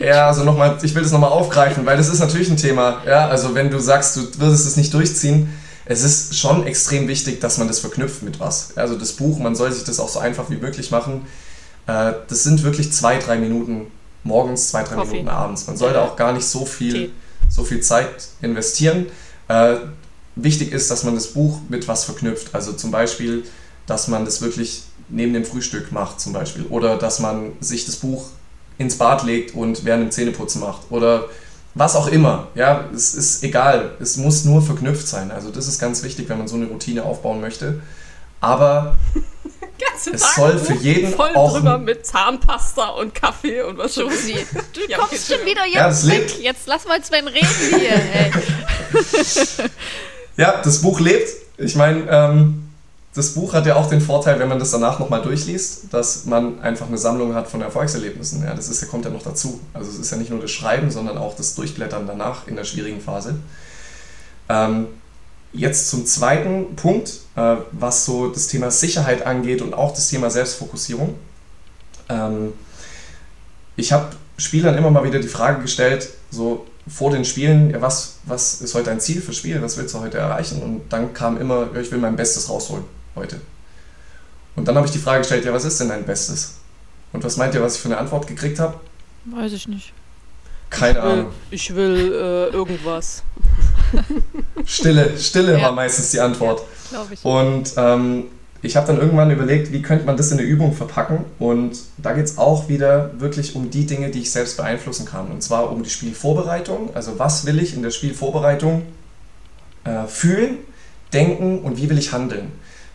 Ja, 0.06 0.28
also 0.28 0.46
nochmal, 0.46 0.78
ich 0.82 0.96
will 0.96 1.04
das 1.04 1.12
nochmal 1.12 1.32
aufgreifen, 1.32 1.86
weil 1.86 1.98
das 1.98 2.08
ist 2.08 2.20
natürlich 2.20 2.50
ein 2.50 2.58
Thema. 2.58 3.02
Ja, 3.06 3.28
also 3.28 3.56
wenn 3.56 3.70
du 3.70 3.80
sagst, 3.80 4.16
du 4.16 4.22
würdest 4.40 4.66
es 4.68 4.78
nicht 4.78 4.94
durchziehen, 4.94 5.50
es 5.86 6.04
ist 6.04 6.38
schon 6.38 6.66
extrem 6.66 7.08
wichtig, 7.08 7.42
dass 7.42 7.58
man 7.58 7.68
das 7.68 7.80
verknüpft 7.80 8.24
mit 8.24 8.40
was. 8.40 8.78
Also 8.78 8.96
das 8.96 9.14
Buch, 9.14 9.40
man 9.40 9.56
soll 9.56 9.72
sich 9.72 9.84
das 9.84 10.00
auch 10.00 10.10
so 10.10 10.20
einfach 10.20 10.50
wie 10.50 10.58
möglich 10.58 10.92
machen. 10.92 11.26
Äh, 11.88 12.14
Das 12.28 12.44
sind 12.44 12.64
wirklich 12.64 12.92
zwei, 12.94 13.18
drei 13.18 13.38
Minuten 13.38 13.88
morgens, 14.24 14.70
zwei, 14.70 14.84
drei 14.84 14.96
Coffee. 14.96 15.12
Minuten 15.12 15.30
abends. 15.30 15.68
Man 15.68 15.78
sollte 15.78 16.02
auch 16.02 16.16
gar 16.16 16.32
nicht 16.34 16.46
so 16.46 16.66
viel, 16.66 16.94
Tee. 16.94 17.12
so 17.50 17.64
viel 17.64 17.82
Zeit 17.82 18.28
investieren. 18.42 19.08
Äh, 19.48 19.76
Wichtig 20.36 20.72
ist, 20.72 20.90
dass 20.90 21.04
man 21.04 21.14
das 21.14 21.28
Buch 21.28 21.60
mit 21.70 21.88
was 21.88 22.06
verknüpft. 22.06 22.56
Also 22.56 22.74
zum 22.74 22.90
Beispiel, 22.90 23.44
dass 23.86 24.08
man 24.08 24.26
das 24.26 24.42
wirklich 24.42 24.82
neben 25.10 25.32
dem 25.34 25.46
Frühstück 25.46 25.92
macht 25.92 26.20
zum 26.20 26.34
Beispiel. 26.34 26.66
Oder 26.72 26.98
dass 26.98 27.20
man 27.20 27.52
sich 27.60 27.86
das 27.86 27.98
Buch 27.98 28.26
ins 28.80 28.98
Bad 28.98 29.24
legt 29.24 29.54
und 29.54 29.86
während 29.86 30.06
dem 30.06 30.12
Zähneputzen 30.12 30.62
macht. 30.62 30.90
Oder 30.90 31.26
was 31.76 31.96
auch 31.96 32.08
immer. 32.08 32.48
Ja, 32.56 32.86
es 32.94 33.14
ist 33.16 33.44
egal. 33.44 33.92
Es 34.00 34.18
muss 34.18 34.46
nur 34.46 34.62
verknüpft 34.62 35.08
sein. 35.08 35.32
Also 35.32 35.50
das 35.50 35.68
ist 35.68 35.80
ganz 35.80 36.04
wichtig, 36.04 36.30
wenn 36.30 36.38
man 36.38 36.48
so 36.48 36.56
eine 36.56 36.66
Routine 36.68 37.04
aufbauen 37.04 37.42
möchte. 37.42 37.82
Aber 38.42 38.98
Ganze 39.80 40.12
es 40.12 40.22
Tag 40.22 40.36
soll 40.36 40.60
für 40.60 40.74
jeden 40.76 41.12
voll 41.14 41.34
auch 41.36 41.54
drüber 41.54 41.78
mit 41.80 42.06
Zahnpasta 42.06 42.90
und 42.90 43.16
Kaffee 43.16 43.62
und 43.64 43.78
was 43.78 43.96
schon. 43.96 44.04
Josi, 44.10 44.36
du 44.74 44.82
Ja, 44.88 44.98
kommst 45.00 45.30
okay, 45.32 45.38
schon 45.40 45.46
wieder 45.48 45.66
Ja, 45.66 45.88
jetzt 45.88 46.04
das 46.04 46.10
weg. 46.12 46.20
lebt. 46.20 46.40
Jetzt 46.42 46.68
lass 46.68 46.86
mal 46.86 47.04
Sven 47.04 47.28
reden 47.28 47.48
hier. 47.70 47.92
Ey. 47.92 48.32
Ja, 50.38 50.62
das 50.64 50.82
Buch 50.82 51.00
lebt. 51.00 51.30
Ich 51.58 51.76
meine, 51.76 52.08
ähm, 52.10 52.63
das 53.16 53.36
Buch 53.36 53.54
hat 53.54 53.68
ja 53.68 53.76
auch 53.76 53.88
den 53.88 54.02
Vorteil, 54.02 54.40
wenn 54.40 54.48
man 54.48 54.58
das 54.58 54.72
danach 54.72 54.98
nochmal 54.98 55.22
durchliest, 55.22 55.94
dass 55.94 56.26
man 56.26 56.60
einfach 56.62 56.88
eine 56.88 56.98
Sammlung 56.98 57.36
hat 57.36 57.48
von 57.48 57.62
Erfolgserlebnissen. 57.62 58.44
Ja, 58.44 58.56
das 58.56 58.70
ist, 58.70 58.88
kommt 58.90 59.06
ja 59.06 59.12
noch 59.12 59.22
dazu. 59.22 59.60
Also 59.74 59.92
es 59.92 60.00
ist 60.00 60.12
ja 60.12 60.18
nicht 60.18 60.32
nur 60.32 60.42
das 60.42 60.50
Schreiben, 60.50 60.90
sondern 60.90 61.20
auch 61.20 61.36
das 61.36 61.54
Durchblättern 61.54 62.08
danach 62.08 62.48
in 62.48 62.56
der 62.56 62.64
schwierigen 62.64 63.02
Phase. 63.02 63.36
Ähm, 64.50 64.88
jetzt 65.52 65.90
zum 65.90 66.08
zweiten 66.08 66.76
Punkt, 66.76 67.20
äh, 67.36 67.58
was 67.72 68.06
so 68.06 68.30
das 68.30 68.48
Thema 68.48 68.72
Sicherheit 68.72 69.28
angeht 69.28 69.62
und 69.62 69.76
auch 69.76 69.94
das 69.94 70.10
Thema 70.10 70.32
Selbstfokussierung. 70.32 71.14
Ähm, 72.10 72.54
ich 73.76 73.92
habe 73.92 74.08
Spielern 74.38 74.76
immer 74.76 74.90
mal 74.90 75.04
wieder 75.04 75.20
die 75.20 75.28
Frage 75.28 75.62
gestellt, 75.62 76.10
so 76.32 76.66
vor 76.88 77.12
den 77.12 77.26
Spielen, 77.26 77.70
ja, 77.70 77.80
was, 77.80 78.16
was 78.26 78.60
ist 78.60 78.74
heute 78.74 78.86
dein 78.86 79.00
Ziel 79.00 79.22
für 79.22 79.34
Spiel, 79.34 79.62
was 79.62 79.78
willst 79.78 79.94
du 79.94 80.00
heute 80.00 80.18
erreichen? 80.18 80.64
Und 80.64 80.82
dann 80.90 81.14
kam 81.14 81.40
immer, 81.40 81.68
ich 81.80 81.92
will 81.92 82.00
mein 82.00 82.16
Bestes 82.16 82.50
rausholen 82.50 82.84
heute. 83.16 83.40
Und 84.56 84.68
dann 84.68 84.76
habe 84.76 84.86
ich 84.86 84.94
die 84.94 85.00
Frage 85.00 85.20
gestellt, 85.20 85.46
ja, 85.46 85.54
was 85.54 85.66
ist 85.66 85.80
denn 85.80 85.90
dein 85.90 86.06
Bestes? 86.06 86.56
Und 87.12 87.24
was 87.24 87.38
meint 87.38 87.54
ihr, 87.56 87.62
was 87.62 87.76
ich 87.76 87.82
für 87.82 87.88
eine 87.90 87.98
Antwort 87.98 88.28
gekriegt 88.28 88.60
habe? 88.60 88.76
Weiß 89.26 89.52
ich 89.54 89.68
nicht. 89.68 89.94
Keine 90.70 90.98
Ich 91.00 91.04
will, 91.04 91.12
Ahnung. 91.12 91.32
ich 91.52 91.76
will 91.76 92.12
äh, 92.14 92.54
irgendwas. 92.56 93.24
Stille, 94.66 95.18
Stille 95.20 95.54
Ja. 95.58 95.64
war 95.66 95.72
meistens 95.72 96.12
die 96.12 96.20
Antwort. 96.20 96.64
Glaube 96.90 97.14
ich. 97.14 97.24
Und 97.26 97.74
ähm, 97.78 98.26
ich 98.62 98.76
habe 98.76 98.88
dann 98.88 98.98
irgendwann 99.00 99.30
überlegt, 99.30 99.72
wie 99.72 99.82
könnte 99.82 100.06
man 100.06 100.18
das 100.18 100.32
in 100.32 100.40
eine 100.40 100.48
Übung 100.48 100.74
verpacken. 100.74 101.26
Und 101.38 101.78
da 101.98 102.14
geht 102.14 102.26
es 102.26 102.38
auch 102.38 102.70
wieder 102.70 103.12
wirklich 103.20 103.56
um 103.56 103.70
die 103.70 103.86
Dinge, 103.86 104.10
die 104.10 104.22
ich 104.22 104.32
selbst 104.32 104.58
beeinflussen 104.58 105.06
kann. 105.06 105.28
Und 105.28 105.44
zwar 105.44 105.72
um 105.72 105.84
die 105.84 105.90
Spielvorbereitung. 105.90 106.96
Also 106.96 107.20
was 107.20 107.46
will 107.46 107.62
ich 107.62 107.76
in 107.76 107.84
der 107.84 107.92
Spielvorbereitung 107.92 108.84
äh, 109.84 110.06
fühlen, 110.08 110.58
denken 111.12 111.60
und 111.60 111.78
wie 111.78 111.90
will 111.90 111.98
ich 112.00 112.14
handeln. 112.14 112.52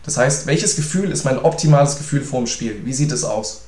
Das 0.09 0.17
heißt, 0.17 0.47
welches 0.47 0.75
Gefühl 0.75 1.11
ist 1.11 1.23
mein 1.23 1.37
optimales 1.37 1.99
Gefühl 1.99 2.23
vor 2.23 2.39
dem 2.39 2.47
Spiel? 2.47 2.81
Wie 2.83 2.93
sieht 2.93 3.11
es 3.11 3.23
aus? 3.23 3.65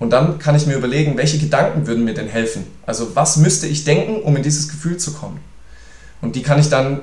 Und 0.00 0.10
dann 0.10 0.40
kann 0.40 0.56
ich 0.56 0.66
mir 0.66 0.74
überlegen, 0.74 1.16
welche 1.16 1.38
Gedanken 1.38 1.86
würden 1.86 2.02
mir 2.02 2.12
denn 2.12 2.26
helfen? 2.26 2.66
Also 2.86 3.14
was 3.14 3.36
müsste 3.36 3.68
ich 3.68 3.84
denken, 3.84 4.20
um 4.22 4.36
in 4.36 4.42
dieses 4.42 4.68
Gefühl 4.68 4.96
zu 4.96 5.12
kommen? 5.12 5.38
Und 6.20 6.34
die 6.34 6.42
kann 6.42 6.58
ich 6.58 6.70
dann, 6.70 7.02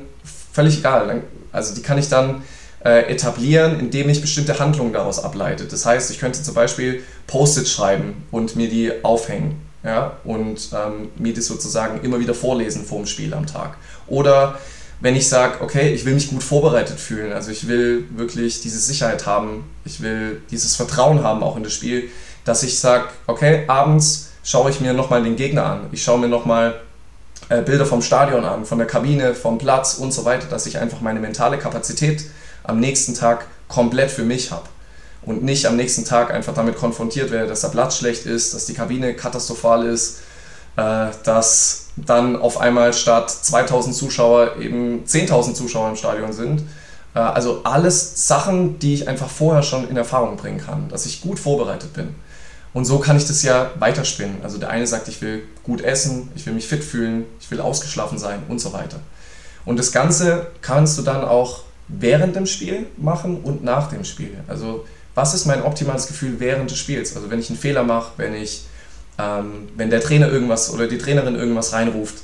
völlig 0.52 0.80
egal, 0.80 1.22
also 1.54 1.74
die 1.74 1.82
kann 1.82 1.98
ich 1.98 2.10
dann 2.10 2.44
äh, 2.84 3.10
etablieren, 3.10 3.80
indem 3.80 4.10
ich 4.10 4.20
bestimmte 4.20 4.60
Handlungen 4.60 4.92
daraus 4.92 5.24
ableite. 5.24 5.64
Das 5.64 5.86
heißt, 5.86 6.12
ich 6.12 6.20
könnte 6.20 6.44
zum 6.44 6.54
Beispiel 6.54 7.04
Post-it 7.26 7.70
schreiben 7.70 8.26
und 8.32 8.58
mir 8.58 8.70
die 8.70 8.92
aufhängen 9.06 9.62
ja, 9.86 10.18
und 10.26 10.72
ähm, 10.74 11.08
mir 11.18 11.34
das 11.34 11.46
sozusagen 11.46 12.02
immer 12.02 12.20
wieder 12.20 12.34
vorlesen 12.34 12.84
vor 12.84 12.98
dem 12.98 13.08
Spiel 13.08 13.34
am 13.34 13.48
Tag. 13.48 13.78
Oder 14.08 14.60
wenn 15.04 15.18
ich 15.18 15.28
sage, 15.28 15.60
okay, 15.60 15.94
ich 15.94 16.06
will 16.06 16.14
mich 16.14 16.30
gut 16.30 16.42
vorbereitet 16.42 16.98
fühlen, 16.98 17.34
also 17.34 17.52
ich 17.52 17.68
will 17.68 18.06
wirklich 18.16 18.62
diese 18.62 18.80
Sicherheit 18.80 19.26
haben, 19.26 19.66
ich 19.84 20.02
will 20.02 20.42
dieses 20.50 20.78
Vertrauen 20.78 21.24
haben 21.24 21.44
auch 21.44 21.58
in 21.58 21.64
das 21.64 21.74
Spiel, 21.74 22.10
dass 22.46 22.64
ich 22.64 22.80
sage, 22.80 23.10
okay, 23.28 23.66
abends 23.68 24.30
schaue 24.46 24.70
ich 24.70 24.80
mir 24.80 24.94
nochmal 24.94 25.22
den 25.22 25.36
Gegner 25.36 25.66
an, 25.66 25.88
ich 25.92 26.02
schaue 26.02 26.20
mir 26.20 26.30
nochmal 26.30 26.80
äh, 27.50 27.62
Bilder 27.62 27.86
vom 27.86 28.02
Stadion 28.02 28.46
an, 28.46 28.64
von 28.64 28.78
der 28.78 28.88
Kabine, 28.88 29.36
vom 29.36 29.58
Platz 29.58 29.96
und 29.96 30.14
so 30.14 30.24
weiter, 30.24 30.48
dass 30.48 30.68
ich 30.68 30.78
einfach 30.78 31.02
meine 31.02 31.20
mentale 31.20 31.58
Kapazität 31.58 32.24
am 32.64 32.80
nächsten 32.80 33.14
Tag 33.14 33.48
komplett 33.68 34.10
für 34.10 34.24
mich 34.24 34.52
habe. 34.52 34.70
Und 35.24 35.44
nicht 35.44 35.66
am 35.66 35.76
nächsten 35.76 36.06
Tag 36.06 36.34
einfach 36.34 36.54
damit 36.54 36.78
konfrontiert 36.78 37.30
werde, 37.30 37.50
dass 37.50 37.60
der 37.60 37.70
Platz 37.70 37.98
schlecht 37.98 38.26
ist, 38.26 38.54
dass 38.54 38.68
die 38.68 38.74
Kabine 38.74 39.16
katastrophal 39.16 39.86
ist, 39.86 40.20
dass 40.76 41.88
dann 41.96 42.36
auf 42.36 42.60
einmal 42.60 42.94
statt 42.94 43.30
2000 43.30 43.96
Zuschauer 43.96 44.58
eben 44.60 45.04
10.000 45.06 45.54
Zuschauer 45.54 45.90
im 45.90 45.96
Stadion 45.96 46.34
sind. 46.34 46.64
Äh, 47.14 47.20
also 47.20 47.62
alles 47.64 48.28
Sachen, 48.28 48.80
die 48.80 48.94
ich 48.94 49.08
einfach 49.08 49.30
vorher 49.30 49.64
schon 49.64 49.88
in 49.88 49.98
Erfahrung 49.98 50.38
bringen 50.38 50.60
kann, 50.60 50.90
dass 50.90 51.06
ich 51.06 51.22
gut 51.22 51.40
vorbereitet 51.40 51.94
bin. 51.94 52.16
Und 52.74 52.86
so 52.86 52.98
kann 52.98 53.18
ich 53.18 53.28
das 53.28 53.44
ja 53.44 53.70
weiterspinnen. 53.78 54.38
Also 54.44 54.58
der 54.58 54.70
eine 54.70 54.88
sagt, 54.88 55.08
ich 55.08 55.22
will 55.22 55.44
gut 55.64 55.82
essen, 55.82 56.32
ich 56.36 56.46
will 56.46 56.54
mich 56.54 56.68
fit 56.68 56.84
fühlen, 56.84 57.26
ich 57.40 57.52
will 57.52 57.62
ausgeschlafen 57.62 58.18
sein 58.18 58.42
und 58.48 58.60
so 58.60 58.74
weiter. 58.74 59.00
Und 59.64 59.78
das 59.78 59.92
Ganze 59.92 60.48
kannst 60.62 60.98
du 60.98 61.04
dann 61.04 61.24
auch 61.24 61.64
während 61.88 62.36
dem 62.36 62.48
Spiel 62.48 62.88
machen 62.98 63.42
und 63.44 63.64
nach 63.64 63.90
dem 63.90 64.04
Spiel. 64.04 64.36
Also 64.48 64.86
was 65.14 65.36
ist 65.36 65.46
mein 65.46 65.62
optimales 65.62 66.08
Gefühl 66.08 66.40
während 66.40 66.72
des 66.72 66.80
Spiels? 66.80 67.16
Also 67.16 67.30
wenn 67.30 67.40
ich 67.40 67.50
einen 67.50 67.60
Fehler 67.60 67.84
mache, 67.84 68.14
wenn 68.18 68.34
ich, 68.34 68.66
ähm, 69.18 69.70
wenn 69.76 69.90
der 69.90 70.02
Trainer 70.02 70.30
irgendwas 70.30 70.72
oder 70.72 70.88
die 70.88 70.98
Trainerin 70.98 71.36
irgendwas 71.36 71.74
reinruft. 71.74 72.16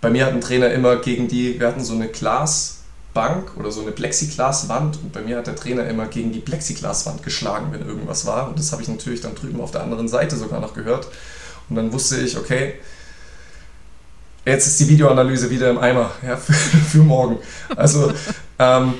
Bei 0.00 0.10
mir 0.10 0.26
hat 0.26 0.32
ein 0.32 0.40
Trainer 0.40 0.70
immer 0.70 0.96
gegen 0.96 1.28
die, 1.28 1.58
wir 1.58 1.66
hatten 1.66 1.82
so 1.82 1.94
eine 1.94 2.08
Glasbank 2.08 3.56
oder 3.56 3.70
so 3.70 3.80
eine 3.80 3.92
Plexiglaswand 3.92 4.98
und 5.02 5.12
bei 5.12 5.22
mir 5.22 5.38
hat 5.38 5.46
der 5.46 5.56
Trainer 5.56 5.86
immer 5.86 6.06
gegen 6.06 6.32
die 6.32 6.40
Plexiglaswand 6.40 7.22
geschlagen, 7.22 7.68
wenn 7.72 7.86
irgendwas 7.86 8.26
war. 8.26 8.48
Und 8.48 8.58
das 8.58 8.72
habe 8.72 8.82
ich 8.82 8.88
natürlich 8.88 9.22
dann 9.22 9.34
drüben 9.34 9.60
auf 9.60 9.70
der 9.70 9.82
anderen 9.82 10.08
Seite 10.08 10.36
sogar 10.36 10.60
noch 10.60 10.74
gehört. 10.74 11.08
Und 11.68 11.76
dann 11.76 11.92
wusste 11.92 12.18
ich, 12.18 12.36
okay, 12.36 12.74
jetzt 14.44 14.66
ist 14.66 14.78
die 14.80 14.88
Videoanalyse 14.88 15.50
wieder 15.50 15.70
im 15.70 15.78
Eimer 15.78 16.10
ja, 16.24 16.36
für, 16.36 16.52
für 16.92 17.02
morgen. 17.02 17.38
Also, 17.74 18.12
ähm, 18.58 18.94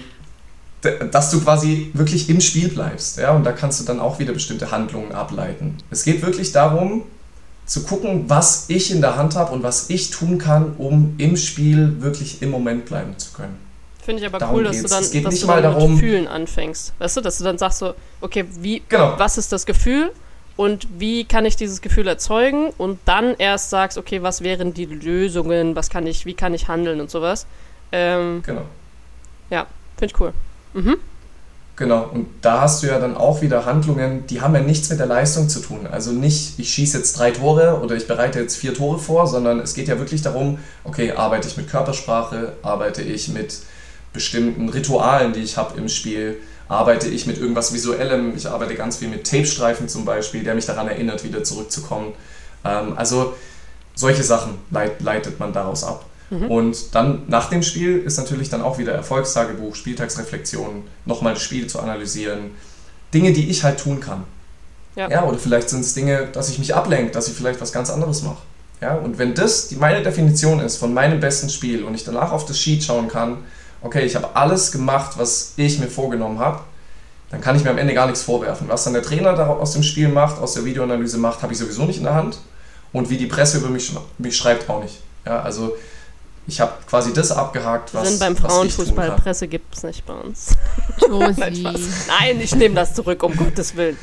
dass 1.10 1.30
du 1.30 1.40
quasi 1.40 1.90
wirklich 1.94 2.28
im 2.28 2.40
Spiel 2.40 2.68
bleibst. 2.68 3.18
Ja, 3.18 3.32
und 3.32 3.44
da 3.44 3.52
kannst 3.52 3.80
du 3.80 3.84
dann 3.84 4.00
auch 4.00 4.18
wieder 4.18 4.32
bestimmte 4.32 4.70
Handlungen 4.70 5.12
ableiten. 5.12 5.78
Es 5.90 6.04
geht 6.04 6.22
wirklich 6.22 6.52
darum, 6.52 7.04
zu 7.66 7.82
gucken, 7.82 8.24
was 8.28 8.66
ich 8.68 8.90
in 8.92 9.00
der 9.00 9.16
Hand 9.16 9.34
habe 9.34 9.52
und 9.52 9.62
was 9.62 9.90
ich 9.90 10.10
tun 10.10 10.38
kann, 10.38 10.74
um 10.78 11.14
im 11.18 11.36
Spiel 11.36 12.00
wirklich 12.00 12.40
im 12.42 12.50
Moment 12.50 12.86
bleiben 12.86 13.18
zu 13.18 13.32
können. 13.32 13.56
Finde 14.04 14.22
ich 14.22 14.26
aber 14.28 14.38
Darum 14.38 14.56
cool, 14.56 14.64
dass 14.64 14.76
du 14.76 14.82
geht's. 14.82 14.92
dann, 14.92 15.02
Es 15.02 15.10
geht 15.10 15.26
dass 15.26 15.40
du 15.40 15.46
mal 15.48 15.60
dann 15.62 15.72
darum- 15.74 15.92
mit 15.92 16.00
Fühlen 16.00 16.28
anfängst. 16.28 16.92
Weißt 17.00 17.16
du, 17.16 17.20
dass 17.20 17.38
du 17.38 17.44
dann 17.44 17.58
sagst 17.58 17.78
so, 17.80 17.94
okay, 18.20 18.44
wie, 18.60 18.82
Genau. 18.88 19.14
was 19.18 19.36
ist 19.36 19.52
das 19.52 19.66
Gefühl 19.66 20.12
und 20.56 20.86
wie 20.98 21.24
kann 21.24 21.44
ich 21.44 21.56
dieses 21.56 21.80
Gefühl 21.80 22.06
erzeugen 22.06 22.70
und 22.78 23.00
dann 23.04 23.34
erst 23.36 23.70
sagst, 23.70 23.98
okay, 23.98 24.22
was 24.22 24.42
wären 24.42 24.72
die 24.72 24.84
Lösungen, 24.86 25.74
was 25.74 25.90
kann 25.90 26.06
ich, 26.06 26.24
wie 26.24 26.34
kann 26.34 26.54
ich 26.54 26.68
handeln 26.68 27.00
und 27.00 27.10
sowas. 27.10 27.46
Ähm, 27.90 28.42
Genau. 28.46 28.62
Finde 29.98 30.14
ich 30.14 30.20
cool. 30.20 30.32
Mhm. 30.74 30.96
Genau, 31.76 32.08
und 32.10 32.26
da 32.40 32.62
hast 32.62 32.82
du 32.82 32.86
ja 32.86 32.98
dann 32.98 33.18
auch 33.18 33.42
wieder 33.42 33.66
Handlungen, 33.66 34.26
die 34.28 34.40
haben 34.40 34.54
ja 34.54 34.62
nichts 34.62 34.88
mit 34.88 34.98
der 34.98 35.06
Leistung 35.06 35.50
zu 35.50 35.60
tun. 35.60 35.86
Also 35.86 36.10
nicht, 36.10 36.58
ich 36.58 36.70
schieße 36.70 36.96
jetzt 36.96 37.18
drei 37.18 37.32
Tore 37.32 37.80
oder 37.82 37.94
ich 37.94 38.08
bereite 38.08 38.40
jetzt 38.40 38.56
vier 38.56 38.72
Tore 38.72 38.98
vor, 38.98 39.26
sondern 39.26 39.60
es 39.60 39.74
geht 39.74 39.86
ja 39.88 39.98
wirklich 39.98 40.22
darum, 40.22 40.58
okay, 40.84 41.12
arbeite 41.12 41.48
ich 41.48 41.58
mit 41.58 41.68
Körpersprache, 41.68 42.54
arbeite 42.62 43.02
ich 43.02 43.28
mit 43.28 43.58
bestimmten 44.14 44.70
Ritualen, 44.70 45.34
die 45.34 45.40
ich 45.40 45.58
habe 45.58 45.76
im 45.78 45.90
Spiel, 45.90 46.38
arbeite 46.66 47.08
ich 47.08 47.26
mit 47.26 47.36
irgendwas 47.36 47.74
Visuellem, 47.74 48.34
ich 48.34 48.48
arbeite 48.48 48.74
ganz 48.74 48.96
viel 48.96 49.08
mit 49.08 49.30
Tapestreifen 49.30 49.86
zum 49.86 50.06
Beispiel, 50.06 50.42
der 50.44 50.54
mich 50.54 50.64
daran 50.64 50.88
erinnert, 50.88 51.24
wieder 51.24 51.44
zurückzukommen. 51.44 52.14
Ähm, 52.64 52.94
also 52.96 53.34
solche 53.94 54.22
Sachen 54.22 54.54
leit, 54.70 55.02
leitet 55.02 55.38
man 55.38 55.52
daraus 55.52 55.84
ab. 55.84 56.06
Und 56.30 56.94
dann 56.94 57.22
nach 57.28 57.48
dem 57.50 57.62
Spiel 57.62 57.98
ist 57.98 58.16
natürlich 58.18 58.48
dann 58.48 58.62
auch 58.62 58.78
wieder 58.78 58.92
Erfolgstagebuch, 58.92 59.76
Spieltagsreflexion, 59.76 60.82
nochmal 61.04 61.34
das 61.34 61.42
Spiel 61.42 61.68
zu 61.68 61.78
analysieren. 61.78 62.50
Dinge, 63.14 63.32
die 63.32 63.48
ich 63.48 63.62
halt 63.62 63.78
tun 63.78 64.00
kann. 64.00 64.24
Ja. 64.96 65.08
ja 65.08 65.24
oder 65.24 65.38
vielleicht 65.38 65.68
sind 65.70 65.80
es 65.80 65.94
Dinge, 65.94 66.26
dass 66.32 66.48
ich 66.48 66.58
mich 66.58 66.74
ablenke, 66.74 67.12
dass 67.12 67.28
ich 67.28 67.34
vielleicht 67.34 67.60
was 67.60 67.72
ganz 67.72 67.90
anderes 67.90 68.22
mache. 68.22 68.42
Ja, 68.80 68.94
und 68.94 69.18
wenn 69.18 69.34
das 69.34 69.68
die, 69.68 69.76
meine 69.76 70.02
Definition 70.02 70.60
ist 70.60 70.76
von 70.76 70.92
meinem 70.92 71.20
besten 71.20 71.48
Spiel 71.48 71.84
und 71.84 71.94
ich 71.94 72.04
danach 72.04 72.32
auf 72.32 72.44
das 72.44 72.58
Sheet 72.58 72.84
schauen 72.84 73.08
kann, 73.08 73.38
okay, 73.82 74.04
ich 74.04 74.16
habe 74.16 74.34
alles 74.34 74.72
gemacht, 74.72 75.12
was 75.16 75.54
ich 75.56 75.78
mir 75.78 75.86
vorgenommen 75.86 76.38
habe, 76.38 76.60
dann 77.30 77.40
kann 77.40 77.56
ich 77.56 77.64
mir 77.64 77.70
am 77.70 77.78
Ende 77.78 77.94
gar 77.94 78.06
nichts 78.06 78.22
vorwerfen. 78.22 78.68
Was 78.68 78.84
dann 78.84 78.92
der 78.92 79.02
Trainer 79.02 79.34
da 79.34 79.46
aus 79.46 79.72
dem 79.72 79.82
Spiel 79.82 80.08
macht, 80.08 80.40
aus 80.40 80.54
der 80.54 80.64
Videoanalyse 80.64 81.18
macht, 81.18 81.42
habe 81.42 81.52
ich 81.52 81.58
sowieso 81.58 81.84
nicht 81.84 81.98
in 81.98 82.04
der 82.04 82.14
Hand. 82.14 82.38
Und 82.92 83.10
wie 83.10 83.16
die 83.16 83.26
Presse 83.26 83.58
über 83.58 83.68
mich, 83.68 83.92
mich 84.18 84.36
schreibt, 84.36 84.68
auch 84.68 84.82
nicht. 84.82 85.00
Ja, 85.24 85.40
also 85.40 85.76
ich 86.46 86.60
habe 86.60 86.72
quasi 86.88 87.12
das 87.12 87.32
abgehakt, 87.32 87.92
was. 87.94 88.04
Wir 88.04 88.10
sind 88.10 88.20
beim 88.20 88.36
Frauenfußball, 88.36 89.12
Presse 89.12 89.48
gibt 89.48 89.74
es 89.74 89.82
nicht 89.82 90.06
bei 90.06 90.14
uns. 90.14 90.56
nein, 91.08 91.62
nein, 92.08 92.40
ich 92.40 92.54
nehme 92.54 92.74
das 92.74 92.94
zurück, 92.94 93.22
um 93.22 93.36
Gottes 93.36 93.76
Willen. 93.76 93.98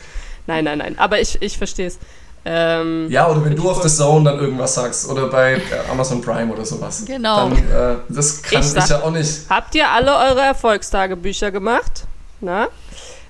Nein, 0.47 0.65
nein, 0.65 0.79
nein. 0.79 0.99
Aber 0.99 1.19
ich, 1.21 1.41
ich 1.41 1.57
verstehe 1.57 1.87
es. 1.87 1.99
Ähm, 2.45 3.09
ja, 3.09 3.29
oder 3.29 3.45
wenn 3.45 3.55
du 3.55 3.69
auf 3.69 3.81
The 3.81 3.89
Zone 3.89 4.29
dann 4.29 4.39
irgendwas 4.39 4.75
sagst 4.75 5.07
oder 5.07 5.27
bei 5.27 5.61
Amazon 5.89 6.21
Prime 6.21 6.51
oder 6.51 6.65
sowas. 6.65 7.03
Genau. 7.05 7.49
Dann, 7.49 7.57
äh, 7.57 7.95
das 8.09 8.41
kann 8.41 8.61
ich, 8.61 8.67
sag, 8.67 8.83
ich, 8.83 8.89
ja 8.89 9.01
auch 9.01 9.11
nicht. 9.11 9.49
Habt 9.49 9.73
ihr 9.75 9.89
alle 9.89 10.11
eure 10.13 10.41
Erfolgstagebücher 10.41 11.51
gemacht? 11.51 12.03
Na? 12.41 12.67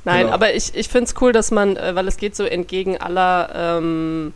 Nein, 0.03 0.22
genau. 0.22 0.34
aber 0.34 0.55
ich, 0.55 0.74
ich 0.74 0.89
finde 0.89 1.05
es 1.05 1.22
cool, 1.22 1.32
dass 1.32 1.51
man, 1.51 1.78
äh, 1.78 1.95
weil 1.95 2.07
es 2.07 2.18
geht 2.18 2.36
so 2.36 2.43
entgegen 2.43 2.97
aller, 2.97 3.49
ähm, 3.53 4.34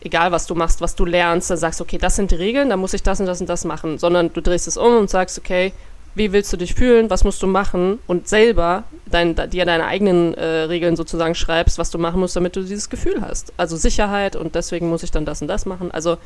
egal 0.00 0.32
was 0.32 0.46
du 0.46 0.54
machst, 0.54 0.80
was 0.80 0.94
du 0.94 1.04
lernst, 1.04 1.50
dann 1.50 1.58
sagst, 1.58 1.80
okay, 1.80 1.98
das 1.98 2.16
sind 2.16 2.30
die 2.30 2.36
Regeln, 2.36 2.70
dann 2.70 2.80
muss 2.80 2.94
ich 2.94 3.02
das 3.02 3.20
und 3.20 3.26
das 3.26 3.40
und 3.40 3.48
das 3.48 3.64
machen, 3.64 3.98
sondern 3.98 4.32
du 4.32 4.40
drehst 4.40 4.68
es 4.68 4.76
um 4.76 4.96
und 4.96 5.10
sagst, 5.10 5.38
okay, 5.38 5.72
wie 6.14 6.32
willst 6.32 6.50
du 6.52 6.56
dich 6.56 6.74
fühlen, 6.74 7.10
was 7.10 7.24
musst 7.24 7.42
du 7.42 7.46
machen 7.46 7.98
und 8.06 8.26
selber 8.26 8.84
dein, 9.04 9.34
dir 9.50 9.66
deine 9.66 9.84
eigenen 9.84 10.32
äh, 10.34 10.44
Regeln 10.62 10.96
sozusagen 10.96 11.34
schreibst, 11.34 11.78
was 11.78 11.90
du 11.90 11.98
machen 11.98 12.20
musst, 12.20 12.36
damit 12.36 12.56
du 12.56 12.62
dieses 12.62 12.88
Gefühl 12.88 13.20
hast. 13.20 13.52
Also 13.58 13.76
Sicherheit 13.76 14.34
und 14.34 14.54
deswegen 14.54 14.88
muss 14.88 15.02
ich 15.02 15.10
dann 15.10 15.26
das 15.26 15.42
und 15.42 15.48
das 15.48 15.66
machen. 15.66 15.90
Also 15.90 16.16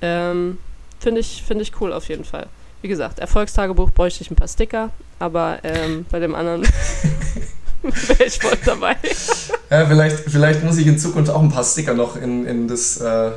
ähm, 0.00 0.58
finde 1.00 1.20
ich, 1.20 1.42
find 1.42 1.60
ich 1.60 1.72
cool 1.80 1.92
auf 1.92 2.08
jeden 2.08 2.24
Fall. 2.24 2.46
Wie 2.82 2.88
gesagt, 2.88 3.18
Erfolgstagebuch 3.18 3.90
bräuchte 3.90 4.22
ich 4.22 4.30
ein 4.30 4.36
paar 4.36 4.48
Sticker, 4.48 4.90
aber 5.18 5.58
ähm, 5.64 6.06
bei 6.10 6.20
dem 6.20 6.36
anderen 6.36 6.62
wäre 7.82 8.24
ich 8.24 8.38
voll 8.38 8.58
dabei. 8.64 8.96
Ja, 9.70 9.86
vielleicht, 9.86 10.18
vielleicht 10.18 10.62
muss 10.62 10.78
ich 10.78 10.86
in 10.86 10.98
Zukunft 10.98 11.30
auch 11.30 11.42
ein 11.42 11.50
paar 11.50 11.64
Sticker 11.64 11.94
noch 11.94 12.16
in, 12.16 12.46
in 12.46 12.68
das 12.68 12.98
äh, 12.98 13.32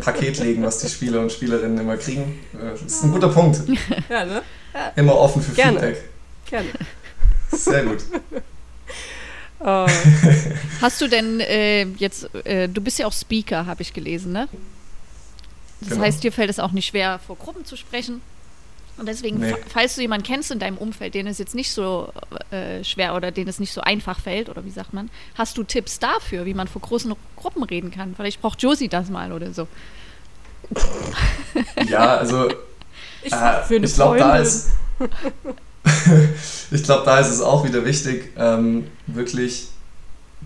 Paket 0.00 0.38
legen, 0.38 0.62
was 0.62 0.78
die 0.78 0.88
Spieler 0.88 1.20
und 1.20 1.32
Spielerinnen 1.32 1.78
immer 1.78 1.96
kriegen. 1.96 2.38
Äh, 2.54 2.72
das 2.72 2.82
ist 2.82 3.04
ein 3.04 3.12
guter 3.12 3.28
Punkt. 3.28 3.60
Ja, 4.08 4.24
ne? 4.24 4.42
Immer 4.96 5.16
offen 5.16 5.42
für 5.42 5.52
Gerne. 5.52 5.80
Feedback. 5.80 6.04
Gerne. 6.48 6.68
Sehr 7.52 7.84
gut. 7.84 7.98
Oh. 9.62 9.86
Hast 10.80 11.02
du 11.02 11.06
denn 11.06 11.38
äh, 11.40 11.82
jetzt, 11.82 12.34
äh, 12.46 12.66
du 12.66 12.80
bist 12.80 12.98
ja 12.98 13.06
auch 13.06 13.12
Speaker, 13.12 13.66
habe 13.66 13.82
ich 13.82 13.92
gelesen, 13.92 14.32
ne? 14.32 14.48
Das 15.80 15.90
genau. 15.90 16.02
heißt, 16.02 16.24
dir 16.24 16.32
fällt 16.32 16.48
es 16.48 16.58
auch 16.58 16.72
nicht 16.72 16.86
schwer, 16.86 17.20
vor 17.26 17.36
Gruppen 17.36 17.66
zu 17.66 17.76
sprechen. 17.76 18.22
Und 18.96 19.06
deswegen, 19.06 19.38
nee. 19.38 19.54
falls 19.68 19.94
du 19.94 20.02
jemanden 20.02 20.26
kennst 20.26 20.50
in 20.50 20.58
deinem 20.58 20.76
Umfeld, 20.76 21.14
den 21.14 21.26
es 21.26 21.38
jetzt 21.38 21.54
nicht 21.54 21.72
so 21.72 22.12
äh, 22.50 22.84
schwer 22.84 23.14
oder 23.14 23.30
den 23.30 23.48
es 23.48 23.58
nicht 23.58 23.72
so 23.72 23.80
einfach 23.80 24.20
fällt, 24.20 24.48
oder 24.48 24.64
wie 24.64 24.70
sagt 24.70 24.92
man, 24.92 25.10
hast 25.34 25.56
du 25.56 25.62
Tipps 25.62 25.98
dafür, 25.98 26.44
wie 26.44 26.54
man 26.54 26.68
vor 26.68 26.82
großen 26.82 27.14
Gruppen 27.36 27.62
reden 27.62 27.90
kann? 27.90 28.14
Vielleicht 28.14 28.40
braucht 28.42 28.62
Josie 28.62 28.88
das 28.88 29.08
mal 29.08 29.32
oder 29.32 29.52
so. 29.52 29.66
Ja, 31.88 32.16
also 32.16 32.48
ich, 33.22 33.32
äh, 33.32 33.76
ich 33.76 33.94
glaube, 33.94 34.18
da 34.18 34.36
ist. 34.36 34.68
ich 36.70 36.84
glaube, 36.84 37.04
da 37.04 37.18
ist 37.18 37.28
es 37.28 37.40
auch 37.40 37.64
wieder 37.64 37.84
wichtig, 37.84 38.32
ähm, 38.36 38.86
wirklich 39.06 39.68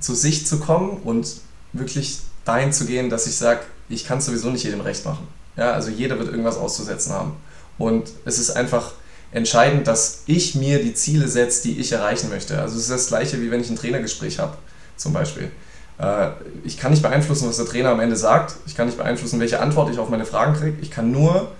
zu 0.00 0.14
sich 0.14 0.46
zu 0.46 0.60
kommen 0.60 0.98
und 0.98 1.26
wirklich 1.72 2.20
dahin 2.44 2.72
zu 2.72 2.86
gehen, 2.86 3.10
dass 3.10 3.26
ich 3.26 3.36
sage, 3.36 3.60
ich 3.88 4.06
kann 4.06 4.20
sowieso 4.20 4.50
nicht 4.50 4.64
jedem 4.64 4.80
recht 4.80 5.04
machen. 5.04 5.26
Ja, 5.56 5.72
also 5.72 5.90
jeder 5.90 6.18
wird 6.18 6.28
irgendwas 6.28 6.56
auszusetzen 6.56 7.12
haben. 7.12 7.36
Und 7.78 8.10
es 8.24 8.38
ist 8.38 8.50
einfach 8.50 8.92
entscheidend, 9.32 9.86
dass 9.86 10.22
ich 10.26 10.54
mir 10.54 10.82
die 10.82 10.94
Ziele 10.94 11.28
setze, 11.28 11.62
die 11.64 11.80
ich 11.80 11.92
erreichen 11.92 12.30
möchte. 12.30 12.60
Also 12.60 12.76
es 12.76 12.82
ist 12.82 12.90
das 12.90 13.06
gleiche, 13.08 13.40
wie 13.42 13.50
wenn 13.50 13.60
ich 13.60 13.68
ein 13.68 13.76
Trainergespräch 13.76 14.38
habe, 14.38 14.56
zum 14.96 15.12
Beispiel. 15.12 15.50
Äh, 15.98 16.28
ich 16.64 16.78
kann 16.78 16.92
nicht 16.92 17.02
beeinflussen, 17.02 17.48
was 17.48 17.56
der 17.56 17.66
Trainer 17.66 17.90
am 17.90 18.00
Ende 18.00 18.16
sagt. 18.16 18.54
Ich 18.66 18.76
kann 18.76 18.86
nicht 18.86 18.98
beeinflussen, 18.98 19.40
welche 19.40 19.60
Antwort 19.60 19.90
ich 19.90 19.98
auf 19.98 20.08
meine 20.08 20.24
Fragen 20.24 20.54
kriege. 20.54 20.76
Ich 20.80 20.90
kann 20.90 21.10
nur 21.10 21.50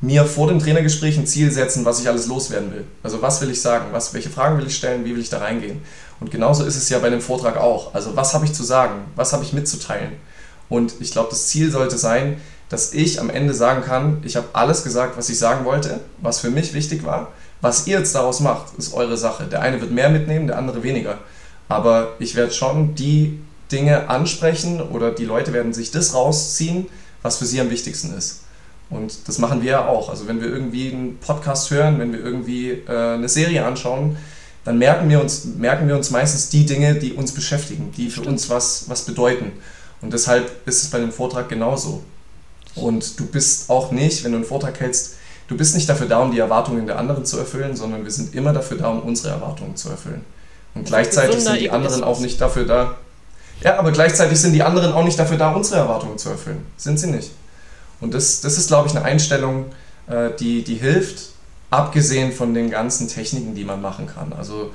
mir 0.00 0.24
vor 0.24 0.48
dem 0.48 0.58
Trainergespräch 0.58 1.18
ein 1.18 1.26
Ziel 1.26 1.50
setzen, 1.50 1.84
was 1.84 2.00
ich 2.00 2.08
alles 2.08 2.26
loswerden 2.26 2.72
will. 2.72 2.84
Also 3.02 3.22
was 3.22 3.40
will 3.40 3.50
ich 3.50 3.60
sagen, 3.60 3.86
was, 3.92 4.12
welche 4.14 4.30
Fragen 4.30 4.58
will 4.58 4.66
ich 4.66 4.76
stellen, 4.76 5.04
wie 5.04 5.14
will 5.14 5.22
ich 5.22 5.30
da 5.30 5.38
reingehen. 5.38 5.80
Und 6.20 6.30
genauso 6.30 6.64
ist 6.64 6.76
es 6.76 6.88
ja 6.90 6.98
bei 6.98 7.10
dem 7.10 7.20
Vortrag 7.20 7.56
auch. 7.56 7.94
Also 7.94 8.14
was 8.14 8.34
habe 8.34 8.44
ich 8.44 8.52
zu 8.52 8.62
sagen, 8.62 9.04
was 9.16 9.32
habe 9.32 9.42
ich 9.42 9.52
mitzuteilen. 9.52 10.12
Und 10.68 10.94
ich 11.00 11.12
glaube, 11.12 11.30
das 11.30 11.46
Ziel 11.48 11.70
sollte 11.70 11.96
sein, 11.96 12.40
dass 12.68 12.92
ich 12.92 13.20
am 13.20 13.30
Ende 13.30 13.54
sagen 13.54 13.82
kann, 13.82 14.18
ich 14.24 14.36
habe 14.36 14.48
alles 14.52 14.82
gesagt, 14.82 15.16
was 15.16 15.28
ich 15.28 15.38
sagen 15.38 15.64
wollte, 15.64 16.00
was 16.20 16.40
für 16.40 16.50
mich 16.50 16.74
wichtig 16.74 17.04
war. 17.04 17.32
Was 17.60 17.86
ihr 17.86 17.98
jetzt 17.98 18.14
daraus 18.14 18.40
macht, 18.40 18.76
ist 18.78 18.92
eure 18.92 19.16
Sache. 19.16 19.44
Der 19.44 19.62
eine 19.62 19.80
wird 19.80 19.92
mehr 19.92 20.10
mitnehmen, 20.10 20.46
der 20.46 20.58
andere 20.58 20.82
weniger. 20.82 21.18
Aber 21.68 22.14
ich 22.18 22.34
werde 22.34 22.52
schon 22.52 22.94
die 22.94 23.40
Dinge 23.72 24.08
ansprechen 24.08 24.80
oder 24.80 25.10
die 25.10 25.24
Leute 25.24 25.52
werden 25.52 25.72
sich 25.72 25.90
das 25.90 26.14
rausziehen, 26.14 26.86
was 27.22 27.38
für 27.38 27.46
sie 27.46 27.60
am 27.60 27.70
wichtigsten 27.70 28.16
ist. 28.16 28.42
Und 28.88 29.26
das 29.26 29.38
machen 29.38 29.62
wir 29.62 29.70
ja 29.70 29.86
auch. 29.86 30.10
Also 30.10 30.28
wenn 30.28 30.40
wir 30.40 30.48
irgendwie 30.48 30.92
einen 30.92 31.18
Podcast 31.18 31.70
hören, 31.70 31.98
wenn 31.98 32.12
wir 32.12 32.20
irgendwie 32.20 32.70
äh, 32.70 33.14
eine 33.14 33.28
Serie 33.28 33.64
anschauen, 33.64 34.16
dann 34.64 34.78
merken 34.78 35.08
wir, 35.08 35.20
uns, 35.20 35.44
merken 35.44 35.88
wir 35.88 35.96
uns 35.96 36.10
meistens 36.10 36.48
die 36.48 36.66
Dinge, 36.66 36.96
die 36.96 37.12
uns 37.12 37.32
beschäftigen, 37.32 37.92
die 37.96 38.10
für 38.10 38.22
uns 38.22 38.50
was, 38.50 38.88
was 38.88 39.02
bedeuten. 39.02 39.52
Und 40.02 40.12
deshalb 40.12 40.66
ist 40.66 40.82
es 40.82 40.90
bei 40.90 40.98
einem 40.98 41.12
Vortrag 41.12 41.48
genauso. 41.48 42.02
Und 42.76 43.18
du 43.18 43.26
bist 43.26 43.70
auch 43.70 43.90
nicht, 43.90 44.24
wenn 44.24 44.32
du 44.32 44.38
einen 44.38 44.46
Vortrag 44.46 44.78
hältst, 44.80 45.14
du 45.48 45.56
bist 45.56 45.74
nicht 45.74 45.88
dafür 45.88 46.06
da, 46.06 46.20
um 46.20 46.30
die 46.30 46.38
Erwartungen 46.38 46.86
der 46.86 46.98
anderen 46.98 47.24
zu 47.24 47.38
erfüllen, 47.38 47.76
sondern 47.76 48.04
wir 48.04 48.10
sind 48.10 48.34
immer 48.34 48.52
dafür 48.52 48.78
da, 48.78 48.88
um 48.88 49.00
unsere 49.00 49.30
Erwartungen 49.30 49.76
zu 49.76 49.88
erfüllen. 49.88 50.24
Und 50.74 50.84
gleichzeitig 50.84 51.40
sind 51.42 51.60
die 51.60 51.70
anderen 51.70 52.04
auch 52.04 52.20
nicht 52.20 52.40
dafür 52.40 52.66
da. 52.66 52.96
Ja, 53.62 53.78
aber 53.78 53.92
gleichzeitig 53.92 54.38
sind 54.38 54.52
die 54.52 54.62
anderen 54.62 54.92
auch 54.92 55.04
nicht 55.04 55.18
dafür 55.18 55.38
da, 55.38 55.52
unsere 55.52 55.80
Erwartungen 55.80 56.18
zu 56.18 56.28
erfüllen. 56.28 56.66
Sind 56.76 57.00
sie 57.00 57.06
nicht. 57.06 57.30
Und 58.00 58.12
das, 58.12 58.42
das 58.42 58.58
ist, 58.58 58.68
glaube 58.68 58.88
ich, 58.88 58.94
eine 58.94 59.04
Einstellung, 59.04 59.66
äh, 60.06 60.30
die, 60.38 60.62
die 60.62 60.74
hilft, 60.74 61.30
abgesehen 61.70 62.32
von 62.32 62.52
den 62.52 62.70
ganzen 62.70 63.08
Techniken, 63.08 63.54
die 63.54 63.64
man 63.64 63.80
machen 63.80 64.06
kann. 64.06 64.34
Also 64.34 64.64
du 64.64 64.70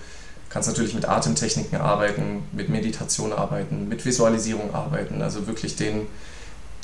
kannst 0.50 0.68
natürlich 0.68 0.96
mit 0.96 1.08
Atemtechniken 1.08 1.80
arbeiten, 1.80 2.44
mit 2.52 2.70
Meditation 2.70 3.32
arbeiten, 3.32 3.88
mit 3.88 4.04
Visualisierung 4.04 4.74
arbeiten, 4.74 5.22
also 5.22 5.46
wirklich 5.46 5.76
den, 5.76 6.08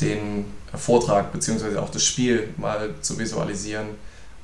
den 0.01 0.45
Vortrag 0.75 1.31
bzw. 1.31 1.77
auch 1.77 1.89
das 1.89 2.03
Spiel 2.03 2.53
mal 2.57 2.93
zu 3.01 3.17
visualisieren, 3.17 3.87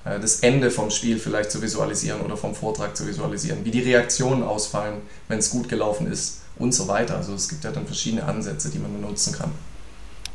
äh, 0.05 0.19
das 0.19 0.39
Ende 0.39 0.71
vom 0.71 0.89
Spiel 0.89 1.19
vielleicht 1.19 1.51
zu 1.51 1.61
visualisieren 1.61 2.21
oder 2.21 2.37
vom 2.37 2.55
Vortrag 2.55 2.95
zu 2.95 3.07
visualisieren, 3.07 3.63
wie 3.65 3.71
die 3.71 3.81
Reaktionen 3.81 4.43
ausfallen, 4.43 5.01
wenn 5.27 5.39
es 5.39 5.49
gut 5.49 5.69
gelaufen 5.69 6.11
ist 6.11 6.41
und 6.57 6.73
so 6.73 6.87
weiter. 6.87 7.17
Also 7.17 7.33
es 7.33 7.49
gibt 7.49 7.63
ja 7.63 7.71
dann 7.71 7.85
verschiedene 7.85 8.23
Ansätze, 8.23 8.69
die 8.69 8.79
man 8.79 8.93
benutzen 8.93 9.33
kann. 9.33 9.51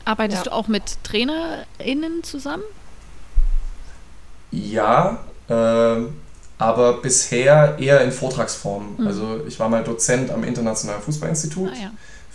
Arbeitest 0.04 0.46
ja. 0.46 0.50
du 0.50 0.52
auch 0.52 0.68
mit 0.68 1.04
TrainerInnen 1.04 2.22
zusammen? 2.22 2.64
Ja, 4.50 5.20
äh, 5.48 5.96
aber 6.58 6.94
bisher 7.02 7.76
eher 7.78 8.00
in 8.00 8.10
Vortragsform. 8.10 8.96
Mhm. 8.98 9.06
Also 9.06 9.40
ich 9.46 9.60
war 9.60 9.68
mal 9.68 9.84
Dozent 9.84 10.30
am 10.30 10.44
Internationalen 10.44 11.02
Fußballinstitut 11.02 11.70
ah, 11.70 11.82
ja. 11.82 11.90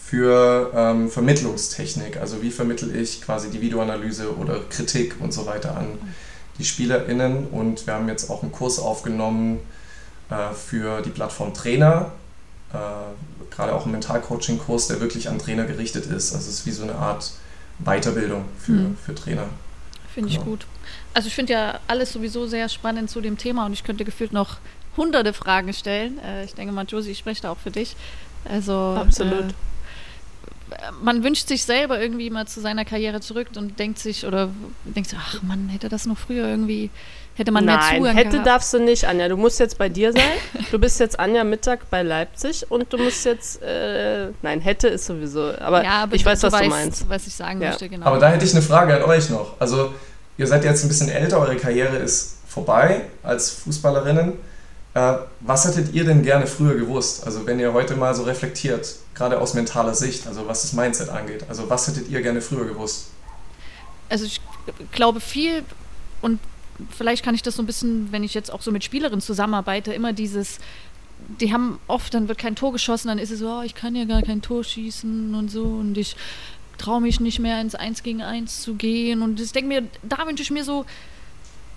Für 0.06 0.72
ähm, 0.76 1.10
Vermittlungstechnik. 1.10 2.18
Also 2.18 2.41
wie 2.41 2.51
vermittle 2.51 2.91
ich 2.93 3.22
quasi 3.22 3.49
die 3.49 3.62
Videoanalyse 3.62 4.36
oder 4.38 4.60
Kritik 4.70 5.16
und 5.20 5.34
so 5.34 5.45
weiter 5.45 5.78
an 5.78 5.97
die 6.60 6.66
SpielerInnen. 6.66 7.47
Und 7.47 7.88
wir 7.88 7.93
haben 7.93 8.08
jetzt 8.08 8.30
auch 8.30 8.43
einen 8.43 8.51
Kurs 8.51 8.80
aufgenommen 8.80 9.60
äh, 10.30 10.54
für 10.54 11.01
die 11.01 11.10
Plattform 11.10 11.54
Trainer. 11.54 12.12
Äh, 12.74 12.78
gerade 13.49 13.74
auch 13.74 13.84
einen 13.84 13.93
Mentalcoaching-Kurs, 13.93 14.88
der 14.88 14.99
wirklich 14.99 15.30
an 15.30 15.39
Trainer 15.39 15.66
gerichtet 15.66 16.06
ist. 16.06 16.34
Also 16.34 16.49
es 16.49 16.60
ist 16.60 16.66
wie 16.66 16.72
so 16.72 16.84
eine 16.84 16.95
Art 16.95 17.32
Weiterbildung 17.80 18.45
für, 18.60 18.72
mhm. 18.72 18.97
für 19.04 19.16
Trainer. 19.16 19.45
Finde 20.14 20.30
ich 20.30 20.36
genau. 20.36 20.51
gut. 20.51 20.68
Also 21.14 21.28
ich 21.28 21.36
finde 21.36 21.54
ja 21.54 21.80
alles 21.88 22.14
sowieso 22.14 22.45
sehr 22.45 22.70
spannend 22.70 23.10
zu 23.10 23.22
dem 23.22 23.38
Thema 23.38 23.66
und 23.66 23.74
ich 23.74 23.84
könnte 23.84 24.06
gefühlt 24.06 24.34
noch 24.34 24.58
hunderte 24.95 25.34
Fragen 25.34 25.74
stellen. 25.74 26.20
Äh, 26.20 26.45
ich 26.45 26.54
denke 26.54 26.74
mal, 26.74 26.86
Josie, 26.86 27.12
ich 27.12 27.20
spreche 27.20 27.41
da 27.41 27.51
auch 27.51 27.58
für 27.58 27.72
dich. 27.72 27.95
Also 28.45 28.74
absolut. 28.74 29.45
Äh, 29.45 29.54
man 31.01 31.24
wünscht 31.24 31.47
sich 31.47 31.63
selber 31.63 31.99
irgendwie 31.99 32.30
mal 32.30 32.47
zu 32.47 32.61
seiner 32.61 32.86
Karriere 32.86 33.21
zurück 33.21 33.47
und 33.55 33.80
denkt 33.80 33.99
sich 33.99 34.26
oder 34.26 34.49
denkt 34.84 35.09
sich, 35.09 35.19
ach 35.19 35.41
man, 35.43 35.69
hätte 35.69 35.89
das 35.89 36.05
noch 36.05 36.17
früher 36.17 36.47
irgendwie 36.47 36.89
Hätte 37.36 37.51
man 37.51 37.65
Nein, 37.65 37.80
mehr 37.80 37.97
zuhören 37.97 38.15
hätte 38.15 38.30
gehabt. 38.30 38.47
darfst 38.47 38.74
du 38.74 38.80
nicht, 38.80 39.05
Anja. 39.05 39.28
Du 39.28 39.38
musst 39.38 39.59
jetzt 39.59 39.80
bei 39.80 39.89
dir 39.89 40.13
sein. 40.13 40.21
Du 40.69 40.78
bist 40.78 40.99
jetzt 40.99 41.19
Anja 41.19 41.43
Mittag 41.43 41.89
bei 41.89 42.03
Leipzig 42.03 42.69
und 42.69 42.93
du 42.93 42.97
musst 42.97 43.26
jetzt, 43.26 43.61
äh, 43.63 44.28
nein, 44.43 44.61
hätte 44.61 44.88
ist 44.88 45.05
sowieso. 45.05 45.51
Aber, 45.59 45.84
ja, 45.84 46.03
aber 46.03 46.15
ich 46.15 46.24
weiß, 46.24 46.43
was 46.43 46.53
weißt, 46.53 46.65
du 46.65 46.69
meinst. 46.69 47.09
Was 47.09 47.26
ich 47.26 47.34
sagen 47.34 47.59
ja. 47.59 47.69
möchte, 47.69 47.89
genau. 47.89 48.05
Aber 48.05 48.19
da 48.19 48.30
hätte 48.30 48.45
ich 48.45 48.53
eine 48.53 48.61
Frage 48.61 48.95
an 48.95 49.03
euch 49.09 49.32
noch. 49.32 49.59
Also, 49.59 49.93
ihr 50.38 50.45
seid 50.45 50.63
jetzt 50.63 50.84
ein 50.84 50.88
bisschen 50.88 51.09
älter, 51.09 51.39
eure 51.39 51.55
Karriere 51.55 51.97
ist 51.97 52.38
vorbei 52.47 53.01
als 53.24 53.49
Fußballerinnen. 53.49 54.34
Äh, 54.93 55.15
was 55.39 55.65
hättet 55.65 55.93
ihr 55.93 56.05
denn 56.05 56.23
gerne 56.23 56.45
früher 56.45 56.75
gewusst? 56.75 57.25
Also 57.25 57.45
wenn 57.45 57.59
ihr 57.59 57.73
heute 57.73 57.95
mal 57.95 58.13
so 58.13 58.23
reflektiert, 58.23 58.95
gerade 59.15 59.39
aus 59.39 59.53
mentaler 59.53 59.95
Sicht, 59.95 60.27
also 60.27 60.47
was 60.47 60.61
das 60.61 60.73
Mindset 60.73 61.09
angeht. 61.09 61.45
Also 61.49 61.69
was 61.69 61.87
hättet 61.87 62.09
ihr 62.09 62.21
gerne 62.21 62.41
früher 62.41 62.65
gewusst? 62.65 63.07
Also 64.09 64.25
ich 64.25 64.39
glaube 64.91 65.19
viel 65.19 65.63
und 66.21 66.39
vielleicht 66.95 67.23
kann 67.23 67.33
ich 67.33 67.41
das 67.41 67.55
so 67.55 67.63
ein 67.63 67.65
bisschen, 67.65 68.11
wenn 68.11 68.23
ich 68.23 68.33
jetzt 68.33 68.51
auch 68.51 68.61
so 68.61 68.71
mit 68.71 68.83
Spielerinnen 68.83 69.21
zusammenarbeite, 69.21 69.93
immer 69.93 70.13
dieses, 70.13 70.59
die 71.39 71.51
haben 71.51 71.79
oft, 71.87 72.13
dann 72.13 72.27
wird 72.27 72.37
kein 72.37 72.55
Tor 72.55 72.71
geschossen, 72.71 73.07
dann 73.07 73.19
ist 73.19 73.31
es 73.31 73.39
so, 73.39 73.49
oh, 73.49 73.61
ich 73.63 73.73
kann 73.73 73.95
ja 73.95 74.05
gar 74.05 74.21
kein 74.21 74.41
Tor 74.41 74.63
schießen 74.63 75.33
und 75.33 75.49
so 75.49 75.63
und 75.63 75.97
ich 75.97 76.15
traue 76.77 77.01
mich 77.01 77.19
nicht 77.19 77.39
mehr 77.39 77.61
ins 77.61 77.75
Eins 77.75 78.03
gegen 78.03 78.21
Eins 78.21 78.61
zu 78.61 78.75
gehen 78.75 79.21
und 79.21 79.39
ich 79.39 79.51
denke 79.51 79.67
mir, 79.67 79.83
da 80.03 80.25
wünsche 80.27 80.43
ich 80.43 80.51
mir 80.51 80.63
so, 80.63 80.85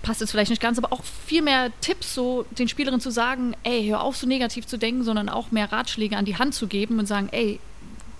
passt 0.01 0.21
jetzt 0.21 0.31
vielleicht 0.31 0.49
nicht 0.49 0.61
ganz, 0.61 0.77
aber 0.77 0.93
auch 0.93 1.03
viel 1.03 1.41
mehr 1.41 1.71
Tipps, 1.81 2.13
so 2.13 2.45
den 2.51 2.67
Spielerinnen 2.67 3.01
zu 3.01 3.11
sagen, 3.11 3.55
ey, 3.63 3.87
hör 3.87 4.01
auf 4.01 4.15
so 4.15 4.27
negativ 4.27 4.65
zu 4.65 4.77
denken, 4.77 5.03
sondern 5.03 5.29
auch 5.29 5.51
mehr 5.51 5.71
Ratschläge 5.71 6.17
an 6.17 6.25
die 6.25 6.37
Hand 6.37 6.53
zu 6.53 6.67
geben 6.67 6.99
und 6.99 7.07
sagen, 7.07 7.29
ey, 7.31 7.59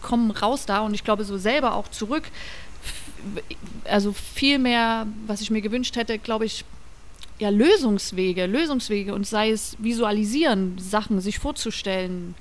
komm 0.02 0.32
raus 0.32 0.66
da 0.66 0.82
und 0.82 0.94
ich 0.94 1.04
glaube 1.04 1.24
so 1.24 1.38
selber 1.38 1.76
auch 1.76 1.88
zurück. 1.90 2.24
Also 3.86 4.14
viel 4.14 4.60
mehr, 4.60 5.08
was 5.26 5.42
ich 5.42 5.50
mir 5.50 5.62
gewünscht 5.62 5.96
hätte, 5.96 6.18
glaube 6.20 6.46
ich, 6.46 6.66
ja, 7.40 7.50
Lösungswege, 7.50 8.46
Lösungswege 8.48 9.14
und 9.14 9.28
sei 9.28 9.52
es 9.52 9.76
visualisieren, 9.80 10.78
Sachen 10.80 11.22
sich 11.22 11.40
vorzustellen, 11.40 12.36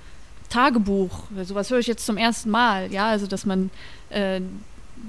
Tagebuch, 0.48 1.24
sowas 1.42 1.70
höre 1.70 1.80
ich 1.80 1.86
jetzt 1.86 2.06
zum 2.06 2.16
ersten 2.16 2.50
Mal, 2.50 2.92
ja, 2.92 3.08
also 3.08 3.26
dass 3.26 3.46
man 3.46 3.70
äh, 4.10 4.40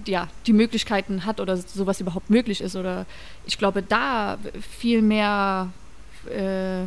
ja, 0.05 0.27
die 0.45 0.53
Möglichkeiten 0.53 1.25
hat 1.25 1.39
oder 1.39 1.57
sowas 1.57 1.99
überhaupt 1.99 2.29
möglich 2.29 2.61
ist. 2.61 2.75
Oder 2.75 3.05
ich 3.45 3.57
glaube, 3.57 3.81
da 3.81 4.37
viel 4.79 5.01
mehr, 5.01 5.71
äh, 6.29 6.83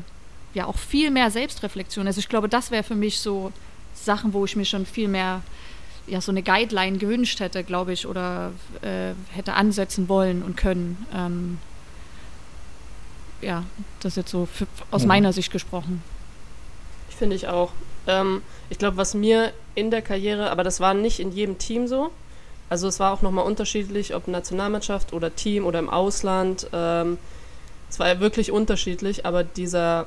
ja, 0.55 0.67
auch 0.67 0.79
viel 0.79 1.11
mehr 1.11 1.31
Selbstreflexion. 1.31 2.07
Also 2.07 2.19
ich 2.19 2.29
glaube, 2.29 2.49
das 2.49 2.71
wäre 2.71 2.83
für 2.83 2.95
mich 2.95 3.21
so 3.21 3.53
Sachen, 3.95 4.33
wo 4.33 4.45
ich 4.45 4.57
mir 4.57 4.65
schon 4.65 4.87
viel 4.87 5.09
mehr, 5.09 5.43
ja, 6.07 6.21
so 6.21 6.33
eine 6.33 6.43
Guideline 6.43 6.99
gewünscht 6.99 7.41
hätte, 7.41 7.65
glaube 7.65 7.93
ich, 7.93 8.07
oder 8.07 8.53
äh, 8.83 9.13
hätte 9.33 9.55
ansetzen 9.55 10.09
wollen 10.09 10.43
und 10.43 10.57
können. 10.57 11.07
Ähm, 11.15 11.59
ja, 13.43 13.65
das 14.01 14.13
ist 14.13 14.17
jetzt 14.17 14.31
so 14.31 14.47
für, 14.47 14.67
aus 14.91 15.03
mhm. 15.03 15.09
meiner 15.09 15.33
Sicht 15.33 15.53
gesprochen. 15.53 16.03
Ich 17.09 17.17
finde 17.17 17.37
ich 17.37 17.49
auch. 17.49 17.73
Ähm, 18.07 18.43
ich 18.71 18.79
glaube, 18.79 18.97
was 18.97 19.15
mir 19.15 19.53
in 19.75 19.91
der 19.91 20.03
Karriere, 20.03 20.51
aber 20.51 20.65
das 20.65 20.81
war 20.81 20.95
nicht 20.95 21.21
in 21.21 21.33
jedem 21.33 21.59
Team 21.59 21.87
so, 21.87 22.11
also 22.71 22.87
es 22.87 23.01
war 23.01 23.13
auch 23.13 23.21
nochmal 23.21 23.45
unterschiedlich, 23.45 24.15
ob 24.15 24.29
Nationalmannschaft 24.29 25.13
oder 25.13 25.35
Team 25.35 25.67
oder 25.67 25.81
im 25.81 25.91
Ausland. 25.91 26.69
Ähm, 26.73 27.19
es 27.91 27.99
war 27.99 28.07
ja 28.07 28.21
wirklich 28.21 28.53
unterschiedlich, 28.53 29.27
aber 29.27 29.43
dieser, 29.43 30.07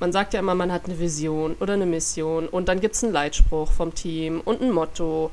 man 0.00 0.10
sagt 0.10 0.32
ja 0.32 0.40
immer, 0.40 0.54
man 0.54 0.72
hat 0.72 0.86
eine 0.86 0.98
Vision 0.98 1.54
oder 1.60 1.74
eine 1.74 1.84
Mission 1.84 2.48
und 2.48 2.68
dann 2.68 2.80
gibt 2.80 2.94
es 2.94 3.04
einen 3.04 3.12
Leitspruch 3.12 3.70
vom 3.70 3.94
Team 3.94 4.40
und 4.40 4.62
ein 4.62 4.70
Motto. 4.70 5.30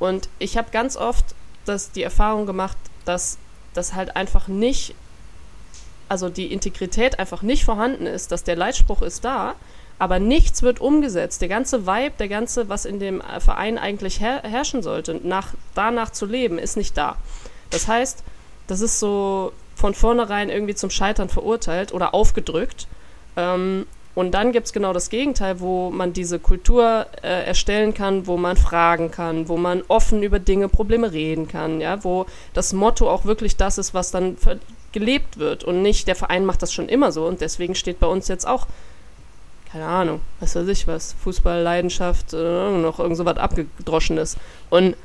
Und 0.00 0.28
ich 0.40 0.58
habe 0.58 0.72
ganz 0.72 0.96
oft 0.96 1.24
das, 1.64 1.92
die 1.92 2.02
Erfahrung 2.02 2.44
gemacht, 2.44 2.76
dass 3.04 3.38
das 3.72 3.94
halt 3.94 4.16
einfach 4.16 4.48
nicht, 4.48 4.96
also 6.08 6.28
die 6.28 6.52
Integrität 6.52 7.20
einfach 7.20 7.42
nicht 7.42 7.64
vorhanden 7.64 8.06
ist, 8.06 8.32
dass 8.32 8.42
der 8.42 8.56
Leitspruch 8.56 9.02
ist 9.02 9.24
da, 9.24 9.54
aber 10.00 10.18
nichts 10.18 10.62
wird 10.62 10.80
umgesetzt. 10.80 11.42
Der 11.42 11.48
ganze 11.48 11.86
Vibe, 11.86 12.14
der 12.18 12.28
ganze, 12.28 12.70
was 12.70 12.86
in 12.86 12.98
dem 12.98 13.22
Verein 13.38 13.76
eigentlich 13.76 14.18
her 14.20 14.40
herrschen 14.42 14.82
sollte, 14.82 15.20
nach, 15.22 15.48
danach 15.74 16.10
zu 16.10 16.24
leben, 16.24 16.58
ist 16.58 16.78
nicht 16.78 16.96
da. 16.96 17.16
Das 17.68 17.86
heißt, 17.86 18.24
das 18.66 18.80
ist 18.80 18.98
so 18.98 19.52
von 19.76 19.92
vornherein 19.92 20.48
irgendwie 20.48 20.74
zum 20.74 20.88
Scheitern 20.88 21.28
verurteilt 21.28 21.92
oder 21.92 22.14
aufgedrückt. 22.14 22.88
Ähm, 23.36 23.86
und 24.14 24.32
dann 24.32 24.52
gibt 24.52 24.66
es 24.66 24.72
genau 24.72 24.94
das 24.94 25.10
Gegenteil, 25.10 25.60
wo 25.60 25.90
man 25.90 26.14
diese 26.14 26.38
Kultur 26.38 27.06
äh, 27.22 27.44
erstellen 27.44 27.92
kann, 27.92 28.26
wo 28.26 28.38
man 28.38 28.56
fragen 28.56 29.10
kann, 29.10 29.48
wo 29.48 29.58
man 29.58 29.82
offen 29.88 30.22
über 30.22 30.38
Dinge, 30.38 30.68
Probleme 30.68 31.12
reden 31.12 31.46
kann, 31.46 31.80
ja, 31.82 32.02
wo 32.02 32.24
das 32.54 32.72
Motto 32.72 33.10
auch 33.10 33.26
wirklich 33.26 33.56
das 33.56 33.76
ist, 33.76 33.92
was 33.92 34.10
dann 34.10 34.38
gelebt 34.92 35.38
wird 35.38 35.62
und 35.62 35.82
nicht 35.82 36.08
der 36.08 36.16
Verein 36.16 36.46
macht 36.46 36.62
das 36.62 36.72
schon 36.72 36.88
immer 36.88 37.12
so 37.12 37.26
und 37.26 37.42
deswegen 37.42 37.74
steht 37.74 38.00
bei 38.00 38.06
uns 38.06 38.28
jetzt 38.28 38.46
auch 38.46 38.66
keine 39.72 39.86
Ahnung, 39.86 40.20
was 40.40 40.56
weiß 40.56 40.66
ich 40.68 40.86
was, 40.86 41.14
Fußball, 41.22 41.62
Leidenschaft, 41.62 42.32
äh, 42.32 42.70
noch 42.70 42.98
irgend 42.98 43.16
so 43.16 43.24
was 43.24 43.36
abgedroschenes. 43.36 44.36
Und 44.68 44.96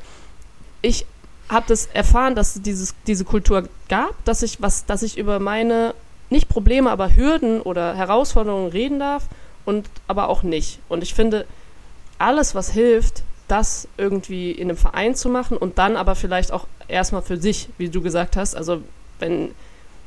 ich 0.81 1.05
habe 1.49 1.65
das 1.67 1.85
erfahren, 1.87 2.35
dass 2.35 2.55
es 2.55 2.61
dieses, 2.63 2.95
diese 3.05 3.25
Kultur 3.25 3.67
gab, 3.89 4.23
dass 4.25 4.41
ich 4.41 4.61
was, 4.61 4.85
dass 4.85 5.03
ich 5.03 5.17
über 5.17 5.39
meine, 5.39 5.93
nicht 6.29 6.49
Probleme, 6.49 6.89
aber 6.89 7.15
Hürden 7.15 7.61
oder 7.61 7.95
Herausforderungen 7.95 8.71
reden 8.71 8.99
darf 8.99 9.27
und 9.65 9.87
aber 10.07 10.29
auch 10.29 10.41
nicht. 10.41 10.79
Und 10.89 11.03
ich 11.03 11.13
finde, 11.13 11.45
alles, 12.17 12.55
was 12.55 12.71
hilft, 12.71 13.23
das 13.47 13.87
irgendwie 13.97 14.51
in 14.51 14.69
einem 14.69 14.77
Verein 14.77 15.13
zu 15.13 15.29
machen 15.29 15.57
und 15.57 15.77
dann 15.77 15.97
aber 15.97 16.15
vielleicht 16.15 16.51
auch 16.51 16.65
erstmal 16.87 17.21
für 17.21 17.37
sich, 17.37 17.69
wie 17.77 17.89
du 17.89 18.01
gesagt 18.01 18.35
hast, 18.37 18.55
also 18.55 18.81
wenn 19.19 19.51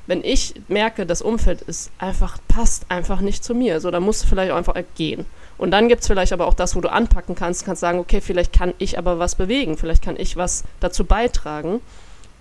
wenn 0.08 0.24
ich 0.24 0.54
merke, 0.68 1.04
das 1.04 1.20
Umfeld 1.20 1.60
ist 1.60 1.90
einfach, 1.98 2.38
passt 2.48 2.86
einfach 2.88 3.20
nicht 3.20 3.44
zu 3.44 3.54
mir, 3.54 3.78
so, 3.78 3.90
dann 3.90 4.02
musst 4.02 4.24
du 4.24 4.26
vielleicht 4.26 4.50
auch 4.50 4.56
einfach 4.56 4.74
gehen. 4.96 5.26
Und 5.58 5.70
dann 5.70 5.86
gibt 5.88 6.00
es 6.00 6.06
vielleicht 6.06 6.32
aber 6.32 6.46
auch 6.46 6.54
das, 6.54 6.74
wo 6.74 6.80
du 6.80 6.90
anpacken 6.90 7.34
kannst, 7.34 7.66
kannst 7.66 7.80
sagen, 7.80 7.98
okay, 7.98 8.22
vielleicht 8.22 8.54
kann 8.54 8.72
ich 8.78 8.96
aber 8.96 9.18
was 9.18 9.34
bewegen, 9.34 9.76
vielleicht 9.76 10.02
kann 10.02 10.16
ich 10.18 10.34
was 10.36 10.64
dazu 10.80 11.04
beitragen. 11.04 11.82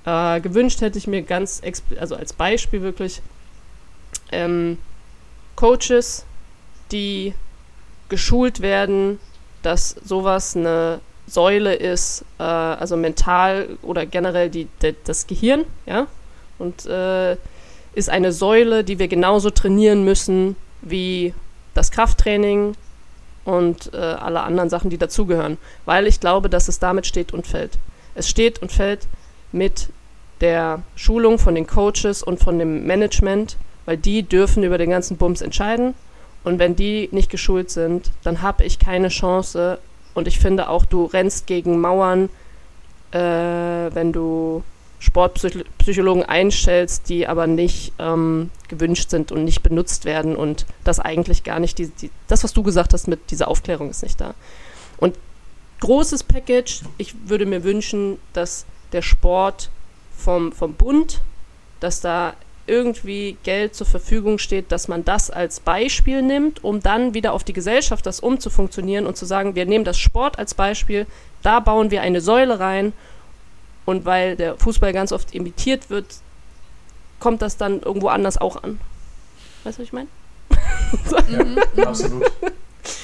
Äh, 0.05 0.39
gewünscht 0.39 0.79
hätte 0.79 0.97
ich 0.97 1.07
mir 1.07 1.23
ganz, 1.23 1.61
also 1.99 2.15
als 2.15 2.31
Beispiel 2.31 2.81
wirklich, 2.81 3.21
ähm, 4.31 4.77
Coaches, 5.57 6.25
die 6.93 7.33
geschult 8.07 8.61
werden, 8.61 9.19
dass 9.61 9.89
sowas 10.05 10.55
eine 10.55 11.01
Säule 11.27 11.75
ist, 11.75 12.23
äh, 12.39 12.43
also 12.43 12.95
mental 12.95 13.77
oder 13.81 14.05
generell 14.05 14.49
die, 14.49 14.69
de, 14.81 14.95
das 15.03 15.27
Gehirn, 15.27 15.65
ja, 15.85 16.07
und 16.59 16.85
äh, 16.85 17.35
ist 17.97 18.11
eine 18.11 18.31
Säule, 18.31 18.83
die 18.83 18.99
wir 18.99 19.07
genauso 19.07 19.49
trainieren 19.49 20.05
müssen 20.05 20.55
wie 20.83 21.33
das 21.73 21.89
Krafttraining 21.89 22.75
und 23.43 23.91
äh, 23.91 23.97
alle 23.97 24.41
anderen 24.41 24.69
Sachen, 24.69 24.91
die 24.91 24.99
dazugehören. 24.99 25.57
Weil 25.85 26.05
ich 26.05 26.19
glaube, 26.19 26.47
dass 26.47 26.67
es 26.67 26.77
damit 26.77 27.07
steht 27.07 27.33
und 27.33 27.47
fällt. 27.47 27.79
Es 28.13 28.29
steht 28.29 28.61
und 28.61 28.71
fällt 28.71 29.07
mit 29.51 29.89
der 30.41 30.83
Schulung 30.95 31.39
von 31.39 31.55
den 31.55 31.65
Coaches 31.65 32.21
und 32.21 32.39
von 32.39 32.59
dem 32.59 32.85
Management, 32.85 33.57
weil 33.85 33.97
die 33.97 34.21
dürfen 34.21 34.63
über 34.63 34.77
den 34.77 34.91
ganzen 34.91 35.17
Bums 35.17 35.41
entscheiden. 35.41 35.95
Und 36.43 36.59
wenn 36.59 36.75
die 36.75 37.09
nicht 37.11 37.31
geschult 37.31 37.71
sind, 37.71 38.11
dann 38.23 38.43
habe 38.43 38.63
ich 38.63 38.77
keine 38.77 39.07
Chance. 39.07 39.79
Und 40.13 40.27
ich 40.27 40.37
finde 40.37 40.69
auch, 40.69 40.85
du 40.85 41.05
rennst 41.05 41.47
gegen 41.47 41.81
Mauern, 41.81 42.29
äh, 43.11 43.19
wenn 43.19 44.13
du 44.13 44.61
Sportpsychologen 44.99 46.23
einstellst, 46.23 47.07
die 47.09 47.27
aber 47.27 47.45
nicht 47.45 47.93
ähm, 47.99 48.49
gewünscht 48.67 49.09
sind 49.09 49.31
und 49.31 49.43
nicht 49.43 49.61
benutzt 49.61 50.05
werden 50.05 50.35
und 50.35 50.65
das 50.83 50.99
eigentlich 50.99 51.43
gar 51.43 51.59
nicht, 51.59 51.77
die, 51.77 51.89
die, 51.89 52.09
das, 52.27 52.43
was 52.43 52.53
du 52.53 52.63
gesagt 52.63 52.93
hast 52.93 53.07
mit 53.07 53.29
dieser 53.29 53.47
Aufklärung 53.47 53.89
ist 53.89 54.03
nicht 54.03 54.19
da. 54.19 54.33
Und 54.97 55.15
großes 55.81 56.23
Package, 56.23 56.81
ich 56.97 57.13
würde 57.25 57.45
mir 57.45 57.63
wünschen, 57.63 58.17
dass 58.33 58.65
der 58.91 59.03
Sport 59.03 59.69
vom, 60.17 60.51
vom 60.51 60.73
Bund, 60.73 61.21
dass 61.79 62.01
da 62.01 62.33
irgendwie 62.65 63.37
Geld 63.43 63.75
zur 63.75 63.87
Verfügung 63.87 64.39
steht, 64.39 64.71
dass 64.71 64.87
man 64.87 65.05
das 65.05 65.29
als 65.29 65.59
Beispiel 65.59 66.21
nimmt, 66.21 66.63
um 66.63 66.81
dann 66.81 67.13
wieder 67.13 67.33
auf 67.33 67.43
die 67.43 67.53
Gesellschaft 67.53 68.05
das 68.05 68.19
umzufunktionieren 68.19 69.07
und 69.07 69.15
zu 69.15 69.25
sagen, 69.25 69.55
wir 69.55 69.65
nehmen 69.65 69.85
das 69.85 69.97
Sport 69.97 70.37
als 70.37 70.53
Beispiel, 70.53 71.05
da 71.43 71.59
bauen 71.59 71.91
wir 71.91 72.01
eine 72.01 72.19
Säule 72.19 72.59
rein 72.59 72.93
und 73.87 74.03
weil 74.03 74.35
der 74.35 74.57
Fußball 74.57 74.91
ganz 74.91 75.13
oft 75.13 75.33
imitiert 75.33 75.89
wird, 75.89 76.05
kommt 77.21 77.41
das 77.41 77.55
dann 77.55 77.81
irgendwo 77.81 78.09
anders 78.09 78.37
auch 78.37 78.61
an. 78.61 78.81
Weißt 79.63 79.77
du, 79.77 79.81
was 79.81 79.87
ich 79.87 79.93
meine? 79.93 80.09
ja, 81.77 81.83
absolut. 81.87 82.29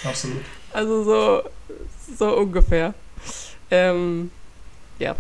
Absolut. 0.04 0.42
Also 0.74 1.04
so, 1.06 1.42
so 2.18 2.38
ungefähr. 2.38 2.94
Ähm, 3.72 4.30
ja. 5.00 5.16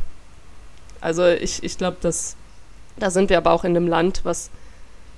Also 0.99 1.27
ich, 1.27 1.63
ich 1.63 1.77
glaube, 1.77 1.95
dass 2.01 2.35
da 2.97 3.09
sind 3.09 3.29
wir 3.29 3.37
aber 3.37 3.51
auch 3.51 3.63
in 3.63 3.75
einem 3.75 3.87
Land, 3.87 4.19
was 4.25 4.49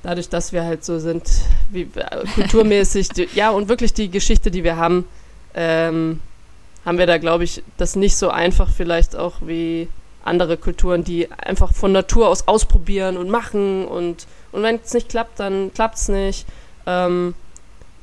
dadurch, 0.03 0.29
dass 0.29 0.53
wir 0.53 0.63
halt 0.63 0.85
so 0.85 0.99
sind, 0.99 1.27
wie 1.71 1.89
äh, 1.95 2.23
kulturmäßig, 2.35 3.09
die, 3.09 3.29
ja, 3.33 3.49
und 3.49 3.67
wirklich 3.67 3.95
die 3.95 4.11
Geschichte, 4.11 4.51
die 4.51 4.63
wir 4.63 4.77
haben, 4.77 5.07
ähm, 5.55 6.21
haben 6.85 6.99
wir 6.99 7.07
da, 7.07 7.17
glaube 7.17 7.45
ich, 7.45 7.63
das 7.77 7.95
nicht 7.95 8.15
so 8.15 8.29
einfach 8.29 8.69
vielleicht 8.71 9.15
auch 9.15 9.37
wie 9.41 9.87
andere 10.25 10.57
Kulturen, 10.57 11.03
die 11.03 11.31
einfach 11.31 11.73
von 11.73 11.91
Natur 11.91 12.27
aus 12.27 12.47
ausprobieren 12.47 13.17
und 13.17 13.29
machen 13.29 13.85
und, 13.85 14.27
und 14.51 14.63
wenn 14.63 14.79
es 14.83 14.93
nicht 14.93 15.09
klappt, 15.09 15.39
dann 15.39 15.71
klappt 15.73 15.95
es 15.95 16.07
nicht. 16.09 16.45
Ähm, 16.85 17.35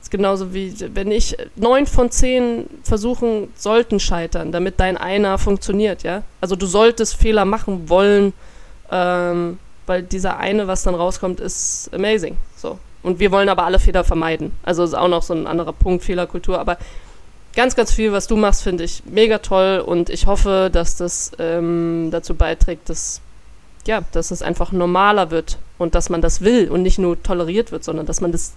ist 0.01 0.11
genauso 0.11 0.53
wie 0.55 0.75
wenn 0.95 1.11
ich 1.12 1.37
neun 1.57 1.87
von 1.87 2.11
zehn 2.11 2.66
Versuchen 2.83 3.49
sollten 3.55 4.01
scheitern, 4.01 4.51
damit 4.51 4.81
dein 4.81 4.97
einer 4.97 5.39
funktioniert, 5.39 6.03
ja. 6.03 6.23
Also 6.41 6.57
du 6.57 6.66
solltest 6.66 7.16
Fehler 7.16 7.45
machen 7.45 7.89
wollen, 7.89 8.33
ähm, 8.91 9.59
weil 9.87 10.03
dieser 10.03 10.39
eine, 10.39 10.66
was 10.66 10.83
dann 10.83 10.95
rauskommt, 10.95 11.41
ist 11.41 11.91
amazing. 11.93 12.37
So. 12.57 12.79
Und 13.03 13.18
wir 13.18 13.33
wollen 13.33 13.49
aber 13.49 13.64
alle 13.64 13.79
Fehler 13.79 14.05
vermeiden. 14.05 14.53
Also 14.62 14.85
ist 14.85 14.95
auch 14.95 15.09
noch 15.09 15.23
so 15.23 15.35
ein 15.35 15.47
anderer 15.47 15.73
Punkt, 15.73 16.05
Fehlerkultur. 16.05 16.59
Aber 16.59 16.79
ganz, 17.55 17.74
ganz 17.76 17.92
viel, 17.92 18.12
was 18.12 18.26
du 18.26 18.36
machst, 18.36 18.62
finde 18.62 18.84
ich 18.84 19.03
mega 19.05 19.38
toll 19.38 19.80
und 19.84 20.11
ich 20.11 20.26
hoffe, 20.26 20.70
dass 20.72 20.96
das 20.96 21.32
ähm, 21.38 22.09
dazu 22.11 22.34
beiträgt, 22.34 22.88
dass 22.88 23.20
ja, 23.86 24.03
dass 24.12 24.30
es 24.30 24.42
einfach 24.42 24.70
normaler 24.70 25.30
wird 25.32 25.59
und 25.76 25.96
dass 25.96 26.09
man 26.09 26.22
das 26.22 26.40
will 26.40 26.68
und 26.70 26.82
nicht 26.82 26.98
nur 27.00 27.20
toleriert 27.20 27.72
wird, 27.72 27.82
sondern 27.82 28.07
dass 28.07 28.20
man 28.20 28.30
das, 28.30 28.53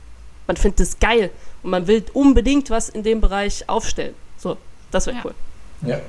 man 0.46 0.56
findet 0.56 0.82
das 0.82 1.00
geil 1.00 1.32
und 1.64 1.72
man 1.72 1.88
will 1.88 2.06
unbedingt 2.14 2.70
was 2.70 2.90
in 2.90 3.02
dem 3.02 3.22
Bereich 3.22 3.68
aufstellen. 3.68 4.14
So, 4.38 4.58
das 4.92 5.08
wäre 5.08 5.18
Ja. 5.18 5.24
cool. 5.26 5.34
Ja, 5.82 6.00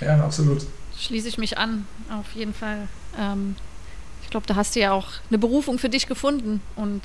ja, 0.00 0.24
absolut. 0.24 0.64
Schließe 0.96 1.26
ich 1.26 1.36
mich 1.38 1.58
an, 1.58 1.86
auf 2.16 2.32
jeden 2.36 2.54
Fall. 2.54 2.86
Ähm, 3.18 3.56
ich 4.22 4.30
glaube, 4.30 4.46
da 4.46 4.54
hast 4.54 4.76
du 4.76 4.80
ja 4.80 4.92
auch 4.92 5.08
eine 5.30 5.38
Berufung 5.38 5.80
für 5.80 5.88
dich 5.88 6.06
gefunden 6.06 6.60
und 6.76 7.02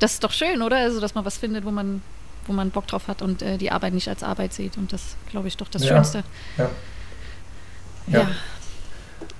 das 0.00 0.14
ist 0.14 0.24
doch 0.24 0.32
schön, 0.32 0.60
oder? 0.60 0.76
Also, 0.78 1.00
dass 1.00 1.14
man 1.14 1.24
was 1.24 1.38
findet, 1.38 1.64
wo 1.64 1.70
man, 1.70 2.02
wo 2.48 2.52
man 2.52 2.70
Bock 2.70 2.86
drauf 2.86 3.08
hat 3.08 3.22
und 3.22 3.42
äh, 3.42 3.58
die 3.58 3.70
Arbeit 3.70 3.92
nicht 3.94 4.08
als 4.08 4.22
Arbeit 4.22 4.52
sieht 4.52 4.76
und 4.76 4.92
das, 4.92 5.16
glaube 5.30 5.48
ich, 5.48 5.56
doch 5.56 5.68
das 5.68 5.82
Ja. 5.84 5.88
Schönste. 5.96 6.24
Ja. 6.58 6.70
Ja. 8.08 8.20
Ja. 8.20 8.28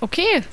Okay. 0.01 0.43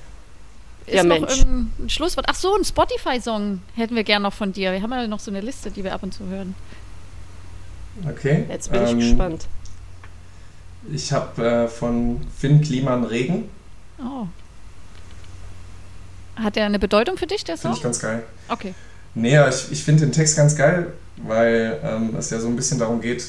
Ist 0.87 0.95
Ja, 0.95 1.03
noch 1.05 1.19
Mensch. 1.21 1.39
irgendein 1.39 1.89
Schlusswort? 1.91 2.27
Ach 2.29 2.35
so, 2.35 2.55
ein 2.55 2.65
Spotify-Song 2.65 3.61
hätten 3.75 3.97
wir 3.97 4.05
gern 4.05 4.23
noch 4.23 4.35
von 4.35 4.53
dir. 4.53 4.73
Wir 4.73 4.83
haben 4.83 4.91
ja 4.93 5.07
noch 5.07 5.21
so 5.21 5.31
eine 5.31 5.41
Liste, 5.41 5.71
die 5.71 5.83
wir 5.83 5.95
ab 5.95 6.03
und 6.03 6.13
zu 6.13 6.27
hören. 6.27 6.55
Okay. 8.09 8.45
Jetzt 8.49 8.71
bin 8.71 8.85
ich 8.85 8.91
ähm, 8.91 8.99
gespannt. 9.01 9.47
Ich 10.93 11.13
habe 11.13 11.47
äh, 11.47 11.69
von 11.69 12.21
Finn 12.39 12.61
Kliman 12.61 13.05
Regen. 13.05 13.49
Oh. 13.99 14.27
Hat 16.37 16.57
der 16.57 16.67
eine 16.67 16.79
Bedeutung 16.79 17.17
für 17.17 17.27
dich, 17.27 17.45
der 17.45 17.57
Finde 17.57 17.75
Song? 17.75 17.79
ich 17.79 17.83
ganz 17.83 18.01
geil. 18.01 18.25
Okay. 18.49 18.75
Nee, 19.15 19.33
ja, 19.33 19.49
ich, 19.49 19.71
ich 19.71 19.83
finde 19.85 20.05
den 20.05 20.13
Text 20.13 20.37
ganz 20.37 20.57
geil, 20.57 20.93
weil 21.17 21.81
ähm, 21.83 22.17
es 22.19 22.31
ja 22.31 22.41
so 22.41 22.49
ein 22.49 22.57
bisschen 22.57 22.79
darum 22.79 23.01
geht, 23.01 23.25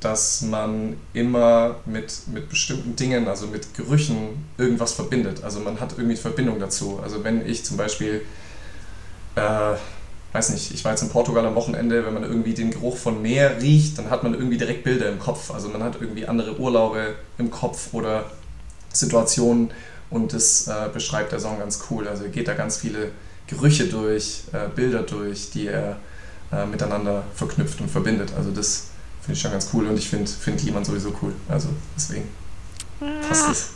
dass 0.00 0.42
man 0.42 0.96
immer 1.14 1.76
mit, 1.86 2.28
mit 2.32 2.50
bestimmten 2.50 2.94
Dingen, 2.94 3.26
also 3.26 3.46
mit 3.46 3.74
Gerüchen, 3.74 4.44
irgendwas 4.58 4.92
verbindet. 4.92 5.42
Also 5.42 5.60
man 5.60 5.80
hat 5.80 5.94
irgendwie 5.96 6.16
Verbindung 6.16 6.60
dazu. 6.60 7.00
Also 7.02 7.24
wenn 7.24 7.46
ich 7.48 7.64
zum 7.64 7.78
Beispiel, 7.78 8.20
äh, 9.34 9.74
weiß 10.32 10.50
nicht, 10.50 10.74
ich 10.74 10.84
war 10.84 10.92
jetzt 10.92 11.02
in 11.02 11.08
Portugal 11.08 11.46
am 11.46 11.54
Wochenende, 11.54 12.04
wenn 12.04 12.12
man 12.12 12.22
irgendwie 12.22 12.52
den 12.52 12.70
Geruch 12.70 12.98
von 12.98 13.22
Meer 13.22 13.62
riecht, 13.62 13.96
dann 13.96 14.10
hat 14.10 14.22
man 14.22 14.34
irgendwie 14.34 14.58
direkt 14.58 14.84
Bilder 14.84 15.08
im 15.08 15.18
Kopf. 15.18 15.50
Also 15.50 15.70
man 15.70 15.82
hat 15.82 15.96
irgendwie 16.00 16.26
andere 16.26 16.58
Urlaube 16.58 17.14
im 17.38 17.50
Kopf 17.50 17.88
oder 17.92 18.30
Situationen 18.92 19.70
und 20.10 20.34
das 20.34 20.68
äh, 20.68 20.90
beschreibt 20.92 21.32
der 21.32 21.40
Song 21.40 21.58
ganz 21.58 21.80
cool. 21.90 22.06
Also 22.08 22.24
er 22.24 22.30
geht 22.30 22.46
da 22.46 22.52
ganz 22.52 22.76
viele 22.76 23.10
Gerüche 23.46 23.86
durch, 23.86 24.42
äh, 24.52 24.68
Bilder 24.74 25.02
durch, 25.02 25.50
die 25.50 25.68
er 25.68 25.96
äh, 26.54 26.66
miteinander 26.66 27.24
verknüpft 27.34 27.80
und 27.80 27.90
verbindet. 27.90 28.32
Also 28.36 28.50
das 28.50 28.88
finde 29.22 29.32
ich 29.36 29.40
schon 29.40 29.50
ganz 29.52 29.68
cool 29.72 29.86
und 29.86 29.98
ich 29.98 30.08
finde 30.08 30.30
find 30.30 30.60
Kliman 30.60 30.84
sowieso 30.84 31.14
cool. 31.22 31.32
Also 31.48 31.68
deswegen 31.96 32.28
passt 33.28 33.50
es. 33.50 33.70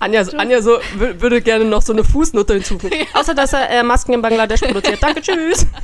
Anja, 0.00 0.22
Anja 0.36 0.60
so, 0.60 0.78
wür- 0.98 1.20
würde 1.20 1.40
gerne 1.40 1.64
noch 1.64 1.80
so 1.80 1.92
eine 1.92 2.04
Fußnote 2.04 2.54
hinzufügen. 2.54 2.94
Außer, 3.14 3.34
dass 3.34 3.52
er 3.54 3.70
äh, 3.70 3.82
Masken 3.82 4.12
in 4.12 4.20
Bangladesch 4.22 4.60
produziert. 4.60 5.02
Danke, 5.02 5.22
tschüss. 5.22 5.66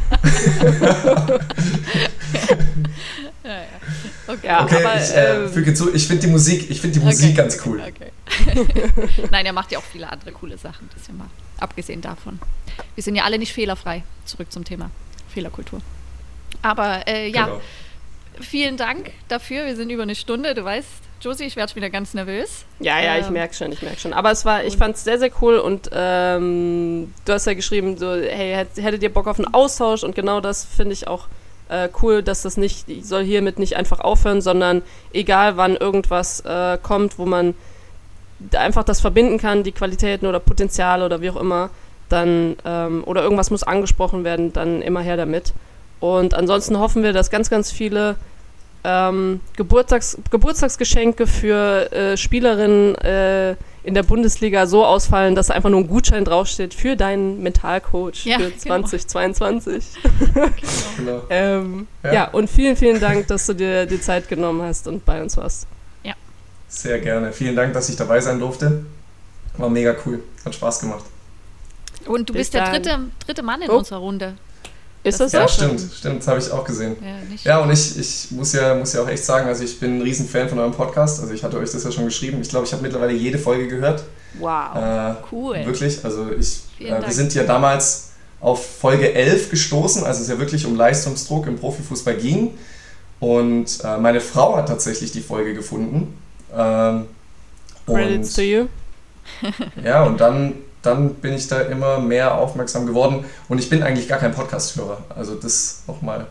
Ja, 3.43 3.51
ja. 3.51 3.65
Okay. 4.27 4.47
Ja, 4.47 4.65
Okay, 4.65 4.85
aber 4.85 5.03
ich 5.03 5.11
äh, 5.11 5.37
ähm, 5.45 5.49
füge 5.51 5.67
hinzu, 5.67 5.95
ich 5.95 6.07
finde 6.07 6.27
die 6.27 6.31
Musik, 6.33 6.71
ich 6.71 6.81
finde 6.81 6.99
die 7.01 7.05
Musik 7.05 7.35
ganz 7.37 7.59
cool. 7.67 7.81
Okay. 7.81 8.13
Nein, 9.31 9.47
er 9.47 9.53
macht 9.53 9.73
ja 9.73 9.79
auch 9.79 9.83
viele 9.85 10.11
andere 10.11 10.33
coole 10.33 10.59
Sachen, 10.59 10.89
das 10.93 11.03
ist 11.03 11.09
ja 11.09 11.15
mal 11.15 11.27
abgesehen 11.59 12.01
davon. 12.01 12.39
Wir 12.95 13.03
sind 13.03 13.17
ja 13.17 13.25
alle 13.25 13.39
nicht 13.39 13.53
fehlerfrei. 13.53 14.03
Zurück 14.27 14.53
zum 14.53 14.65
Thema 14.65 14.91
Fehlerkultur. 15.33 15.81
Aber 16.63 17.07
äh, 17.07 17.29
ja, 17.29 17.45
Genau. 17.47 17.61
vielen 18.41 18.77
Dank 18.77 19.11
dafür. 19.29 19.67
Wir 19.67 19.77
sind 19.77 19.91
über 19.91 20.03
eine 20.03 20.15
Stunde. 20.15 20.55
Du 20.55 20.65
weißt, 20.65 20.89
Josie, 21.21 21.45
ich 21.45 21.57
werde 21.57 21.75
wieder 21.75 21.91
ganz 21.91 22.15
nervös. 22.15 22.65
Ja, 22.79 22.99
ja, 23.01 23.19
ich 23.19 23.27
Ähm, 23.27 23.35
merke 23.35 23.55
schon, 23.55 23.73
ich 23.73 23.83
merke 23.83 24.01
schon. 24.01 24.13
Aber 24.13 24.31
es 24.31 24.45
war, 24.45 24.65
ich 24.65 24.77
fand 24.77 24.97
es 24.97 25.05
sehr, 25.05 25.19
sehr 25.19 25.31
cool 25.43 25.59
und 25.59 25.91
ähm, 25.93 27.13
du 27.25 27.33
hast 27.33 27.47
ja 27.47 27.55
geschrieben, 27.55 27.97
so, 27.99 28.13
hey, 28.15 28.55
hätt- 28.55 28.81
hättet 28.83 29.03
ihr 29.03 29.13
Bock 29.13 29.27
auf 29.27 29.39
einen 29.39 29.53
Austausch 29.53 30.03
und 30.03 30.15
genau 30.15 30.41
das 30.41 30.65
finde 30.65 30.93
ich 30.95 31.09
auch 31.09 31.27
äh, 31.69 31.89
cool, 32.03 32.23
dass 32.23 32.43
das 32.43 32.57
nicht, 32.57 32.87
soll 33.05 33.23
hiermit 33.25 33.59
nicht 33.59 33.77
einfach 33.77 34.01
aufhören, 34.01 34.41
sondern 34.41 34.83
egal 35.13 35.57
wann 35.57 35.77
irgendwas 35.77 36.41
äh, 36.41 36.79
kommt, 36.83 37.19
wo 37.19 37.27
man 37.27 37.55
einfach 38.55 38.83
das 38.85 39.01
verbinden 39.03 39.39
kann, 39.39 39.63
die 39.63 39.73
Qualitäten 39.73 40.27
oder 40.27 40.41
Potenziale 40.41 41.05
oder 41.05 41.21
wie 41.21 41.29
auch 41.31 41.37
immer, 41.37 41.69
dann, 42.09 42.57
ähm, 42.65 43.05
oder 43.05 43.23
irgendwas 43.23 43.51
muss 43.51 43.63
angesprochen 43.63 44.25
werden, 44.25 44.53
dann 44.55 44.81
immer 44.83 45.01
her 45.03 45.17
damit. 45.19 45.53
Und 46.01 46.35
ansonsten 46.35 46.79
hoffen 46.79 47.03
wir, 47.03 47.13
dass 47.13 47.31
ganz, 47.31 47.51
ganz 47.51 47.71
viele 47.71 48.17
ähm, 48.85 49.41
Geburtstags 49.57 50.17
Geburtstagsgeschenke 50.31 51.27
für 51.27 51.93
äh, 51.93 52.17
Spielerinnen 52.17 52.95
äh, 52.97 53.51
in 53.83 53.95
der 53.95 54.03
Bundesliga 54.03 54.67
so 54.67 54.85
ausfallen, 54.85 55.35
dass 55.35 55.51
einfach 55.51 55.69
nur 55.71 55.81
ein 55.81 55.89
Gutschein 55.89 56.25
draufsteht 56.25 56.73
für 56.75 56.97
deinen 56.97 57.43
Mentalcoach 57.43 58.25
Ja, 58.25 58.39
für 58.39 58.45
genau. 58.51 58.59
2022. 58.59 59.85
Genau. 60.97 61.23
Ähm, 61.31 61.87
ja. 62.03 62.13
Ja. 62.13 62.25
und 62.31 62.49
vielen, 62.51 62.77
vielen 62.77 63.01
Dank, 63.01 63.27
dass 63.29 63.47
du 63.47 63.55
dir 63.55 63.87
die 63.87 64.01
Zeit 64.01 64.29
genommen 64.29 64.63
hast 64.63 64.87
und 64.89 65.05
bei 65.05 65.21
uns 65.23 65.37
warst. 65.37 65.67
Sehr 66.73 67.01
gerne. 67.01 67.33
Vielen 67.33 67.57
Dank, 67.57 67.75
dass 67.75 67.89
ich 67.89 67.97
dabei 67.97 68.21
sein 68.21 68.39
durfte. 68.39 68.85
War 69.57 69.69
mega 69.69 69.93
cool. 70.07 70.23
Hat 70.45 70.55
Spaß 70.55 70.79
gemacht. 70.79 71.03
Und 72.07 72.29
du 72.29 72.33
Bis 72.33 72.43
bist 72.43 72.55
der 72.55 72.63
dann. 72.65 72.73
dritte, 72.75 72.99
dritte 73.27 73.43
Mann 73.43 73.61
in 73.61 73.71
Oh. 73.71 73.79
unserer 73.79 73.99
Runde. 73.99 74.35
Ist 75.03 75.19
Das 75.19 75.33
das, 75.33 75.33
Ja, 75.33 75.49
so? 75.49 75.55
stimmt, 75.55 75.93
stimmt. 75.97 76.21
Das 76.21 76.29
habe 76.29 76.39
ich 76.39 76.51
auch 76.51 76.65
gesehen. 76.65 76.97
Ja, 77.45 77.53
Ja, 77.53 77.59
und 77.61 77.71
ich, 77.71 77.99
ich 77.99 78.31
muss, 78.33 78.53
ja, 78.53 78.75
muss 78.75 78.93
ja 78.93 79.03
auch 79.03 79.09
echt 79.09 79.25
sagen, 79.25 79.49
also 79.49 79.65
ich 79.65 79.81
bin 79.81 79.99
ein 79.99 80.03
Riesenfan 80.03 80.49
von 80.49 80.59
eurem 80.59 80.73
Podcast. 80.73 81.21
Also 81.21 81.33
ich 81.33 81.43
hatte 81.43 81.59
euch 81.59 81.71
das 81.71 81.85
ja 81.85 81.91
schon 81.91 82.05
geschrieben. 82.05 82.39
Ich 82.43 82.49
glaube, 82.51 82.67
ich 82.67 82.73
habe 82.73 82.83
mittlerweile 82.83 83.13
jede 83.13 83.39
Folge 83.39 83.67
gehört. 83.67 84.05
Wow. 84.39 84.77
Äh, 84.77 85.15
cool. 85.33 85.65
Wirklich, 85.65 86.05
also 86.05 86.31
ich, 86.39 86.63
äh, 86.79 87.01
wir 87.01 87.13
sind 87.13 87.35
ja 87.35 87.45
damals 87.45 88.11
auf 88.41 88.65
Folge 88.79 89.13
11 89.15 89.51
gestoßen, 89.51 90.05
als 90.05 90.21
es 90.21 90.29
ja 90.29 90.39
wirklich 90.39 90.67
um 90.67 90.77
Leistungsdruck 90.77 91.47
im 91.47 91.57
Profifußball 91.57 92.17
ging. 92.17 92.59
Und 93.21 93.79
äh, 93.85 93.99
meine 93.99 94.21
Frau 94.21 94.57
hat 94.57 94.69
tatsächlich 94.69 95.13
die 95.13 95.21
Folge 95.21 95.55
gefunden. 95.55 96.17
Ähm, 96.57 97.07
Credits 97.87 98.35
to 98.35 98.43
you. 98.43 98.67
ja, 99.85 100.05
und 100.05 100.21
dann, 100.21 100.55
dann 100.83 101.15
bin 101.15 101.35
ich 101.35 101.49
da 101.49 101.61
immer 101.61 101.99
mehr 101.99 102.37
aufmerksam 102.39 102.87
geworden. 102.87 103.25
Und 103.49 103.59
ich 103.59 103.69
bin 103.69 103.83
eigentlich 103.83 104.09
gar 104.09 104.19
kein 104.19 104.33
Podcast-Hörer. 104.33 104.99
Also 105.15 105.35
das 105.35 105.83
nochmal, 105.87 106.27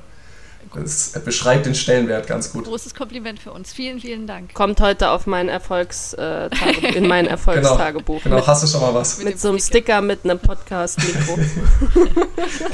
das 0.74 1.12
beschreibt 1.24 1.66
den 1.66 1.76
Stellenwert 1.76 2.28
ganz 2.28 2.52
gut. 2.52 2.66
Großes 2.66 2.93
Kompliment 2.95 3.39
für 3.39 3.52
uns. 3.52 3.74
Vielen, 3.74 4.00
vielen 4.00 4.28
Dank. 4.28 4.54
Kommt 4.54 4.82
heute 4.82 5.10
auf 5.10 5.28
mein 5.28 5.50
Erfolgs, 5.50 6.14
äh, 6.14 6.50
in 6.95 7.08
mein 7.08 7.28
Erfolgstagebuch. 7.28 8.24
Genau, 8.24 8.38
Mit, 8.38 8.47
hast 8.47 8.64
du 8.64 8.68
schon 8.68 8.82
mal 8.82 8.93
was? 8.93 9.18
Mit 9.20 9.28
mit 9.28 9.39
so 9.39 9.50
einem 9.50 9.60
Sticker. 9.60 9.78
Sticker 9.80 10.02
mit 10.02 10.24
einem 10.24 10.39
Podcast-Mikro. 10.39 11.38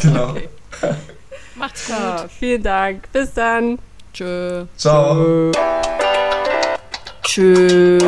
Genau. 0.02 0.30
Okay. 0.30 0.50
Macht's 1.56 1.88
gut. 1.88 1.96
Ja, 1.98 2.26
vielen 2.28 2.64
Dank. 2.64 3.12
Bis 3.12 3.34
dann. 3.34 3.80
Tschö. 4.14 4.66
Ciao. 4.78 5.52
Tschüss. 7.24 8.04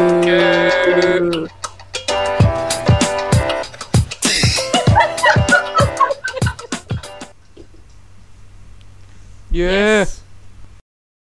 Yeah. 9.57 9.71
Yes. 9.71 10.21